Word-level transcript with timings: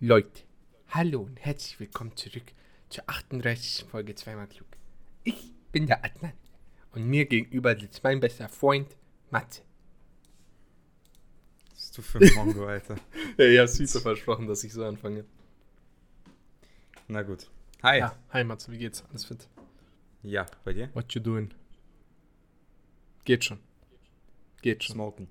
Leute, 0.00 0.42
hallo 0.88 1.20
und 1.22 1.38
herzlich 1.44 1.78
willkommen 1.78 2.16
zurück 2.16 2.44
zur 2.88 3.04
38. 3.08 3.84
Folge 3.88 4.14
Zweimal 4.14 4.46
Klug. 4.48 4.66
Ich 5.24 5.52
bin 5.72 5.86
der 5.86 6.04
Adnan 6.04 6.32
und 6.92 7.06
mir 7.06 7.26
gegenüber 7.26 7.78
sitzt 7.78 8.02
mein 8.02 8.20
bester 8.20 8.48
Freund 8.48 8.96
Matze. 9.30 9.62
Was 11.70 11.74
bist 11.74 11.98
du 11.98 12.02
für 12.02 12.18
ein 12.18 12.34
Mongo, 12.34 12.66
Alter? 12.66 12.96
Ja, 13.36 13.44
ich 13.46 13.58
hab's 13.58 13.74
super 13.76 14.00
versprochen, 14.00 14.46
dass 14.46 14.64
ich 14.64 14.72
so 14.72 14.84
anfange. 14.84 15.24
Na 17.08 17.22
gut. 17.22 17.50
Hi. 17.82 17.98
Ja, 17.98 18.16
hi 18.32 18.44
Matze, 18.44 18.70
wie 18.72 18.78
geht's? 18.78 19.04
Alles 19.10 19.24
fit? 19.24 19.48
Ja, 20.22 20.46
bei 20.64 20.72
dir? 20.72 20.90
What 20.94 21.12
you 21.14 21.20
doing? 21.20 21.50
Geht 23.24 23.44
schon. 23.44 23.58
Geht 24.62 24.84
schon. 24.84 24.94
Smoken. 24.94 25.28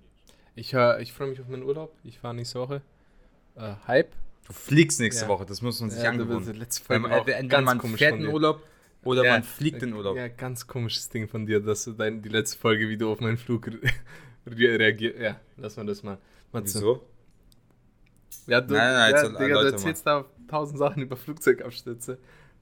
Ich, 0.55 0.73
hör- 0.73 0.99
ich 0.99 1.13
freue 1.13 1.29
mich 1.29 1.39
auf 1.39 1.47
meinen 1.47 1.63
Urlaub. 1.63 1.95
Ich 2.03 2.19
fahre 2.19 2.33
nächste 2.35 2.59
Woche. 2.59 2.81
Äh, 3.55 3.75
Hype. 3.87 4.15
Du 4.49 4.53
fliegst 4.55 4.99
nächste 4.99 5.23
Ja. 5.23 5.27
Woche, 5.29 5.45
das 5.45 5.61
muss 5.61 5.79
man 5.79 5.89
sich 5.91 5.99
Ja, 6.01 6.11
du 6.11 6.21
angewöhnen. 6.23 6.45
Weil 6.47 6.67
Folge 6.69 6.99
man, 7.01 7.11
entweder 7.11 7.43
ganz 7.47 7.65
man 7.65 7.77
komisch 7.77 7.99
fährt 7.99 8.15
in. 8.19 8.27
Urlaub 8.27 8.61
oder 9.03 9.23
Ja, 9.23 9.31
man 9.33 9.43
fliegt 9.43 9.81
in 9.83 9.93
Urlaub. 9.93 10.17
Ja, 10.17 10.27
ganz 10.27 10.65
komisches 10.67 11.07
Ding 11.09 11.27
von 11.29 11.45
dir, 11.45 11.59
dass 11.61 11.85
du 11.85 11.93
dein, 11.93 12.21
die 12.21 12.29
letzte 12.29 12.57
Folge, 12.57 12.89
wie 12.89 12.97
du 12.97 13.11
auf 13.11 13.19
meinen 13.21 13.37
Flug 13.37 13.67
re 13.67 13.79
re 14.47 14.79
reagiert. 14.79 15.19
Ja, 15.19 15.39
lass 15.57 15.77
mal 15.77 15.85
das 15.85 16.03
mal. 16.03 16.17
Matze. 16.51 16.79
Wieso? 16.79 17.05
Ja, 18.47 18.61
du, 18.61 18.73
Nein, 18.73 18.93
nein, 18.93 19.11
ja, 19.11 19.17
jetzt 19.23 19.39
Digga, 19.39 19.61
du 19.61 19.67
erzählst 19.71 20.05
da 20.07 20.25
tausend 20.47 20.79
Sachen 20.79 21.03
über 21.03 21.15
Flugzeugabstürze. 21.15 22.17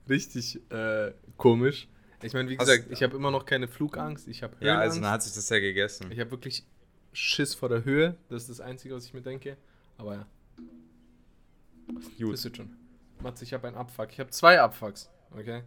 Richtig 0.10 0.60
äh, 0.70 1.12
komisch. 1.38 1.88
Ich 2.22 2.34
meine, 2.34 2.50
wie 2.50 2.58
Hast- 2.58 2.68
gesagt, 2.68 2.88
ich 2.92 3.02
habe 3.04 3.16
immer 3.16 3.32
noch 3.32 3.46
keine 3.46 3.68
Flugangst. 3.70 4.28
Ich 4.28 4.44
habe 4.44 4.56
Ja, 4.60 4.80
also 4.80 5.00
dann 5.00 5.10
hat 5.12 5.24
sich 5.24 5.34
das 5.34 5.48
ja 5.50 5.60
gegessen. 5.60 6.12
ich 6.12 6.20
habe 6.20 6.32
wirklich 6.32 6.66
Schiss 7.14 7.54
vor 7.56 7.70
der 7.70 7.86
Höhe. 7.86 8.16
Das 8.30 8.44
ist 8.44 8.50
das 8.50 8.60
Einzige, 8.62 8.94
was 8.96 9.06
ich 9.06 9.14
mir 9.14 9.22
denke. 9.22 9.56
Aber 9.98 10.16
ja, 10.16 10.26
Gut. 11.88 12.34
das 12.34 12.44
wird 12.44 12.58
schon. 12.58 12.76
Matze, 13.22 13.44
ich 13.44 13.54
habe 13.54 13.68
einen 13.68 13.78
Abfuck. 13.78 14.10
Ich 14.12 14.20
habe 14.20 14.30
zwei 14.30 14.60
Abfucks. 14.62 15.10
Okay? 15.32 15.64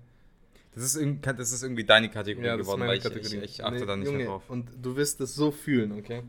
Das 0.73 0.85
ist, 0.85 0.97
das 1.25 1.53
ist 1.53 1.63
irgendwie 1.63 1.85
deine 1.85 2.09
Kategorie 2.11 2.47
Ja, 2.47 2.57
geworden, 2.57 2.81
weil 2.83 2.99
ich, 2.99 3.03
Kategorie. 3.03 3.39
ich, 3.39 3.43
ich 3.43 3.65
achte 3.65 3.81
Nee, 3.81 3.87
da 3.87 3.97
nicht 3.97 4.07
Junge, 4.07 4.19
mehr 4.19 4.27
drauf. 4.29 4.49
Und 4.49 4.71
du 4.81 4.95
wirst 4.97 5.21
es 5.21 5.35
so 5.35 5.51
fühlen, 5.51 5.93
okay? 5.93 6.23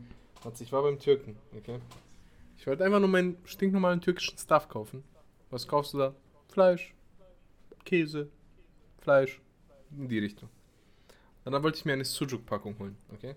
Matze, 0.44 0.64
ich 0.64 0.72
war 0.72 0.82
beim 0.82 0.98
Türken, 0.98 1.36
okay? 1.56 1.78
Ich 2.58 2.66
wollte 2.66 2.84
einfach 2.84 2.98
nur 2.98 3.08
meinen 3.08 3.36
stinknormalen 3.44 4.00
türkischen 4.00 4.36
Stuff 4.38 4.68
kaufen. 4.68 5.04
Was 5.50 5.68
kaufst 5.68 5.94
du 5.94 5.98
da? 5.98 6.14
Fleisch, 6.48 6.94
Käse, 7.84 8.28
Fleisch, 9.00 9.40
in 9.96 10.08
die 10.08 10.18
Richtung. 10.18 10.48
Und 11.44 11.52
dann 11.52 11.62
wollte 11.62 11.78
ich 11.78 11.84
mir 11.84 11.92
eine 11.92 12.04
Sujuk-Packung 12.04 12.78
holen, 12.78 12.96
okay? 13.12 13.34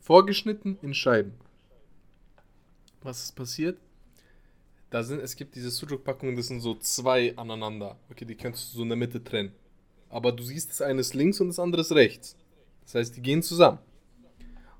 Vorgeschnitten 0.00 0.78
in 0.82 0.94
Scheiben. 0.94 1.34
Was 3.02 3.24
ist 3.24 3.32
passiert? 3.36 3.78
Da 4.90 5.02
sind, 5.02 5.20
es 5.20 5.34
gibt 5.36 5.54
diese 5.56 5.70
Sujuk-Packungen, 5.70 6.36
das 6.36 6.46
sind 6.46 6.60
so 6.60 6.74
zwei 6.76 7.36
aneinander. 7.36 7.96
Okay, 8.10 8.24
die 8.24 8.36
kannst 8.36 8.72
du 8.72 8.76
so 8.78 8.82
in 8.82 8.88
der 8.88 8.96
Mitte 8.96 9.22
trennen. 9.22 9.52
Aber 10.08 10.30
du 10.32 10.42
siehst, 10.42 10.70
das 10.70 10.80
eine 10.82 11.00
ist 11.00 11.14
links 11.14 11.40
und 11.40 11.48
das 11.48 11.58
andere 11.58 11.82
ist 11.82 11.92
rechts. 11.92 12.36
Das 12.84 12.94
heißt, 12.94 13.16
die 13.16 13.22
gehen 13.22 13.42
zusammen. 13.42 13.78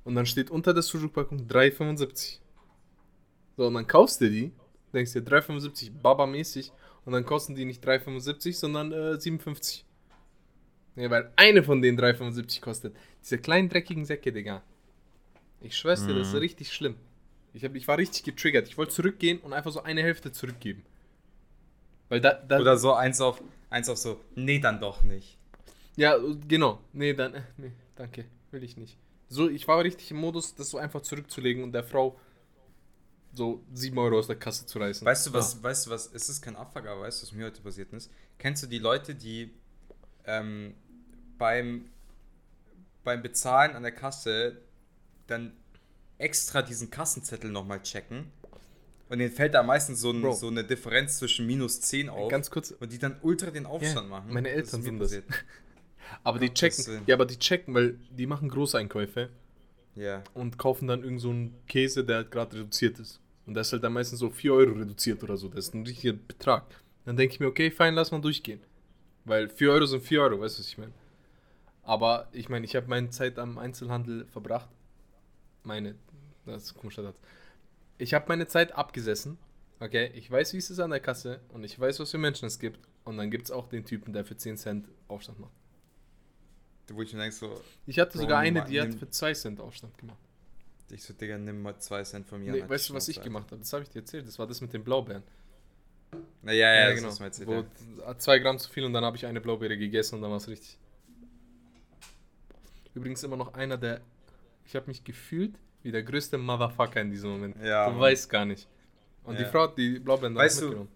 Und 0.05 0.15
dann 0.15 0.27
steht 0.27 0.51
unter 0.51 0.73
der 0.73 0.83
Sujuk-Packung 0.85 1.49
3,75. 1.49 2.39
So, 3.57 3.67
und 3.67 3.75
dann 3.75 3.87
kaufst 3.87 4.21
du 4.21 4.31
die, 4.31 4.53
denkst 4.93 5.13
dir 5.13 5.23
3,75 5.23 5.91
Baba-mäßig 6.01 6.71
und 7.05 7.13
dann 7.13 7.25
kosten 7.25 7.57
die 7.57 7.65
nicht 7.65 7.85
3,75, 7.85 8.53
sondern 8.55 8.93
äh, 8.93 9.19
57. 9.21 9.85
Ja, 10.95 11.11
weil 11.11 11.33
eine 11.37 11.63
von 11.65 11.83
den 11.83 11.99
3,75 11.99 12.61
kostet. 12.61 12.97
Diese 13.23 13.39
kleinen 13.39 13.69
dreckigen 13.69 14.05
Säcke, 14.05 14.33
Digga. 14.33 14.63
Ich 15.61 15.77
schwör's 15.77 16.07
dir, 16.07 16.15
das 16.15 16.29
ist 16.29 16.35
Mhm. 16.35 16.39
richtig 16.41 16.73
schlimm. 16.73 16.97
Ich, 17.57 17.65
hab, 17.65 17.75
ich 17.75 17.89
war 17.89 17.97
richtig 17.97 18.23
getriggert. 18.23 18.69
Ich 18.69 18.77
wollte 18.77 18.93
zurückgehen 18.93 19.41
und 19.41 19.55
einfach 19.55 19.73
so 19.73 19.83
eine 19.83 20.03
Hälfte 20.03 20.31
zurückgeben. 20.31 20.85
Weil 22.11 22.21
da, 22.21 22.35
da 22.35 22.61
Oder 22.61 22.77
so 22.77 22.93
eins 22.93 23.21
auf, 23.21 23.43
eins 23.71 23.89
auf 23.89 23.97
so, 23.97 24.21
nee, 24.35 24.59
dann 24.59 24.79
doch 24.79 25.03
nicht. 25.03 25.39
Ja, 25.97 26.19
genau. 26.47 26.81
Nee, 26.93 27.15
dann, 27.15 27.35
äh, 27.35 27.43
nee, 27.57 27.73
danke. 27.97 28.27
Will 28.51 28.63
ich 28.63 28.77
nicht. 28.77 28.99
So, 29.29 29.49
ich 29.49 29.67
war 29.67 29.83
richtig 29.83 30.11
im 30.11 30.19
Modus, 30.19 30.55
das 30.55 30.71
so 30.71 30.79
einfach 30.79 31.01
zurückzulegen 31.01 31.65
und 31.65 31.73
der 31.73 31.83
Frau 31.83 32.21
so 33.33 33.63
7 33.73 33.97
Euro 33.99 34.19
aus 34.19 34.27
der 34.27 34.37
Kasse 34.37 34.67
zu 34.67 34.79
reißen. 34.79 35.07
Weißt 35.07 35.27
du 35.27 35.33
was, 35.33 35.63
weißt 35.63 35.87
du 35.87 35.91
was, 35.91 36.11
es 36.13 36.29
ist 36.29 36.43
kein 36.43 36.57
Abfuck, 36.57 36.87
aber 36.87 37.03
weißt 37.03 37.23
du, 37.23 37.27
was 37.27 37.33
mir 37.33 37.47
heute 37.47 37.63
passiert 37.63 37.93
ist? 37.95 38.11
Kennst 38.39 38.63
du 38.63 38.67
die 38.67 38.79
Leute, 38.79 39.15
die 39.15 39.51
ähm, 40.27 40.75
beim, 41.39 41.91
beim 43.03 43.23
Bezahlen 43.23 43.75
an 43.75 43.83
der 43.83 43.93
Kasse 43.93 44.61
dann 45.27 45.53
extra 46.19 46.63
diesen 46.63 46.91
Kassenzettel 46.91 47.51
nochmal 47.51 47.83
checken? 47.83 48.31
Und 49.09 49.19
denen 49.21 49.31
fällt 49.33 49.55
da 49.55 49.63
meistens 49.63 50.01
so, 50.01 50.11
ein, 50.11 50.33
so 50.35 50.49
eine 50.49 50.65
Differenz 50.65 51.19
zwischen 51.19 51.47
minus 51.47 51.81
10 51.81 52.09
auf. 52.09 52.29
Ganz 52.31 52.51
kurz. 52.51 52.73
und 52.73 52.93
die 52.93 52.99
dann 52.99 53.17
ultra 53.23 53.51
den 53.51 53.65
Aufstand 53.67 54.09
Ja, 54.11 54.17
machen. 54.19 54.33
meine 54.33 54.49
Eltern 54.51 54.83
sind 54.83 54.99
das. 54.99 55.17
Aber 56.25 56.39
die 56.39 56.53
checken. 56.53 57.03
Ja, 57.07 57.15
aber 57.17 57.27
die 57.27 57.37
checken, 57.39 57.75
weil 57.75 57.99
die 58.11 58.27
machen 58.27 58.49
Großeinkäufe 58.49 59.29
Ja. 59.97 60.23
und 60.35 60.57
kaufen 60.57 60.87
dann 60.87 61.03
irgend 61.03 61.21
so 61.21 61.31
einen 61.31 61.55
Käse, 61.67 62.05
der 62.05 62.17
halt 62.17 62.31
gerade 62.31 62.55
reduziert 62.57 62.99
ist. 63.01 63.21
Und 63.45 63.55
der 63.55 63.63
ist 63.63 63.73
halt 63.73 63.83
dann 63.85 63.93
meistens 63.93 64.21
so 64.21 64.31
4 64.31 64.53
Euro 64.55 64.73
reduziert 64.73 65.23
oder 65.25 65.37
so. 65.37 65.49
Das 65.49 65.67
ist 65.69 65.75
ein 65.75 65.85
richtiger 65.85 66.13
Betrag. 66.15 66.65
Dann 67.05 67.17
denke 67.17 67.35
ich 67.35 67.41
mir, 67.41 67.47
okay, 67.47 67.71
fein, 67.73 67.95
lass 67.95 68.11
mal 68.13 68.21
durchgehen. 68.21 68.61
Weil 69.25 69.49
4 69.51 69.71
Euro 69.73 69.87
sind 69.87 70.03
4 70.05 70.23
Euro, 70.23 70.41
weißt 70.41 70.59
du, 70.59 70.63
was 70.63 70.69
ich 70.69 70.79
meine? 70.79 70.93
Aber 71.83 72.29
ich 72.33 72.49
meine, 72.49 72.65
ich 72.65 72.75
habe 72.77 72.87
meine 72.89 73.11
Zeit 73.11 73.39
am 73.39 73.59
Einzelhandel 73.59 74.27
verbracht. 74.27 74.69
Meine, 75.65 75.97
das 76.47 76.65
ist 76.65 76.77
ein 76.77 76.81
komischer 76.81 77.03
Satz. 77.03 77.21
Ich 77.99 78.15
habe 78.15 78.27
meine 78.29 78.47
Zeit 78.47 78.73
abgesessen. 78.73 79.39
Okay, 79.79 80.11
ich 80.15 80.31
weiß, 80.31 80.55
wie 80.55 80.59
es 80.59 80.71
ist 80.71 80.79
an 80.79 80.91
der 80.91 81.01
Kasse 81.01 81.41
und 81.51 81.65
ich 81.65 81.79
weiß, 81.79 82.01
was 82.01 82.11
für 82.11 82.19
Menschen 82.19 82.47
es 82.47 82.59
gibt. 82.59 82.81
Und 83.05 83.19
dann 83.19 83.31
gibt 83.31 83.45
es 83.45 83.51
auch 83.51 83.69
den 83.69 83.85
Typen, 83.85 84.13
der 84.13 84.25
für 84.25 84.37
10 84.37 84.57
Cent 84.57 84.89
Aufstand 85.07 85.39
macht. 85.39 85.53
Wo 86.89 87.03
ich 87.03 87.13
mir 87.13 87.21
denke, 87.21 87.35
so, 87.35 87.61
Ich 87.87 87.99
hatte 87.99 88.13
Bro, 88.13 88.23
sogar 88.23 88.39
eine, 88.39 88.65
die 88.65 88.81
hat 88.81 88.95
für 88.95 89.09
2 89.09 89.35
Cent 89.35 89.61
Aufstand 89.61 89.97
gemacht. 89.99 90.19
ich 90.91 91.03
so, 91.03 91.13
Digga, 91.13 91.37
nimm 91.37 91.63
mal 91.63 91.79
2 91.79 92.03
Cent 92.05 92.27
von 92.27 92.41
mir. 92.41 92.53
Nee, 92.53 92.69
weißt 92.69 92.89
du, 92.89 92.93
halt 92.95 93.03
was 93.03 93.09
ich 93.09 93.21
gemacht 93.21 93.51
habe? 93.51 93.59
Das 93.61 93.73
habe 93.73 93.83
ich 93.83 93.91
dir 93.91 94.01
erzählt. 94.01 94.27
Das 94.27 94.39
war 94.39 94.47
das 94.47 94.61
mit 94.61 94.73
den 94.73 94.83
Blaubeeren. 94.83 95.23
Na, 96.43 96.53
ja, 96.53 96.73
ja, 96.73 96.95
das 96.95 97.05
hast 97.05 97.19
du 97.19 97.23
mir 97.23 97.27
erzählt, 97.27 97.49
Wo 97.49 97.65
ja. 98.03 98.19
zwei 98.19 98.39
Gramm 98.39 98.59
zu 98.59 98.71
viel 98.71 98.85
und 98.85 98.93
dann 98.93 99.05
habe 99.05 99.17
ich 99.17 99.27
eine 99.27 99.41
Blaubeere 99.41 99.77
gegessen 99.77 100.17
und 100.17 100.23
dann 100.23 100.31
war 100.31 100.39
es 100.39 100.49
richtig. 100.49 100.79
Übrigens 102.95 103.23
immer 103.25 103.37
noch 103.37 103.55
einer 103.55 103.77
der. 103.77 104.01
Ich 104.65 104.75
habe 104.75 104.87
mich 104.87 105.05
gefühlt 105.05 105.59
wie 105.87 105.93
der 105.93 106.03
größte 106.03 106.37
Motherfucker 106.37 107.01
in 107.01 107.11
diesem 107.13 107.31
Moment. 107.31 107.57
Ja, 107.63 107.87
du 107.87 107.93
Mann. 107.93 108.01
weißt 108.01 108.29
gar 108.29 108.45
nicht. 108.45 108.67
Und 109.23 109.37
Ja. 109.39 109.45
die 109.45 109.51
Frau 109.51 109.63
hat 109.63 109.79
die 109.79 110.01
Blaubeeren 110.01 110.35
dann 110.35 110.45
Weißt 110.45 110.61
du- 110.61 110.65
mitgenommen. 110.65 110.91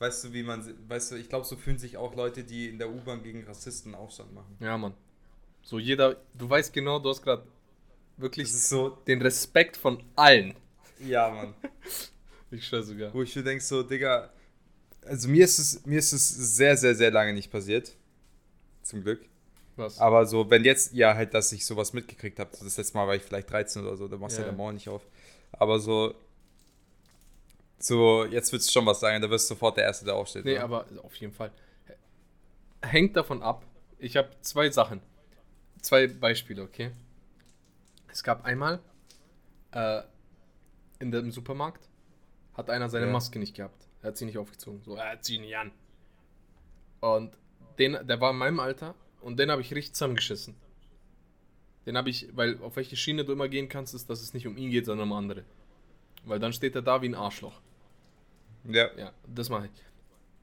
Weißt 0.00 0.24
du, 0.24 0.32
wie 0.32 0.42
man, 0.42 0.74
weißt 0.88 1.12
du, 1.12 1.16
ich 1.16 1.28
glaube, 1.28 1.46
so 1.46 1.56
fühlen 1.56 1.78
sich 1.78 1.96
auch 1.96 2.14
Leute, 2.16 2.42
die 2.42 2.68
in 2.68 2.78
der 2.78 2.90
U-Bahn 2.90 3.22
gegen 3.22 3.44
Rassisten 3.44 3.94
Aufstand 3.94 4.34
machen. 4.34 4.56
Ja, 4.58 4.76
Mann. 4.76 4.92
So 5.62 5.78
jeder, 5.78 6.16
du 6.36 6.50
weißt 6.50 6.72
genau, 6.72 6.98
du 6.98 7.08
hast 7.10 7.22
gerade 7.22 7.46
wirklich 8.16 8.52
so, 8.52 8.90
den 9.06 9.22
Respekt 9.22 9.76
von 9.76 10.02
allen. 10.16 10.54
ja, 10.98 11.30
Mann. 11.30 11.54
Ich 12.50 12.66
schwör 12.68 12.82
sogar. 12.84 13.12
Wo 13.14 13.22
ich 13.22 13.34
mir 13.34 13.42
denke, 13.42 13.62
so, 13.64 13.82
Digga, 13.82 14.30
also 15.06 15.28
mir 15.28 15.44
ist 15.44 15.58
es, 15.58 15.84
mir 15.86 15.98
ist 15.98 16.12
es 16.12 16.28
sehr, 16.56 16.76
sehr, 16.76 16.94
sehr 16.94 17.10
lange 17.10 17.32
nicht 17.32 17.50
passiert. 17.50 17.96
Zum 18.82 19.02
Glück. 19.02 19.20
Was? 19.76 19.98
Aber 19.98 20.26
so, 20.26 20.48
wenn 20.50 20.64
jetzt, 20.64 20.92
ja, 20.92 21.14
halt, 21.14 21.34
dass 21.34 21.50
ich 21.52 21.66
sowas 21.66 21.92
mitgekriegt 21.92 22.38
habe, 22.38 22.50
das 22.50 22.76
letzte 22.76 22.96
Mal 22.96 23.06
war 23.06 23.14
ich 23.16 23.22
vielleicht 23.22 23.50
13 23.50 23.82
oder 23.84 23.96
so, 23.96 24.06
da 24.08 24.16
machst 24.16 24.36
du 24.36 24.42
Ja. 24.42 24.46
ja. 24.46 24.52
der 24.52 24.56
Mauer 24.56 24.72
nicht 24.72 24.88
auf. 24.88 25.02
Aber 25.52 25.80
so, 25.80 26.14
so, 27.78 28.24
jetzt 28.24 28.52
willst 28.52 28.68
du 28.68 28.72
schon 28.72 28.86
was 28.86 29.00
sagen, 29.00 29.20
da 29.20 29.28
wirst 29.30 29.50
du 29.50 29.54
sofort 29.54 29.76
der 29.76 29.84
Erste, 29.84 30.04
der 30.04 30.14
aufsteht. 30.14 30.44
Nee, 30.44 30.54
oder? 30.54 30.64
aber 30.64 30.86
auf 31.02 31.14
jeden 31.16 31.32
Fall. 31.32 31.50
Hängt 32.82 33.16
davon 33.16 33.42
ab. 33.42 33.64
Ich 33.98 34.16
habe 34.16 34.28
zwei 34.42 34.70
Sachen. 34.70 35.00
Zwei 35.80 36.06
Beispiele, 36.06 36.62
okay? 36.62 36.92
Es 38.08 38.22
gab 38.22 38.44
einmal 38.44 38.80
äh, 39.72 40.02
in 41.00 41.10
dem 41.10 41.30
Supermarkt 41.30 41.88
hat 42.54 42.70
einer 42.70 42.88
seine 42.88 43.06
Ja. 43.06 43.12
Maske 43.12 43.38
nicht 43.38 43.56
gehabt. 43.56 43.88
Er 44.02 44.08
hat 44.08 44.16
sie 44.16 44.26
nicht 44.26 44.38
aufgezogen. 44.38 44.80
So, 44.84 44.94
er 44.94 45.12
hat 45.12 45.24
sie 45.24 45.38
nicht 45.38 45.56
an. 45.56 45.72
Und 47.00 47.36
den, 47.78 47.98
der 48.06 48.20
war 48.20 48.30
in 48.30 48.36
meinem 48.36 48.60
Alter 48.60 48.94
und 49.24 49.38
den 49.38 49.50
habe 49.50 49.62
ich 49.62 49.74
richtig 49.74 49.94
zusammengeschissen. 49.94 50.54
Den 51.86 51.96
habe 51.96 52.08
ich, 52.10 52.28
weil 52.34 52.58
auf 52.62 52.76
welche 52.76 52.96
Schiene 52.96 53.24
du 53.24 53.32
immer 53.32 53.48
gehen 53.48 53.68
kannst, 53.68 53.94
ist, 53.94 54.08
dass 54.08 54.22
es 54.22 54.32
nicht 54.34 54.46
um 54.46 54.56
ihn 54.56 54.70
geht, 54.70 54.86
sondern 54.86 55.10
um 55.10 55.16
andere. 55.16 55.44
Weil 56.24 56.38
dann 56.38 56.52
steht 56.52 56.74
er 56.74 56.82
da 56.82 57.02
wie 57.02 57.06
ein 57.08 57.14
Arschloch. 57.14 57.60
Ja. 58.64 58.88
Ja, 58.96 59.12
das 59.26 59.50
mache 59.50 59.66
ich. 59.66 59.82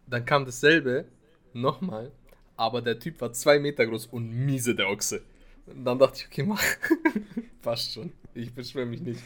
Dann 0.08 0.26
kam 0.26 0.46
dasselbe 0.46 1.06
nochmal, 1.54 2.12
aber 2.58 2.82
der 2.82 3.00
Typ 3.00 3.20
war 3.22 3.34
zwei 3.34 3.60
Meter 3.60 3.86
groß 3.88 4.08
und 4.08 4.30
miese, 4.46 4.76
der 4.76 4.90
Ochse. 4.90 5.24
Und 5.66 5.84
dann 5.86 5.98
dachte 5.98 6.20
ich, 6.20 6.28
okay, 6.28 6.44
mach. 6.44 6.62
Passt 7.62 7.94
schon. 7.94 8.12
Ich 8.34 8.54
beschwere 8.54 8.86
mich 8.86 9.02
nicht. 9.02 9.22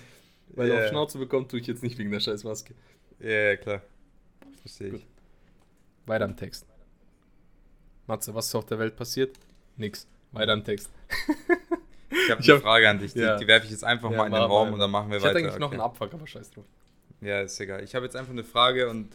Weil 0.49 0.69
Ja. 0.69 0.79
auf 0.79 0.87
Schnauze 0.89 1.17
bekommen 1.17 1.47
tue 1.49 1.59
ich 1.59 1.67
jetzt 1.67 1.83
nicht 1.83 1.97
wegen 1.97 2.11
der 2.11 2.19
scheiß 2.21 2.43
Maske. 2.43 2.73
Ja, 3.19 3.29
ja, 3.29 3.55
klar. 3.57 3.81
Verstehe 4.61 4.91
Gut. 4.91 4.99
ich. 5.01 5.07
Weiter 6.07 6.25
am 6.25 6.37
Text. 6.37 6.65
Matze, 8.07 8.33
was 8.33 8.47
ist 8.47 8.55
auf 8.55 8.65
der 8.65 8.79
Welt 8.79 8.95
passiert? 8.95 9.35
Nix. 9.77 10.07
Weiter 10.31 10.53
am 10.53 10.63
Text. 10.63 10.89
Ich 12.07 12.31
habe 12.31 12.41
Ich 12.41 12.47
eine 12.49 12.57
hab- 12.59 12.63
Frage 12.63 12.89
an 12.89 12.99
dich, 12.99 13.13
die, 13.13 13.19
Ja. 13.19 13.35
die 13.35 13.45
werfe 13.47 13.65
ich 13.65 13.71
jetzt 13.71 13.83
einfach 13.83 14.09
Ja, 14.09 14.17
mal 14.17 14.25
in 14.27 14.31
den 14.31 14.41
Raum 14.43 14.71
und 14.71 14.79
dann 14.79 14.89
machen 14.89 15.09
wir 15.09 15.17
Ich 15.17 15.23
weiter. 15.23 15.35
hatte 15.35 15.39
eigentlich 15.45 15.59
noch 15.59 15.67
okay. 15.67 15.75
einen 15.75 15.81
Abfuck, 15.83 16.13
aber 16.13 16.25
scheiß 16.25 16.49
drauf. 16.51 16.63
Ja, 17.19 17.41
ist 17.41 17.59
egal. 17.59 17.83
Ich 17.83 17.93
habe 17.93 18.05
jetzt 18.05 18.15
einfach 18.15 18.31
eine 18.31 18.43
Frage 18.43 18.89
und 18.89 19.09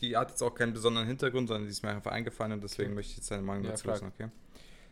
die 0.00 0.16
hat 0.16 0.30
jetzt 0.30 0.42
auch 0.42 0.54
keinen 0.54 0.72
besonderen 0.72 1.06
Hintergrund, 1.06 1.48
sondern 1.48 1.64
die 1.66 1.70
ist 1.70 1.82
mir 1.82 1.90
einfach 1.90 2.12
eingefallen 2.12 2.52
und 2.52 2.62
deswegen 2.62 2.94
möchte 2.94 3.10
ich 3.10 3.16
jetzt 3.18 3.30
deine 3.30 3.42
Meinung 3.42 3.64
Ja, 3.64 3.70
dazu 3.72 3.88
wissen, 3.88 4.06
okay? 4.08 4.28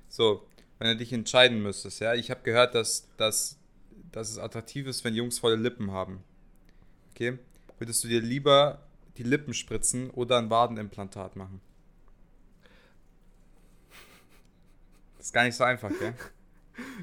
So, 0.08 0.46
wenn 0.78 0.88
du 0.88 0.96
dich 0.96 1.12
entscheiden 1.12 1.62
müsstest, 1.62 2.00
ja, 2.00 2.14
ich 2.14 2.30
habe 2.30 2.40
gehört, 2.42 2.74
dass, 2.74 3.08
dass, 3.16 3.58
dass 4.12 4.28
es 4.28 4.38
attraktiv 4.38 4.86
ist, 4.86 5.04
wenn 5.04 5.14
Jungs 5.14 5.38
volle 5.38 5.56
Lippen 5.56 5.92
haben. 5.92 6.22
Okay? 7.12 7.38
Würdest 7.78 8.04
du 8.04 8.08
dir 8.08 8.20
lieber 8.20 8.82
die 9.16 9.22
Lippen 9.22 9.54
spritzen 9.54 10.10
oder 10.10 10.36
ein 10.38 10.50
Wadenimplantat 10.50 11.36
machen? 11.36 11.60
Ist 15.26 15.32
gar 15.32 15.44
nicht 15.44 15.56
so 15.56 15.64
einfach, 15.64 15.90
gell? 15.98 16.14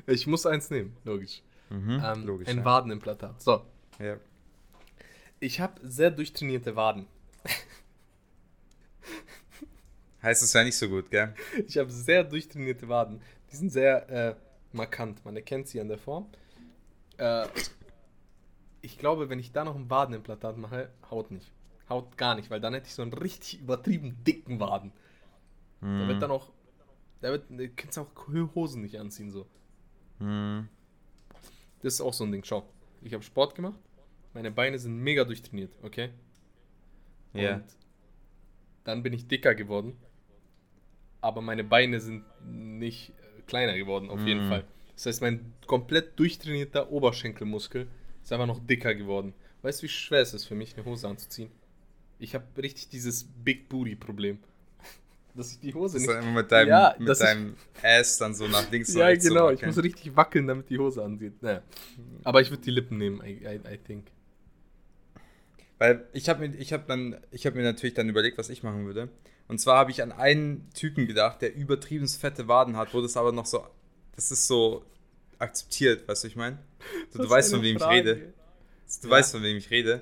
Ich 0.08 0.28
muss 0.28 0.46
eins 0.46 0.70
nehmen, 0.70 0.96
logisch. 1.04 1.42
Mhm, 1.70 2.02
Ähm, 2.04 2.26
logisch. 2.26 2.48
ein 2.48 2.58
ja. 2.60 2.66
Wadenimplantat. 2.66 3.42
So, 3.42 3.66
Ja. 4.00 4.18
ich 5.40 5.60
habe 5.60 5.80
sehr 5.88 6.12
durchtrainierte 6.12 6.76
Waden. 6.76 7.08
Heißt, 10.22 10.42
es 10.44 10.54
wäre 10.54 10.66
nicht 10.66 10.78
so 10.78 10.88
gut, 10.90 11.10
gell? 11.10 11.34
Ich 11.68 11.78
habe 11.78 11.90
sehr 11.92 12.24
durchtrainierte 12.24 12.88
Waden. 12.88 13.22
Die 13.52 13.56
sind 13.56 13.72
sehr 13.72 14.10
äh, 14.10 14.36
markant. 14.72 15.24
Man 15.26 15.36
erkennt 15.36 15.68
sie 15.68 15.82
an 15.82 15.88
der 15.90 15.98
Form. 15.98 16.28
Äh, 17.18 17.48
ich 18.82 18.98
glaube, 18.98 19.30
wenn 19.30 19.40
ich 19.40 19.52
da 19.52 19.64
noch 19.64 19.76
ein 19.76 19.90
Wadenimplantat 19.90 20.58
mache, 20.58 20.90
haut 21.10 21.32
nicht. 21.32 21.52
Haut 21.90 22.18
gar 22.18 22.36
nicht, 22.36 22.50
weil 22.50 22.62
dann 22.62 22.74
hätte 22.74 22.88
ich 22.88 22.94
so 22.94 23.02
einen 23.02 23.14
richtig 23.14 23.60
übertrieben 23.60 24.24
dicken 24.24 24.60
Waden. 24.60 24.94
Mhm. 25.82 26.08
wird 26.08 26.22
dann 26.22 26.32
auch. 26.32 26.52
Der 27.24 27.32
wird. 27.32 27.50
Du 27.50 27.70
kannst 27.70 27.98
auch 27.98 28.10
Hosen 28.54 28.82
nicht 28.82 29.00
anziehen, 29.00 29.32
so. 29.32 29.48
Mhm. 30.20 30.68
Das 31.82 31.96
ist 31.96 32.02
auch 32.02 32.14
so 32.14 32.24
ein 32.26 32.32
Ding. 32.32 32.44
Schau, 32.44 32.70
ich 33.02 33.14
habe 33.14 33.24
Sport 33.24 33.56
gemacht. 33.56 33.80
Meine 34.34 34.52
Beine 34.52 34.78
sind 34.80 34.98
mega 34.98 35.24
durchtrainiert, 35.24 35.74
okay? 35.84 36.10
Ja. 37.34 37.56
Und 37.56 37.64
dann 38.84 39.04
bin 39.04 39.14
ich 39.14 39.28
dicker 39.28 39.56
geworden. 39.56 39.96
Aber 41.22 41.42
meine 41.42 41.64
Beine 41.64 42.00
sind 42.00 42.26
nicht 42.46 43.10
äh, 43.12 43.42
kleiner 43.48 43.76
geworden, 43.78 44.10
auf 44.10 44.22
jeden 44.22 44.46
Mhm. 44.46 44.50
Fall. 44.50 44.66
Das 44.96 45.06
heißt, 45.06 45.22
mein 45.22 45.54
komplett 45.66 46.20
durchtrainierter 46.20 46.92
Oberschenkelmuskel 46.92 47.88
ist 48.22 48.32
einfach 48.32 48.48
noch 48.48 48.60
dicker 48.60 48.94
geworden. 48.94 49.34
Weißt 49.62 49.82
du, 49.82 49.86
wie 49.86 49.90
schwer 49.90 50.22
es 50.22 50.34
ist 50.34 50.46
für 50.46 50.56
mich, 50.56 50.76
eine 50.76 50.86
Hose 50.86 51.08
anzuziehen? 51.08 51.50
Ich 52.20 52.36
habe 52.36 52.46
richtig 52.62 52.90
dieses 52.90 53.24
Big 53.24 53.70
Booty-Problem. 53.70 54.40
Dass 55.36 55.52
ich 55.52 55.60
die 55.60 55.74
Hose 55.74 55.98
nicht. 55.98 56.08
dann 56.10 56.22
immer 56.24 56.42
mit 56.42 56.52
deinem, 56.52 56.70
Ja, 56.70 56.96
mit 57.00 57.20
deinem 57.20 57.56
Ass 57.82 58.18
dann 58.20 58.36
so 58.36 58.48
nach 58.48 58.70
links 58.72 58.94
Ja, 58.94 59.06
rechts 59.08 59.26
so 59.26 59.34
genau. 59.34 59.50
ich 59.50 59.66
muss 59.66 59.82
richtig 59.82 60.16
wackeln, 60.16 60.46
damit 60.48 60.70
die 60.70 60.78
Hose 60.78 61.04
angeht. 61.04 61.42
Naja. 61.42 61.62
Aber 62.24 62.42
ich 62.42 62.52
würde 62.52 62.62
die 62.64 62.72
Lippen 62.72 62.98
nehmen, 62.98 63.22
I, 63.26 63.44
I, 63.46 63.60
I 63.74 63.78
think. 63.78 64.08
Weil 65.80 66.08
ich 66.14 66.30
habe 66.30 66.48
mir, 66.48 66.56
ich 66.56 66.72
hab 66.72 66.88
dann, 66.88 67.18
ich 67.32 67.46
habe 67.46 67.58
mir 67.58 67.64
natürlich 67.64 67.94
dann 67.96 68.08
überlegt, 68.10 68.38
was 68.38 68.50
ich 68.50 68.64
machen 68.64 68.86
würde. 68.86 69.10
Und 69.48 69.60
zwar 69.60 69.78
habe 69.78 69.92
ich 69.92 70.02
an 70.02 70.12
einen 70.12 70.70
Typen 70.74 71.08
gedacht, 71.08 71.42
der 71.42 71.54
übertrieben 71.56 72.08
fette 72.08 72.48
Waden 72.48 72.78
hat, 72.78 72.94
wo 72.94 73.02
das 73.02 73.18
aber 73.18 73.32
noch 73.32 73.46
so, 73.46 73.66
das 74.16 74.32
ist 74.32 74.48
so 74.48 74.86
akzeptiert, 75.40 76.08
weißt 76.08 76.24
du, 76.24 76.28
ich 76.30 76.36
meine? 76.36 76.60
So, 77.10 77.22
du 77.24 77.30
weißt, 77.30 77.52
von 77.52 77.62
wem 77.62 77.78
Frage. 77.80 77.96
ich 77.96 78.06
rede. 78.06 78.34
Du 79.02 79.08
Ja. 79.08 79.12
weißt, 79.12 79.32
von 79.34 79.44
wem 79.44 79.58
ich 79.58 79.70
rede. 79.72 80.02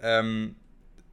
Ähm, 0.00 0.56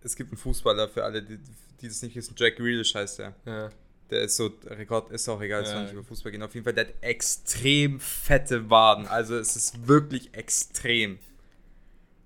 es 0.02 0.16
gibt 0.16 0.32
einen 0.32 0.38
Fußballer 0.38 0.90
für 0.90 1.04
alle, 1.06 1.24
die, 1.24 1.38
die 1.84 1.88
das 1.90 2.02
nicht 2.02 2.16
wissen. 2.16 2.34
Jack 2.38 2.56
Grealish 2.58 2.96
heißt 2.96 3.20
der. 3.20 3.36
Ja. 3.46 3.70
Der 4.10 4.22
ist 4.24 4.36
so, 4.36 4.52
Rekord 4.66 5.12
ist 5.12 5.28
auch 5.30 5.42
egal, 5.42 5.64
es 5.64 5.70
Ja. 5.70 5.76
soll 5.76 5.84
nicht 5.84 5.94
über 5.94 6.04
Fußball 6.04 6.32
gehen. 6.32 6.44
Auf 6.44 6.54
jeden 6.54 6.64
Fall, 6.64 6.74
der 6.74 6.88
hat 6.88 6.94
extrem 7.02 8.00
fette 8.00 8.70
Waden. 8.70 9.08
Also 9.08 9.36
es 9.38 9.56
ist 9.56 9.88
wirklich 9.88 10.34
extrem. 10.34 11.20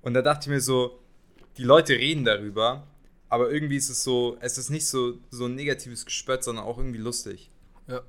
Und 0.01 0.13
da 0.13 0.21
dachte 0.21 0.41
ich 0.43 0.47
mir 0.49 0.61
so, 0.61 0.99
die 1.57 1.63
Leute 1.63 1.93
reden 1.93 2.23
darüber, 2.25 2.85
aber 3.29 3.51
irgendwie 3.51 3.77
ist 3.77 3.89
es 3.89 4.03
so, 4.03 4.37
es 4.41 4.57
ist 4.57 4.69
nicht 4.69 4.85
so, 4.87 5.17
so 5.31 5.45
ein 5.45 5.55
negatives 5.55 6.05
Gespött, 6.05 6.43
sondern 6.43 6.65
auch 6.65 6.77
irgendwie 6.77 6.99
lustig. 6.99 7.49
Ja. 7.87 8.01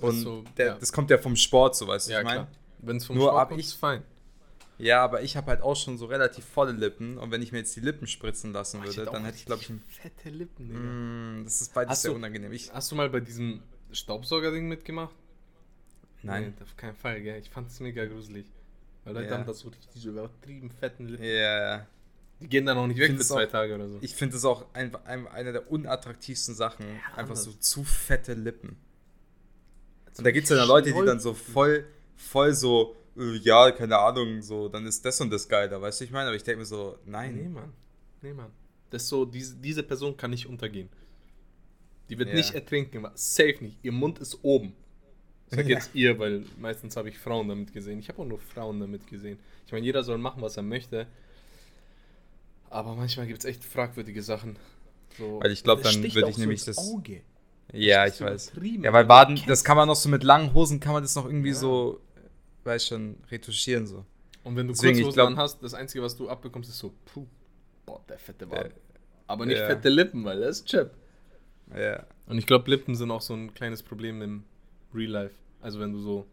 Und 0.00 0.20
so, 0.20 0.44
der, 0.56 0.66
ja. 0.66 0.74
das 0.78 0.92
kommt 0.92 1.10
ja 1.10 1.18
vom 1.18 1.36
Sport, 1.36 1.74
so 1.76 1.86
weißt 1.88 2.08
du, 2.08 2.12
Ja, 2.12 2.20
ich 2.20 2.24
meine. 2.24 2.46
Wenn 2.80 2.96
es 2.98 3.06
vom 3.06 3.16
Nur 3.16 3.28
Sport 3.30 3.48
kommt, 3.48 3.60
ich- 3.60 3.66
ist 3.66 3.72
fein. 3.74 4.02
Ja, 4.78 5.02
aber 5.02 5.22
ich 5.22 5.36
habe 5.36 5.48
halt 5.48 5.60
auch 5.62 5.74
schon 5.74 5.98
so 5.98 6.06
relativ 6.06 6.44
volle 6.44 6.72
Lippen 6.72 7.18
und 7.18 7.30
wenn 7.32 7.42
ich 7.42 7.50
mir 7.50 7.58
jetzt 7.58 7.74
die 7.74 7.80
Lippen 7.80 8.06
spritzen 8.06 8.52
lassen 8.52 8.82
würde, 8.84 9.04
dann 9.06 9.24
hätte 9.24 9.36
ich 9.36 9.46
glaube 9.46 9.62
ich 9.62 9.70
ein, 9.70 9.82
Fette 9.88 10.30
Lippen, 10.30 10.68
Digga. 10.68 10.78
Mm, 10.80 11.44
das 11.44 11.60
ist 11.60 11.74
beides 11.74 11.90
Hast 11.90 12.02
sehr 12.02 12.12
du- 12.12 12.16
unangenehm. 12.16 12.52
Ich, 12.52 12.72
Hast 12.72 12.90
du 12.92 12.94
mal 12.96 13.10
bei 13.10 13.18
diesem 13.20 13.60
Staubsauger-Ding 13.90 14.68
mitgemacht? 14.68 15.14
nein. 16.22 16.54
Nee, 16.56 16.62
auf 16.62 16.76
keinen 16.76 16.94
Fall, 16.94 17.20
gell? 17.22 17.38
Ich 17.40 17.50
fand 17.50 17.68
es 17.70 17.80
mega 17.80 18.04
gruselig. 18.06 18.46
Weil 19.04 19.14
Leute 19.14 19.28
Ja. 19.30 19.38
haben 19.38 19.46
da 19.46 19.52
so 19.54 19.68
richtig 19.68 19.88
diese 19.94 20.10
übertrieben 20.10 20.70
fetten 20.70 21.08
Lippen. 21.08 21.24
Ja, 21.24 21.86
Die 22.40 22.48
gehen 22.48 22.66
dann 22.66 22.76
auch 22.78 22.86
nicht 22.86 22.98
weg 23.00 23.12
für 23.12 23.20
es 23.20 23.28
zwei 23.28 23.46
auch- 23.46 23.50
Tage 23.50 23.74
oder 23.74 23.88
so. 23.88 23.98
ich 24.00 24.14
finde 24.14 24.34
das 24.34 24.44
auch 24.44 24.66
einfach 24.74 25.04
ein, 25.06 25.26
eine 25.28 25.52
der 25.52 25.70
unattraktivsten 25.72 26.54
Sachen. 26.54 26.86
einfach 26.86 27.18
anders. 27.18 27.44
so 27.44 27.52
zu 27.52 27.82
fette 27.84 28.34
Lippen. 28.34 28.76
Und 30.16 30.24
da 30.24 30.30
gibt 30.30 30.44
es 30.44 30.50
ja 30.50 30.56
dann 30.56 30.68
Leute, 30.68 30.92
die 30.92 31.04
dann 31.04 31.20
so 31.20 31.34
voll, 31.34 31.84
voll 32.16 32.52
so, 32.54 32.96
ja, 33.42 33.70
keine 33.72 33.98
Ahnung, 33.98 34.42
so, 34.42 34.68
dann 34.68 34.86
ist 34.86 35.04
das 35.04 35.20
und 35.20 35.30
das 35.30 35.48
geiler, 35.48 35.80
weißt 35.80 36.00
du, 36.00 36.04
ich 36.04 36.10
meine? 36.10 36.26
Aber 36.28 36.36
ich 36.36 36.42
denke 36.44 36.60
mir 36.60 36.64
so, 36.66 36.98
nein. 37.06 37.34
Nee, 37.36 37.48
Mann. 37.48 37.72
Nee, 38.22 38.32
Mann. 38.32 38.50
Das 38.90 39.02
ist 39.02 39.08
so, 39.08 39.24
diese, 39.24 39.56
diese 39.56 39.82
Person 39.82 40.16
kann 40.16 40.30
nicht 40.30 40.46
untergehen. 40.46 40.88
Die 42.08 42.18
wird 42.18 42.30
Ja. 42.30 42.34
nicht 42.36 42.54
ertrinken. 42.54 43.06
Safe 43.14 43.56
nicht. 43.60 43.78
Ihr 43.82 43.92
Mund 43.92 44.18
ist 44.18 44.38
oben. 44.42 44.72
Ich 45.50 45.56
sag 45.56 45.66
Ja. 45.66 45.76
jetzt 45.76 45.90
ihr, 45.94 46.18
weil 46.18 46.44
meistens 46.58 46.96
habe 46.96 47.08
ich 47.08 47.18
Frauen 47.18 47.48
damit 47.48 47.72
gesehen. 47.72 47.98
Ich 47.98 48.08
habe 48.08 48.20
auch 48.22 48.26
nur 48.26 48.38
Frauen 48.38 48.80
damit 48.80 49.06
gesehen. 49.06 49.38
Ich 49.66 49.72
meine, 49.72 49.84
jeder 49.84 50.02
soll 50.02 50.18
machen, 50.18 50.40
was 50.42 50.56
er 50.56 50.62
möchte. 50.62 51.06
Aber 52.70 52.94
manchmal 52.94 53.26
gibt 53.26 53.40
es 53.40 53.44
echt 53.44 53.64
fragwürdige 53.64 54.22
Sachen. 54.22 54.56
So, 55.16 55.40
Weil 55.42 55.52
ich 55.52 55.62
glaub, 55.64 55.82
das 55.82 55.92
dann 55.94 56.02
würde 56.02 56.28
ich 56.28 56.34
so 56.36 56.40
nämlich 56.40 56.66
ins 56.66 56.76
das- 56.76 56.78
Auge. 56.78 57.22
Ja, 57.72 58.06
ich 58.06 58.18
weiß. 58.20 58.52
Ja, 58.82 58.92
weil. 58.94 59.04
Baden, 59.04 59.40
das 59.46 59.62
kann 59.62 59.76
man 59.76 59.88
noch 59.88 59.96
so 59.96 60.08
mit 60.08 60.22
langen 60.22 60.54
Hosen, 60.54 60.80
kann 60.80 60.92
man 60.94 61.02
das 61.02 61.14
noch 61.14 61.26
irgendwie 61.26 61.50
Ja. 61.50 61.54
so, 61.54 62.00
weiß 62.68 62.86
schon, 62.86 63.16
retuschieren 63.30 63.86
so. 63.86 64.04
Und 64.44 64.54
wenn 64.56 64.68
du 64.68 64.72
Deswegen, 64.72 65.02
Kurzhosen 65.02 65.34
glaub- 65.34 65.36
hast, 65.36 65.62
das 65.62 65.74
Einzige, 65.74 66.02
was 66.04 66.16
du 66.16 66.28
abbekommst, 66.28 66.70
ist 66.70 66.78
so, 66.78 66.94
puh, 67.06 67.26
boah, 67.84 68.00
der 68.08 68.18
fette 68.18 68.48
Waden. 68.50 68.70
Äh, 68.72 68.74
Aber 69.26 69.44
nicht 69.44 69.58
ja. 69.58 69.66
fette 69.66 69.88
Lippen, 69.88 70.24
weil 70.24 70.40
das 70.40 70.60
ist 70.60 70.66
Chip. 70.68 70.92
Ja. 71.76 72.06
Und 72.26 72.38
ich 72.38 72.46
glaube, 72.46 72.70
Lippen 72.70 72.94
sind 72.94 73.10
auch 73.10 73.20
so 73.20 73.34
ein 73.34 73.52
kleines 73.52 73.82
Problem 73.82 74.22
im 74.22 74.44
Real 74.94 75.10
Life. 75.10 75.34
Also 75.60 75.80
wenn 75.80 75.92
du 75.92 75.98
so 75.98 76.26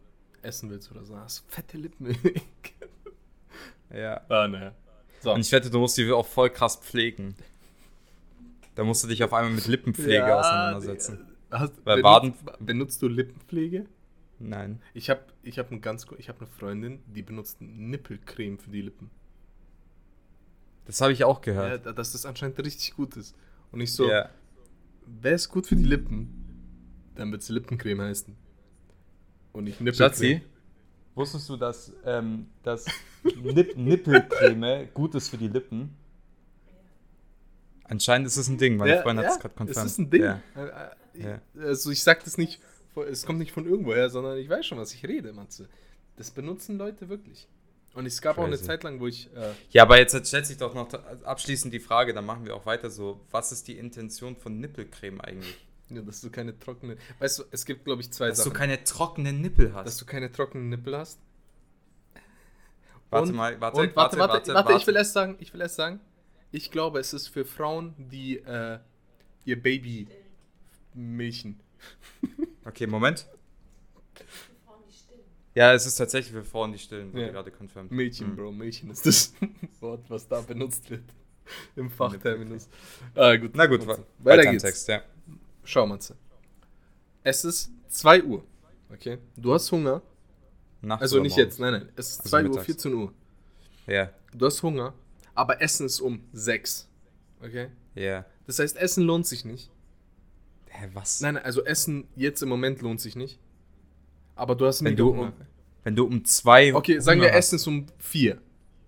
essen 0.44 0.70
willst 0.70 0.92
oder 0.92 1.04
so, 1.04 1.18
hast 1.18 1.40
du 1.40 1.44
fette 1.54 1.78
Lippen. 1.78 2.16
Ja. 3.94 4.22
ah, 4.30 4.48
naja. 4.48 4.74
So. 5.22 5.34
Und 5.34 5.42
ich 5.42 5.52
wette, 5.52 5.70
du 5.70 5.80
musst 5.80 5.98
die 5.98 6.12
auch 6.12 6.26
voll 6.26 6.50
krass 6.50 6.76
pflegen. 6.76 7.36
Da 8.76 8.84
musst 8.84 9.04
du 9.04 9.08
dich 9.08 9.24
auf 9.24 9.32
einmal 9.32 9.54
mit 9.54 9.68
Lippenpflege 9.68 10.16
Ja, 10.16 10.40
auseinandersetzen. 10.40 11.28
Hast, 11.50 11.74
Weil 11.86 12.02
benutzt, 12.02 12.44
benutzt 12.60 13.02
du 13.02 13.08
Lippenpflege? 13.08 13.86
Nein. 14.40 14.82
Ich 14.94 15.10
habe 15.10 15.22
ich 15.44 15.58
hab 15.60 15.72
ein 15.72 15.82
ganz, 15.82 16.06
ich 16.18 16.28
habe 16.30 16.40
eine 16.40 16.48
Freundin, 16.48 17.00
die 17.08 17.22
benutzt 17.22 17.62
Nippelcreme 17.62 18.58
für 18.60 18.70
die 18.70 18.82
Lippen. 18.82 19.10
Das 20.86 21.02
habe 21.02 21.14
ich 21.14 21.24
auch 21.24 21.38
Ja, 21.46 21.54
gehört. 21.54 21.86
da- 21.86 21.94
dass 21.94 22.12
das 22.12 22.26
anscheinend 22.26 22.60
richtig 22.60 22.94
gut 22.96 23.16
ist. 23.18 23.36
Und 23.72 23.82
ich 23.82 23.94
so, 23.94 24.10
Ja. 24.10 24.30
wer 25.06 25.34
ist 25.34 25.50
gut 25.50 25.68
für 25.68 25.76
die 25.76 25.84
Lippen? 25.86 26.42
Dann 27.16 27.32
wird 27.32 27.42
es 27.42 27.50
Lippencreme 27.50 28.02
heißen. 28.02 28.36
Und 29.54 29.64
nicht 29.64 29.80
Nippelcreme. 29.80 30.10
Schatzi, 30.12 30.42
wusstest 31.16 31.48
du, 31.50 31.56
dass, 31.58 31.94
ähm, 32.04 32.48
dass 32.62 32.86
Nipp 33.24 33.76
Nippelcreme 33.78 34.90
gut 34.94 35.16
ist 35.16 35.30
für 35.30 35.38
die 35.38 35.48
Lippen? 35.48 35.96
Anscheinend 37.86 38.28
ist 38.28 38.38
es 38.38 38.48
ein 38.48 38.58
Ding. 38.58 38.78
Meine 38.78 38.96
Ja, 38.96 39.02
Freundin 39.02 39.26
hat 39.26 39.32
ja, 39.32 39.36
es 39.36 39.40
gerade 39.42 39.54
Es 39.54 39.58
confirmed. 39.58 39.86
ist 39.92 39.98
ein 40.00 40.10
Ding. 40.10 40.24
Ja. 40.24 40.42
Äh, 40.56 40.66
äh, 40.66 40.90
Ja. 41.24 41.42
Also 41.62 41.92
ich 41.92 42.04
sag 42.04 42.24
das 42.26 42.38
nicht, 42.38 42.60
es 43.04 43.26
kommt 43.26 43.40
nicht 43.40 43.52
von 43.52 43.66
irgendwoher, 43.66 44.10
sondern 44.10 44.38
ich 44.38 44.50
weiß 44.50 44.66
schon, 44.66 44.78
was 44.78 44.94
ich 44.94 45.06
rede, 45.06 45.34
Matze. 45.34 45.68
Das 46.16 46.32
benutzen 46.32 46.78
Leute 46.78 47.10
wirklich. 47.10 47.48
Und 47.94 48.06
es 48.06 48.22
gab 48.22 48.38
auch 48.38 48.44
eine 48.44 48.56
Crazy. 48.56 48.66
Zeit 48.68 48.84
lang, 48.84 49.00
wo 49.00 49.08
ich, 49.08 49.34
äh, 49.36 49.52
ja, 49.72 49.84
aber 49.84 49.98
jetzt 49.98 50.28
stellt 50.28 50.46
sich 50.46 50.58
doch 50.58 50.74
noch 50.74 50.94
abschließend 51.24 51.74
die 51.74 51.80
Frage, 51.80 52.14
dann 52.14 52.26
machen 52.26 52.46
wir 52.46 52.56
auch 52.56 52.66
weiter 52.66 52.90
so. 52.90 53.22
Was 53.32 53.52
ist 53.54 53.68
die 53.70 53.78
Intention 53.78 54.36
von 54.36 54.60
Nippelcreme 54.60 55.22
eigentlich? 55.22 55.66
ja, 55.90 56.02
dass 56.02 56.22
du 56.22 56.30
keine 56.30 56.58
trockene, 56.58 56.98
weißt 57.20 57.40
du, 57.40 57.44
es 57.52 57.66
gibt 57.66 57.86
glaube 57.86 58.02
ich 58.02 58.12
zwei 58.12 58.30
Dass 58.30 58.38
du 58.38 58.46
Sachen. 58.46 58.54
keine 58.54 58.84
trockenen 58.84 59.42
Nippel 59.42 59.74
hast. 59.74 59.86
dass 59.86 59.98
du 59.98 60.06
keine 60.06 60.32
trockenen 60.32 60.70
Nippel 60.70 60.98
hast. 60.98 61.20
warte 63.10 63.30
und, 63.30 63.36
mal, 63.36 63.62
warte, 63.62 63.80
und 63.80 63.96
warte, 63.96 64.18
warte, 64.18 64.34
warte, 64.34 64.54
warte, 64.54 64.74
ich 64.74 64.88
will 64.88 64.96
erst 64.96 65.14
sagen, 65.14 65.38
ich 65.40 65.54
will 65.54 65.62
erst 65.62 65.76
sagen, 65.76 66.00
ich 66.52 66.72
glaube, 66.72 67.00
es 67.00 67.14
ist 67.14 67.28
für 67.28 67.46
Frauen, 67.46 67.94
die 67.98 68.38
äh, 68.38 68.80
ihr 69.46 69.62
Baby 69.62 70.08
milchen. 70.94 71.60
Okay, 72.66 72.88
Moment. 72.88 73.28
Ja, 75.54 75.74
es 75.74 75.86
ist 75.86 75.96
tatsächlich 75.96 76.34
für 76.34 76.44
Frauen, 76.44 76.74
die 76.74 76.80
stillen, 76.80 77.14
wurde 77.14 77.28
Ja. 77.28 77.32
gerade 77.32 77.50
confirmed. 77.52 77.92
Mädchen, 77.92 78.28
Hm. 78.28 78.36
Bro, 78.36 78.52
Mädchen 78.52 78.90
ist 78.90 79.06
das 79.06 79.34
Wort, 79.80 80.04
was 80.10 80.28
da 80.28 80.42
benutzt 80.42 80.90
wird. 80.90 81.04
Im 81.76 81.90
Fachterminus. 81.90 82.68
Ah, 83.14 83.36
gut. 83.38 83.52
Na 83.56 83.66
gut, 83.68 83.86
weiter 84.20 84.44
im 84.44 84.52
geht's. 84.52 84.64
Text, 84.64 84.88
ja. 84.90 85.02
Schau, 85.64 85.86
Matze. 85.88 86.16
Es 87.24 87.46
ist 87.46 87.72
2 87.90 88.24
Uhr. 88.24 88.44
Okay? 88.92 89.20
Du 89.38 89.54
hast 89.54 89.72
Hunger. 89.72 90.02
Nachts 90.82 91.04
Also 91.04 91.20
nicht 91.22 91.32
morgens? 91.38 91.46
jetzt, 91.54 91.60
nein, 91.60 91.74
nein. 91.74 91.90
Es 91.96 92.10
ist 92.10 92.20
Also 92.22 92.30
2 92.32 92.38
Uhr, 92.44 92.50
mittags. 92.50 92.66
14 92.66 92.94
Uhr. 92.94 93.14
Ja. 93.88 94.12
Du 94.34 94.46
hast 94.46 94.62
Hunger, 94.64 94.94
aber 95.36 95.62
Essen 95.62 95.86
ist 95.86 96.02
um 96.02 96.22
6. 96.34 96.90
Okay? 97.42 97.70
Ja. 97.94 98.26
Das 98.46 98.60
heißt, 98.60 98.76
Essen 98.78 99.04
lohnt 99.04 99.26
sich 99.26 99.46
nicht. 99.46 99.72
Hä, 100.78 100.90
was? 100.94 101.22
Nein, 101.22 101.38
also 101.38 101.64
Essen 101.64 102.08
jetzt 102.16 102.42
im 102.44 102.50
Moment 102.50 102.82
lohnt 102.82 103.00
sich 103.00 103.16
nicht. 103.16 103.40
Aber 104.36 104.56
du 104.56 104.66
hast 104.66 104.84
wenn 104.84 104.92
mega 104.92 105.04
du, 105.04 105.10
um, 105.12 105.34
wenn 105.84 105.96
du 105.96 106.06
um 106.06 106.26
zwei. 106.26 106.74
Okay, 106.74 107.00
sagen 107.00 107.22
wir 107.22 107.30
Hunger 107.30 107.38
Essen 107.38 107.56
ist 107.56 107.68
um 107.68 107.86
4. 108.00 108.42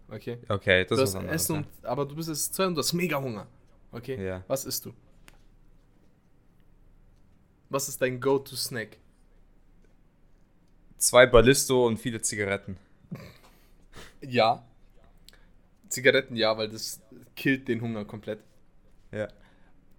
Okay? 0.10 0.38
hast. 0.42 0.52
Okay, 0.52 0.86
das 0.86 0.98
Du 0.98 1.04
ist 1.04 1.10
hast 1.10 1.16
anderes. 1.16 1.42
Essen, 1.44 1.56
und, 1.58 1.68
aber 1.84 2.06
du 2.06 2.16
bist 2.16 2.30
jetzt 2.30 2.54
2 2.54 2.68
und 2.68 2.76
du 2.76 2.80
hast 2.80 2.94
mega 2.94 3.22
Hunger. 3.22 3.48
Okay? 3.92 4.24
Ja. 4.24 4.44
Was 4.48 4.66
isst 4.66 4.86
du? 4.86 4.94
Was 7.70 7.88
ist 7.88 8.02
dein 8.02 8.20
Go-To-Snack? 8.20 8.98
Zwei 10.98 11.26
Ballisto 11.26 11.86
und 11.86 11.98
viele 11.98 12.22
Zigaretten. 12.22 12.78
Ja. 14.22 14.66
Zigaretten 15.90 16.36
ja, 16.36 16.58
weil 16.58 16.70
das 16.70 17.00
killt 17.36 17.68
den 17.68 17.82
Hunger 17.82 18.04
komplett. 18.04 18.40
Ja. 19.12 19.28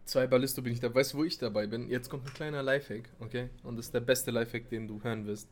Zwei 0.09 0.27
Ballisto 0.27 0.63
bin 0.63 0.73
ich 0.73 0.81
da. 0.81 0.95
Weißt 0.95 1.13
du, 1.13 1.19
wo 1.19 1.25
ich 1.25 1.37
dabei 1.37 1.67
bin? 1.67 1.91
Jetzt 1.91 2.09
kommt 2.09 2.27
ein 2.27 2.33
kleiner 2.33 2.63
Lifehack, 2.63 3.11
okay? 3.21 3.51
Und 3.63 3.77
das 3.77 3.87
ist 3.87 3.95
der 3.95 4.01
beste 4.01 4.31
Lifehack, 4.31 4.71
den 4.71 4.89
du 4.89 5.03
hören 5.03 5.27
wirst 5.27 5.51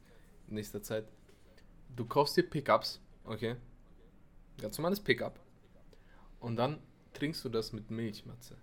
in 0.48 0.54
nächster 0.54 0.82
Zeit. 0.82 1.04
Du 1.94 2.06
kaufst 2.06 2.38
dir 2.38 2.42
Pickups, 2.42 2.98
okay? 3.24 3.56
Ganz 4.58 4.78
normales 4.78 5.00
Pickup. 5.00 5.38
Und 6.40 6.56
dann 6.56 6.78
trinkst 7.12 7.44
du 7.44 7.50
das 7.50 7.74
mit 7.74 7.90
Milch, 7.90 8.24
Matze. 8.24 8.56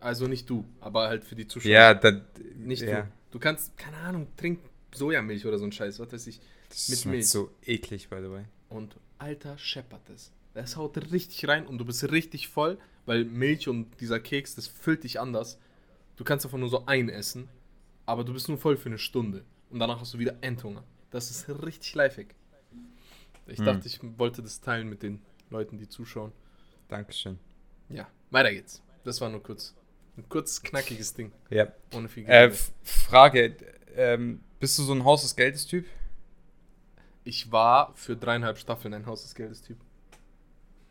Also 0.00 0.28
nicht 0.28 0.48
du, 0.48 0.64
aber 0.80 1.08
halt 1.08 1.24
für 1.24 1.34
die 1.34 1.46
Zuschauer. 1.46 1.70
Ja, 1.70 1.92
dann. 1.92 2.24
Nicht 2.54 2.80
ja. 2.80 3.02
du. 3.02 3.08
Du 3.32 3.38
kannst, 3.38 3.76
keine 3.76 3.98
Ahnung, 3.98 4.28
trink 4.38 4.60
Sojamilch 4.94 5.44
oder 5.44 5.58
so 5.58 5.66
ein 5.66 5.72
Scheiß, 5.72 5.98
was 5.98 6.10
weiß 6.10 6.26
ich. 6.28 6.40
Das 6.70 6.88
Mit 6.88 7.04
Milch. 7.04 7.28
so 7.28 7.50
eklig, 7.66 8.08
by 8.08 8.16
the 8.22 8.30
way. 8.30 8.44
Und 8.70 8.96
alter 9.18 9.58
scheppert 9.58 10.08
es. 10.08 10.32
Das 10.56 10.76
haut 10.76 10.96
richtig 11.12 11.46
rein 11.46 11.66
und 11.66 11.76
du 11.76 11.84
bist 11.84 12.02
richtig 12.10 12.48
voll, 12.48 12.78
weil 13.04 13.24
Milch 13.26 13.68
und 13.68 14.00
dieser 14.00 14.18
Keks, 14.18 14.54
das 14.54 14.66
füllt 14.66 15.04
dich 15.04 15.20
anders. 15.20 15.58
Du 16.16 16.24
kannst 16.24 16.46
davon 16.46 16.60
nur 16.60 16.70
so 16.70 16.86
ein 16.86 17.10
essen, 17.10 17.48
aber 18.06 18.24
du 18.24 18.32
bist 18.32 18.48
nur 18.48 18.56
voll 18.56 18.78
für 18.78 18.88
eine 18.88 18.96
Stunde. 18.98 19.44
Und 19.68 19.80
danach 19.80 20.00
hast 20.00 20.14
du 20.14 20.18
wieder 20.18 20.34
Endhunger. 20.40 20.82
Das 21.10 21.30
ist 21.30 21.46
richtig 21.62 21.94
lifehack. 21.94 22.34
Ich 23.46 23.58
Hm. 23.58 23.66
dachte, 23.66 23.86
ich 23.86 24.00
wollte 24.18 24.42
das 24.42 24.62
teilen 24.62 24.88
mit 24.88 25.02
den 25.02 25.20
Leuten, 25.50 25.76
die 25.76 25.88
zuschauen. 25.88 26.32
Dankeschön. 26.88 27.38
Ja, 27.90 28.08
weiter 28.30 28.50
geht's. 28.50 28.82
Das 29.04 29.20
war 29.20 29.28
nur 29.28 29.42
kurz. 29.42 29.74
Ein 30.16 30.26
kurzes, 30.30 30.62
knackiges 30.62 31.12
Ding. 31.12 31.32
Ja. 31.50 31.70
Ohne 31.94 32.08
viel 32.08 32.22
Äh, 32.24 32.26
Gerede. 32.26 32.54
F- 32.54 32.72
Frage: 32.82 33.56
ähm, 33.94 34.40
Bist 34.58 34.78
du 34.78 34.84
so 34.84 34.94
ein 34.94 35.04
Haus 35.04 35.20
des 35.22 35.36
Geldes-Typ? 35.36 35.84
Ich 37.24 37.52
war 37.52 37.92
für 37.94 38.16
dreieinhalb 38.16 38.56
Staffeln 38.56 38.94
ein 38.94 39.04
Haus 39.04 39.22
des 39.22 39.34
Geldes 39.34 39.60
Typ. 39.62 39.76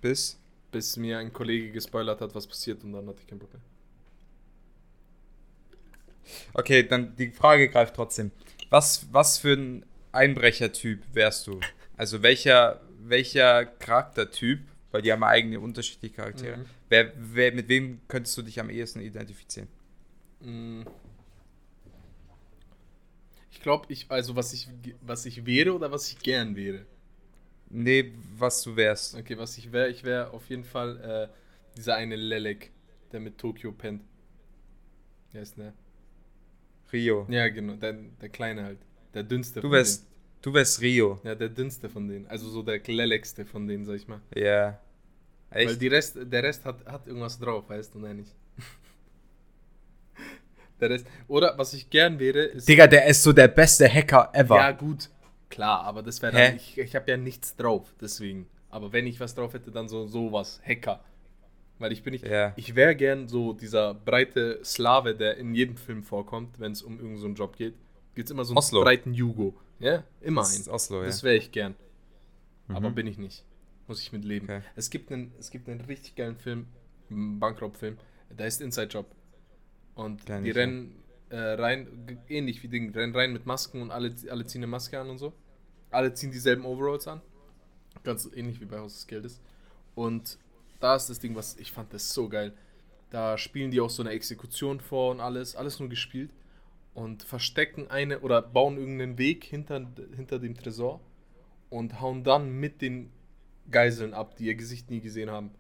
Bis? 0.05 0.38
Bis 0.71 0.97
mir 0.97 1.17
ein 1.17 1.33
Kollege 1.33 1.71
gespoilert 1.71 2.21
hat, 2.21 2.35
was 2.35 2.45
passiert 2.45 2.83
und 2.83 2.93
dann 2.93 3.07
hatte 3.07 3.24
ich 3.25 3.39
Bock 3.39 3.51
mehr. 3.51 3.62
Okay, 6.53 6.83
dann 6.83 7.15
die 7.15 7.31
Frage 7.31 7.69
greift 7.69 7.95
trotzdem. 7.95 8.29
Was, 8.69 9.07
was 9.12 9.39
für 9.39 9.53
ein 9.53 9.83
Einbrechertyp 10.12 11.01
wärst 11.13 11.47
du? 11.47 11.59
Also 11.97 12.21
welcher, 12.21 12.81
welcher 13.00 13.65
Charaktertyp, 13.65 14.59
weil 14.91 15.01
die 15.01 15.12
haben 15.12 15.24
eigene 15.24 15.59
unterschiedliche 15.59 16.13
Charaktere, 16.13 16.57
Mhm. 16.57 16.65
wer, 16.89 17.12
wer, 17.15 17.51
mit 17.51 17.67
wem 17.67 18.01
könntest 18.07 18.38
du 18.38 18.43
dich 18.43 18.59
am 18.59 18.69
ehesten 18.69 19.01
identifizieren? 19.01 19.69
Mm. 20.41 20.83
Ich 23.50 23.59
glaube, 23.59 23.91
ich, 23.91 24.05
also 24.12 24.35
was 24.35 24.53
ich, 24.53 24.67
was 25.01 25.25
ich 25.25 25.47
wäre 25.47 25.74
oder 25.74 25.91
was 25.91 26.12
ich 26.12 26.19
gern 26.19 26.55
wäre. 26.55 26.85
Nee, 27.69 28.13
was 28.38 28.62
du 28.63 28.75
wärst. 28.75 29.15
Okay, 29.15 29.38
was 29.38 29.57
ich 29.57 29.72
wäre, 29.72 29.89
ich 29.89 30.03
wäre 30.03 30.31
auf 30.31 30.50
jeden 30.50 30.63
Fall 30.63 31.29
äh, 31.31 31.77
dieser 31.77 31.95
eine 31.95 32.15
Lelek, 32.15 32.72
der 33.12 33.19
mit 33.19 33.38
Tokio 33.38 33.72
pennt. 33.72 34.03
Der 35.34 35.41
ist 35.41 35.57
ne? 35.57 35.74
Rio. 36.93 37.25
Ja, 37.29 37.50
genau, 37.50 37.75
der, 37.75 37.93
der 37.93 38.29
kleine 38.29 38.63
halt. 38.63 38.79
Der 39.13 39.24
dünnste 39.24 39.62
Du 39.62 39.72
wärst, 39.72 40.05
du 40.41 40.53
wärst 40.53 40.81
Rio. 40.81 41.15
denen. 41.15 41.27
Ja, 41.27 41.36
der 41.36 41.50
dünnste 41.50 41.89
von 41.89 42.07
denen. 42.07 42.27
Also 42.27 42.50
so 42.50 42.62
der 42.62 42.79
lelekste 42.86 43.45
von 43.45 43.67
denen, 43.67 43.86
sag 43.86 43.95
ich 43.95 44.07
mal. 44.07 44.22
Ja. 44.34 44.79
Weil 45.50 45.67
Echt? 45.67 45.81
die 45.81 45.88
Rest, 45.88 46.17
der 46.22 46.43
Rest 46.43 46.65
hat, 46.65 46.86
hat 46.86 47.07
irgendwas 47.07 47.39
drauf, 47.39 47.69
weißt 47.69 47.95
du, 47.95 48.00
nein, 48.00 48.17
nicht. 48.17 48.36
der 50.79 50.89
Rest. 50.89 51.07
Oder 51.27 51.57
was 51.57 51.74
ich 51.74 51.89
gern 51.89 52.19
wäre, 52.19 52.43
ist. 52.43 52.67
Digga, 52.67 52.88
der 52.88 53.05
ist 53.07 53.24
so 53.24 53.34
der 53.34 53.48
beste 53.48 53.91
Hacker 53.91 54.29
ever. 54.34 54.55
Ja, 54.55 54.72
gut. 54.72 55.10
Klar, 55.49 55.81
aber 55.83 56.01
das 56.03 56.21
wäre 56.21 56.33
dann. 56.33 56.55
Ich, 56.55 56.77
ich 56.77 56.95
habe 56.95 57.09
ja 57.09 57.17
nichts 57.17 57.55
drauf, 57.55 57.93
deswegen. 58.01 58.47
Aber 58.69 58.91
wenn 58.91 59.07
ich 59.07 59.19
was 59.19 59.35
drauf 59.35 59.53
hätte, 59.53 59.71
dann 59.71 59.87
so 59.87 60.05
sowas. 60.07 60.59
Hacker. 60.65 61.03
Weil 61.79 61.91
ich 61.91 62.03
bin 62.03 62.13
nicht. 62.13 62.25
Ja. 62.25 62.53
Ich 62.55 62.75
wäre 62.75 62.95
gern 62.95 63.27
so 63.27 63.53
dieser 63.53 63.93
breite 63.93 64.59
Slave, 64.63 65.15
der 65.15 65.37
in 65.37 65.53
jedem 65.53 65.77
Film 65.77 66.03
vorkommt, 66.03 66.59
wenn 66.59 66.71
es 66.71 66.81
um 66.81 66.93
irgendeinen 66.93 67.17
so 67.19 67.25
einen 67.27 67.35
Job 67.35 67.57
geht. 67.57 67.75
Gibt's 68.15 68.31
immer 68.31 68.45
so 68.45 68.51
einen 68.53 68.57
Oslo. 68.57 68.81
breiten 68.81 69.13
Jugo. 69.13 69.55
Ja, 69.79 70.03
immer 70.21 70.41
Das 70.41 70.55
einen. 70.55 70.73
Oslo, 70.73 71.01
ja. 71.01 71.05
Das 71.07 71.23
wäre 71.23 71.35
ich 71.35 71.51
gern. 71.51 71.75
Aber 72.69 72.89
Mhm. 72.89 72.95
bin 72.95 73.07
ich 73.07 73.17
nicht. 73.17 73.43
Muss 73.87 74.01
ich 74.01 74.11
mit 74.13 74.23
leben. 74.25 74.45
Okay. 74.45 74.61
Es, 74.75 74.89
gibt 74.89 75.11
einen, 75.11 75.31
es 75.37 75.51
gibt 75.51 75.67
einen 75.69 75.81
richtig 75.81 76.15
geilen 76.15 76.37
Film, 76.37 76.65
einen 77.11 77.39
Bankraubfilm, 77.39 77.97
der 78.31 78.45
heißt 78.45 78.61
Inside 78.61 78.87
Job. 78.87 79.05
Und 79.95 80.25
Kenn 80.25 80.43
die 80.43 80.51
rennen 80.51 80.95
äh, 81.29 81.38
rein, 81.38 82.20
ähnlich 82.29 82.62
wie 82.63 82.67
Ding, 82.67 82.91
rennen 82.94 83.15
rein 83.15 83.34
mit 83.34 83.46
Masken 83.46 83.82
und 83.82 83.91
alle, 83.91 84.13
alle 84.29 84.46
ziehen 84.46 84.60
eine 84.60 84.67
Maske 84.67 85.00
an 85.00 85.10
und 85.10 85.17
so. 85.17 85.34
Alle 85.91 86.13
ziehen 86.13 86.32
dieselben 86.32 86.65
Overalls 86.65 87.08
an. 87.08 87.22
Ganz 88.03 88.29
ähnlich 88.36 88.60
wie 88.62 88.65
bei 88.65 88.79
Haus 88.79 88.94
des 88.94 89.08
Geldes. 89.08 89.41
Und 89.96 90.38
da 90.79 90.96
ist 90.96 91.10
das 91.10 91.20
Ding, 91.20 91.36
was 91.36 91.58
ich 91.58 91.72
fand 91.72 91.94
das 91.94 92.13
so 92.13 92.29
geil. 92.29 92.53
Da 93.10 93.38
spielen 93.38 93.72
die 93.72 93.79
auch 93.79 93.89
so 93.89 94.03
eine 94.03 94.12
Exekution 94.12 94.79
vor 94.79 95.12
und 95.12 95.22
alles, 95.22 95.55
alles 95.55 95.79
nur 95.79 95.89
gespielt. 95.89 96.32
Und 96.94 97.24
verstecken 97.24 97.89
eine 97.89 98.20
oder 98.20 98.41
bauen 98.41 98.77
irgendeinen 98.77 99.17
Weg 99.17 99.44
hinter, 99.44 99.86
hinter 100.15 100.39
dem 100.39 100.55
Tresor 100.55 101.01
und 101.70 102.00
hauen 102.00 102.24
dann 102.24 102.51
mit 102.51 102.82
den 102.82 103.12
Geiseln 103.70 104.13
ab, 104.13 104.36
die 104.38 104.46
ihr 104.46 104.55
Gesicht 104.55 104.89
nie 104.89 105.01
gesehen 105.01 105.29
haben. 105.29 105.51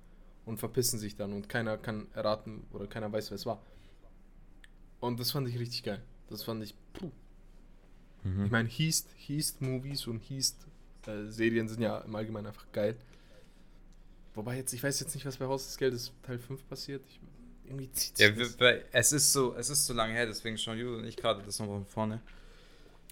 Und 0.45 0.59
verpissen 0.59 0.99
sich 0.99 1.15
dann 1.15 1.33
und 1.33 1.49
keiner 1.49 1.77
kann 1.77 2.07
erraten 2.13 2.67
oder 2.71 2.85
keiner 2.85 3.11
weiß, 3.11 3.31
wer 3.31 3.35
es 3.35 3.45
war. 3.45 3.61
Und 4.99 5.19
das 5.19 5.31
fand 5.31 5.47
ich 5.47 5.59
richtig 5.59 5.83
geil. 5.83 6.01
Das 6.29 6.43
fand 6.43 6.63
ich, 6.63 6.73
puh. 6.93 7.11
Mhm. 8.23 8.45
Ich 8.45 8.51
meine, 8.51 8.69
Heist, 8.69 9.09
Heist-Movies 9.29 10.07
und 10.07 10.21
Heist-Serien 10.29 11.67
sind 11.67 11.81
ja 11.81 11.99
im 11.99 12.15
Allgemeinen 12.15 12.47
einfach 12.47 12.65
geil. 12.71 12.95
Wobei 14.33 14.57
jetzt, 14.57 14.73
ich 14.73 14.83
weiß 14.83 14.99
jetzt 14.99 15.13
nicht, 15.15 15.25
was 15.25 15.37
bei 15.37 15.45
Haus 15.45 15.65
des 15.65 15.77
Geldes 15.77 16.11
Teil 16.23 16.39
5 16.39 16.67
passiert. 16.67 17.03
Ich, 17.07 17.19
irgendwie 17.65 17.91
zieht 17.91 18.19
Ja, 18.19 18.29
das. 18.29 18.57
es 18.91 19.13
ist 19.13 19.33
so, 19.33 19.55
es 19.55 19.69
ist 19.69 19.85
so 19.85 19.93
lange 19.93 20.13
her, 20.13 20.25
deswegen 20.25 20.57
schauen 20.57 20.77
Jude 20.77 20.97
und 20.97 21.05
ich 21.05 21.15
gerade 21.15 21.41
das 21.43 21.59
noch 21.59 21.67
von 21.67 21.85
vorne. 21.85 22.21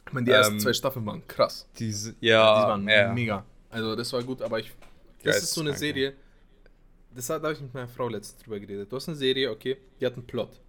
Ich 0.06 0.14
meine, 0.14 0.26
die 0.26 0.32
ersten 0.32 0.56
ähm, 0.56 0.60
zwei 0.60 0.74
Staffeln 0.74 1.06
waren 1.06 1.26
krass. 1.28 1.68
Diese, 1.80 2.14
die 2.14 2.28
ja, 2.28 2.44
waren 2.44 2.88
ja. 2.88 3.14
mega. 3.14 3.46
Also 3.70 3.96
das 3.96 4.12
war 4.14 4.22
gut, 4.24 4.42
aber 4.42 4.60
ich. 4.60 4.72
Das 5.24 5.42
ist 5.42 5.54
so 5.54 5.62
eine 5.62 5.70
Geisteskrank, 5.72 5.96
Serie. 5.96 6.14
Das 7.16 7.30
habe 7.30 7.54
ich 7.54 7.62
mit 7.62 7.74
meiner 7.74 7.88
Frau 7.88 8.10
letztens 8.10 8.44
drüber 8.44 8.60
geredet. 8.60 8.92
Du 8.92 8.96
hast 8.98 9.08
eine 9.08 9.16
Serie, 9.16 9.50
okay, 9.50 9.78
die 10.00 10.06
hat 10.06 10.14
einen 10.14 10.26
Plot. 10.28 10.60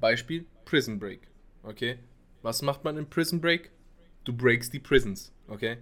Beispiel 0.00 0.46
Prison 0.64 0.98
Break. 0.98 1.20
Okay? 1.62 1.98
Was 2.42 2.62
macht 2.62 2.84
man 2.84 2.96
in 2.96 3.08
Prison 3.08 3.40
Break? 3.40 3.70
Du 4.24 4.32
breakst 4.32 4.72
die 4.72 4.78
Prisons, 4.78 5.32
okay? 5.48 5.78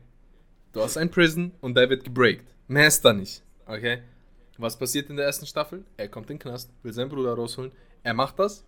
Du 0.73 0.83
hast 0.83 0.97
ein 0.97 1.11
Prison 1.11 1.53
und 1.61 1.77
der 1.77 1.89
wird 1.91 2.05
gebreakt. 2.05 2.55
Mehr 2.69 2.87
ist 2.87 3.05
da 3.05 3.13
nicht, 3.13 3.43
okay? 3.67 4.03
Was 4.59 4.79
passiert 4.79 5.11
in 5.11 5.17
der 5.17 5.27
ersten 5.27 5.47
Staffel? 5.47 5.85
Er 5.97 6.09
kommt 6.09 6.31
in 6.31 6.37
den 6.39 6.43
Knast, 6.43 6.71
will 6.83 6.93
seinen 6.93 7.09
Bruder 7.09 7.35
rausholen. 7.35 7.73
Er 8.03 8.15
macht 8.15 8.39
das. 8.39 8.65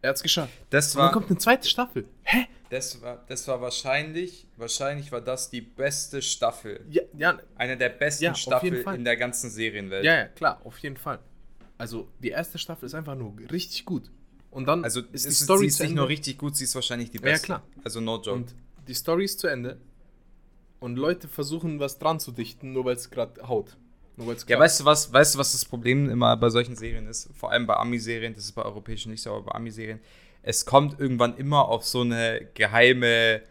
Er 0.00 0.10
hat's 0.10 0.22
geschafft. 0.22 0.52
Das 0.70 0.94
Und 0.94 0.98
dann 0.98 1.06
war, 1.06 1.12
kommt 1.12 1.30
eine 1.30 1.38
zweite 1.38 1.68
Staffel. 1.68 2.06
Hä? 2.24 2.46
das 2.72 3.02
war, 3.02 3.22
das 3.28 3.46
war 3.48 3.60
wahrscheinlich, 3.60 4.46
wahrscheinlich 4.56 5.12
war 5.12 5.20
das 5.20 5.50
die 5.50 5.60
beste 5.60 6.22
Staffel. 6.22 6.80
Ja, 6.88 7.02
ja, 7.16 7.38
Eine 7.54 7.76
der 7.76 7.90
besten 7.90 8.24
Ja, 8.24 8.34
Staffeln 8.34 8.82
in 8.94 9.04
der 9.04 9.18
ganzen 9.18 9.50
Serienwelt. 9.50 10.04
Ja, 10.04 10.14
ja, 10.14 10.24
klar, 10.26 10.60
auf 10.64 10.78
jeden 10.78 10.96
Fall. 10.96 11.18
Also, 11.78 12.08
die 12.20 12.28
erste 12.30 12.58
Staffel 12.58 12.86
ist 12.86 12.94
einfach 12.94 13.14
nur 13.16 13.34
richtig 13.50 13.84
gut. 13.84 14.10
Und 14.50 14.66
dann 14.66 14.84
Also 14.84 15.00
ist 15.00 15.08
ist 15.12 15.24
die 15.24 15.28
es, 15.30 15.40
Story 15.40 15.60
sie 15.60 15.66
ist 15.68 15.76
zu 15.78 15.82
nicht 15.84 15.90
Ende. 15.90 16.00
nur 16.02 16.08
richtig 16.08 16.38
gut, 16.38 16.56
sie 16.56 16.64
ist 16.64 16.74
wahrscheinlich 16.74 17.10
die 17.10 17.16
Ja, 17.18 17.22
beste. 17.22 17.46
klar. 17.46 17.62
Also 17.84 18.00
no 18.00 18.16
joke. 18.16 18.32
Und 18.32 18.54
die 18.86 18.94
Story 18.94 19.24
ist 19.24 19.40
zu 19.40 19.46
Ende. 19.46 19.78
Und 20.80 20.96
Leute 20.96 21.28
versuchen, 21.28 21.78
was 21.80 21.98
dran 21.98 22.20
zu 22.20 22.32
dichten, 22.32 22.72
nur 22.72 22.84
weil 22.84 22.96
es 22.96 23.10
gerade 23.10 23.46
haut. 23.48 23.76
Nur 24.16 24.26
weil's 24.26 24.44
Ja, 24.48 24.58
weißt 24.58 24.80
du 24.80 24.84
was, 24.84 25.12
weißt 25.12 25.34
du, 25.34 25.38
was 25.38 25.52
das 25.52 25.64
Problem 25.64 26.10
immer 26.10 26.36
bei 26.36 26.50
solchen 26.50 26.76
Serien 26.76 27.06
ist? 27.06 27.30
Vor 27.34 27.50
allem 27.50 27.66
bei 27.66 27.76
Ami-Serien, 27.76 28.34
das 28.34 28.44
ist 28.44 28.52
bei 28.52 28.62
europäischen 28.62 29.10
nicht 29.10 29.22
so, 29.22 29.30
aber 29.30 29.42
bei 29.46 29.52
Ami-Serien. 29.52 30.00
Es 30.42 30.66
kommt 30.66 30.98
irgendwann 31.00 31.36
immer 31.36 31.66
auf 31.68 31.86
so 31.86 32.00
eine 32.02 32.46
geheime 32.54 33.42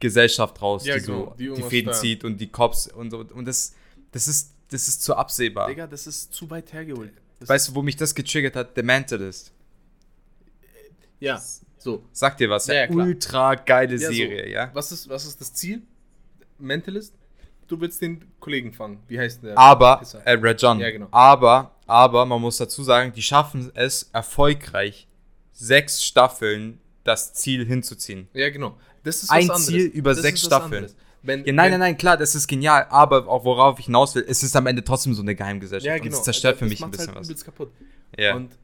Gesellschaft 0.00 0.60
raus, 0.62 0.84
Ja, 0.86 0.96
die 0.98 1.04
genau, 1.06 1.26
so 1.26 1.34
die 1.38 1.52
die, 1.54 1.62
Fäden 1.62 1.92
steuern. 1.92 2.00
zieht 2.02 2.24
und 2.24 2.40
die 2.40 2.48
Cops 2.48 2.88
und 2.88 3.10
so. 3.10 3.18
Und 3.18 3.44
das, 3.46 3.74
das 4.12 4.26
ist, 4.28 4.52
das 4.70 4.88
ist 4.88 5.02
zu 5.02 5.14
absehbar. 5.14 5.68
Digga, 5.68 5.86
das 5.86 6.06
ist 6.06 6.32
zu 6.32 6.48
weit 6.50 6.72
hergeholt. 6.72 7.12
Das 7.40 7.48
Weißt 7.48 7.68
du, 7.68 7.74
wo 7.74 7.82
mich 7.82 7.96
das 7.96 8.14
getriggert 8.14 8.56
hat? 8.56 8.70
The 8.74 8.82
Mentalist. 8.82 9.52
Ja, 11.20 11.40
so. 11.78 12.04
Sag 12.12 12.36
dir 12.36 12.50
was, 12.50 12.66
Ja, 12.66 12.74
ja, 12.74 12.90
ultra 12.90 13.54
geile 13.54 13.96
Ja, 13.96 14.08
so. 14.08 14.12
Serie, 14.14 14.50
ja? 14.50 14.70
Was 14.72 14.92
ist, 14.92 15.08
was 15.08 15.24
ist 15.26 15.40
das 15.40 15.52
Ziel? 15.52 15.82
Mentalist? 16.58 17.14
du 17.68 17.80
willst 17.80 18.00
den 18.00 18.24
Kollegen 18.40 18.72
fangen. 18.72 18.98
Wie 19.06 19.18
heißt 19.18 19.42
der? 19.42 19.56
Aber, 19.56 20.02
äh, 20.24 20.32
Red 20.32 20.60
John. 20.60 20.80
Ja, 20.80 20.90
genau. 20.90 21.08
Aber, 21.10 21.74
aber, 21.86 22.24
man 22.26 22.40
muss 22.40 22.56
dazu 22.56 22.82
sagen, 22.82 23.12
die 23.12 23.22
schaffen 23.22 23.70
es 23.74 24.08
erfolgreich, 24.12 25.06
sechs 25.52 26.02
Staffeln 26.02 26.80
das 27.04 27.34
Ziel 27.34 27.66
hinzuziehen. 27.66 28.28
Ja, 28.32 28.50
genau. 28.50 28.76
Das 29.04 29.22
ist 29.22 29.30
Ein 29.30 29.48
was 29.48 29.56
anderes. 29.56 29.66
Ziel 29.66 29.84
über 29.86 30.10
Das 30.10 30.22
sechs 30.22 30.40
Staffeln. 30.42 30.84
anderes. 30.84 30.96
Wenn, 31.28 31.44
Ja, 31.44 31.52
nein, 31.52 31.70
nein, 31.70 31.80
nein, 31.80 31.96
klar, 31.96 32.16
das 32.16 32.34
ist 32.34 32.48
genial, 32.48 32.86
aber 32.90 33.28
auch 33.28 33.44
worauf 33.44 33.78
ich 33.78 33.84
hinaus 33.84 34.14
will, 34.16 34.24
es 34.26 34.42
ist 34.42 34.56
am 34.56 34.66
Ende 34.66 34.82
trotzdem 34.82 35.14
so 35.14 35.22
eine 35.22 35.34
Geheimgesellschaft. 35.36 35.86
Ja, 35.86 35.94
Und 35.94 36.02
genau. 36.02 36.16
das 36.16 36.24
zerstört 36.24 36.56
für 36.58 36.64
Das 36.64 36.70
mich 36.70 36.80
ein 36.80 36.88
macht's 36.90 36.96
bisschen 37.06 37.14
halt 37.14 37.30
was. 37.30 37.44
kaputt. 37.44 37.70
Ja. 38.16 38.34
Und 38.34 38.58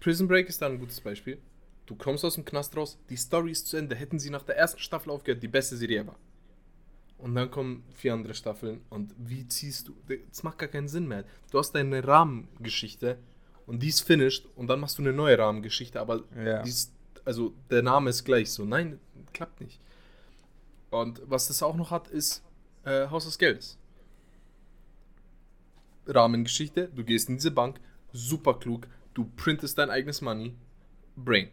Prison 0.00 0.26
Break 0.28 0.48
ist 0.48 0.62
da 0.62 0.66
ein 0.66 0.78
gutes 0.78 1.00
Beispiel. 1.00 1.38
Du 1.84 1.94
kommst 1.96 2.24
aus 2.24 2.34
dem 2.36 2.44
Knast 2.44 2.76
raus, 2.76 2.98
die 3.10 3.16
Story 3.16 3.50
ist 3.52 3.66
zu 3.68 3.76
Ende. 3.76 3.94
Hätten 3.94 4.18
sie 4.18 4.30
nach 4.30 4.42
der 4.42 4.56
ersten 4.56 4.80
Staffel 4.80 5.10
aufgehört, 5.10 5.42
die 5.42 5.48
beste 5.48 5.76
Serie 5.76 6.00
ever. 6.00 6.16
Und 7.18 7.34
dann 7.34 7.50
kommen 7.50 7.82
vier 7.94 8.12
andere 8.12 8.34
Staffeln 8.34 8.80
und 8.90 9.14
wie 9.18 9.46
ziehst 9.48 9.88
du? 9.88 9.94
Das 10.28 10.42
macht 10.42 10.58
gar 10.58 10.68
keinen 10.68 10.86
Sinn 10.88 11.08
mehr. 11.08 11.24
Du 11.50 11.58
hast 11.58 11.72
deine 11.72 12.06
Rahmengeschichte 12.06 13.18
und 13.66 13.82
die 13.82 13.88
ist 13.88 14.02
finished 14.02 14.46
und 14.54 14.66
dann 14.68 14.80
machst 14.80 14.98
du 14.98 15.02
eine 15.02 15.12
neue 15.12 15.38
Rahmengeschichte, 15.38 15.98
aber 16.00 16.24
Ja. 16.44 16.62
die 16.62 16.68
ist, 16.70 16.92
also 17.24 17.54
der 17.70 17.82
Name 17.82 18.10
ist 18.10 18.24
gleich 18.24 18.50
so. 18.50 18.64
Nein, 18.64 19.00
klappt 19.32 19.60
nicht. 19.62 19.80
Und 20.90 21.20
was 21.26 21.48
das 21.48 21.62
auch 21.62 21.76
noch 21.76 21.90
hat, 21.90 22.08
ist 22.08 22.42
äh, 22.84 23.08
Haus 23.08 23.24
des 23.24 23.38
Geldes. 23.38 23.78
Rahmengeschichte, 26.06 26.88
du 26.94 27.04
gehst 27.04 27.28
in 27.28 27.36
diese 27.36 27.50
Bank, 27.50 27.80
super 28.12 28.54
klug, 28.54 28.86
du 29.14 29.24
printest 29.36 29.76
dein 29.78 29.90
eigenes 29.90 30.20
Money, 30.20 30.54
Brain. 31.16 31.48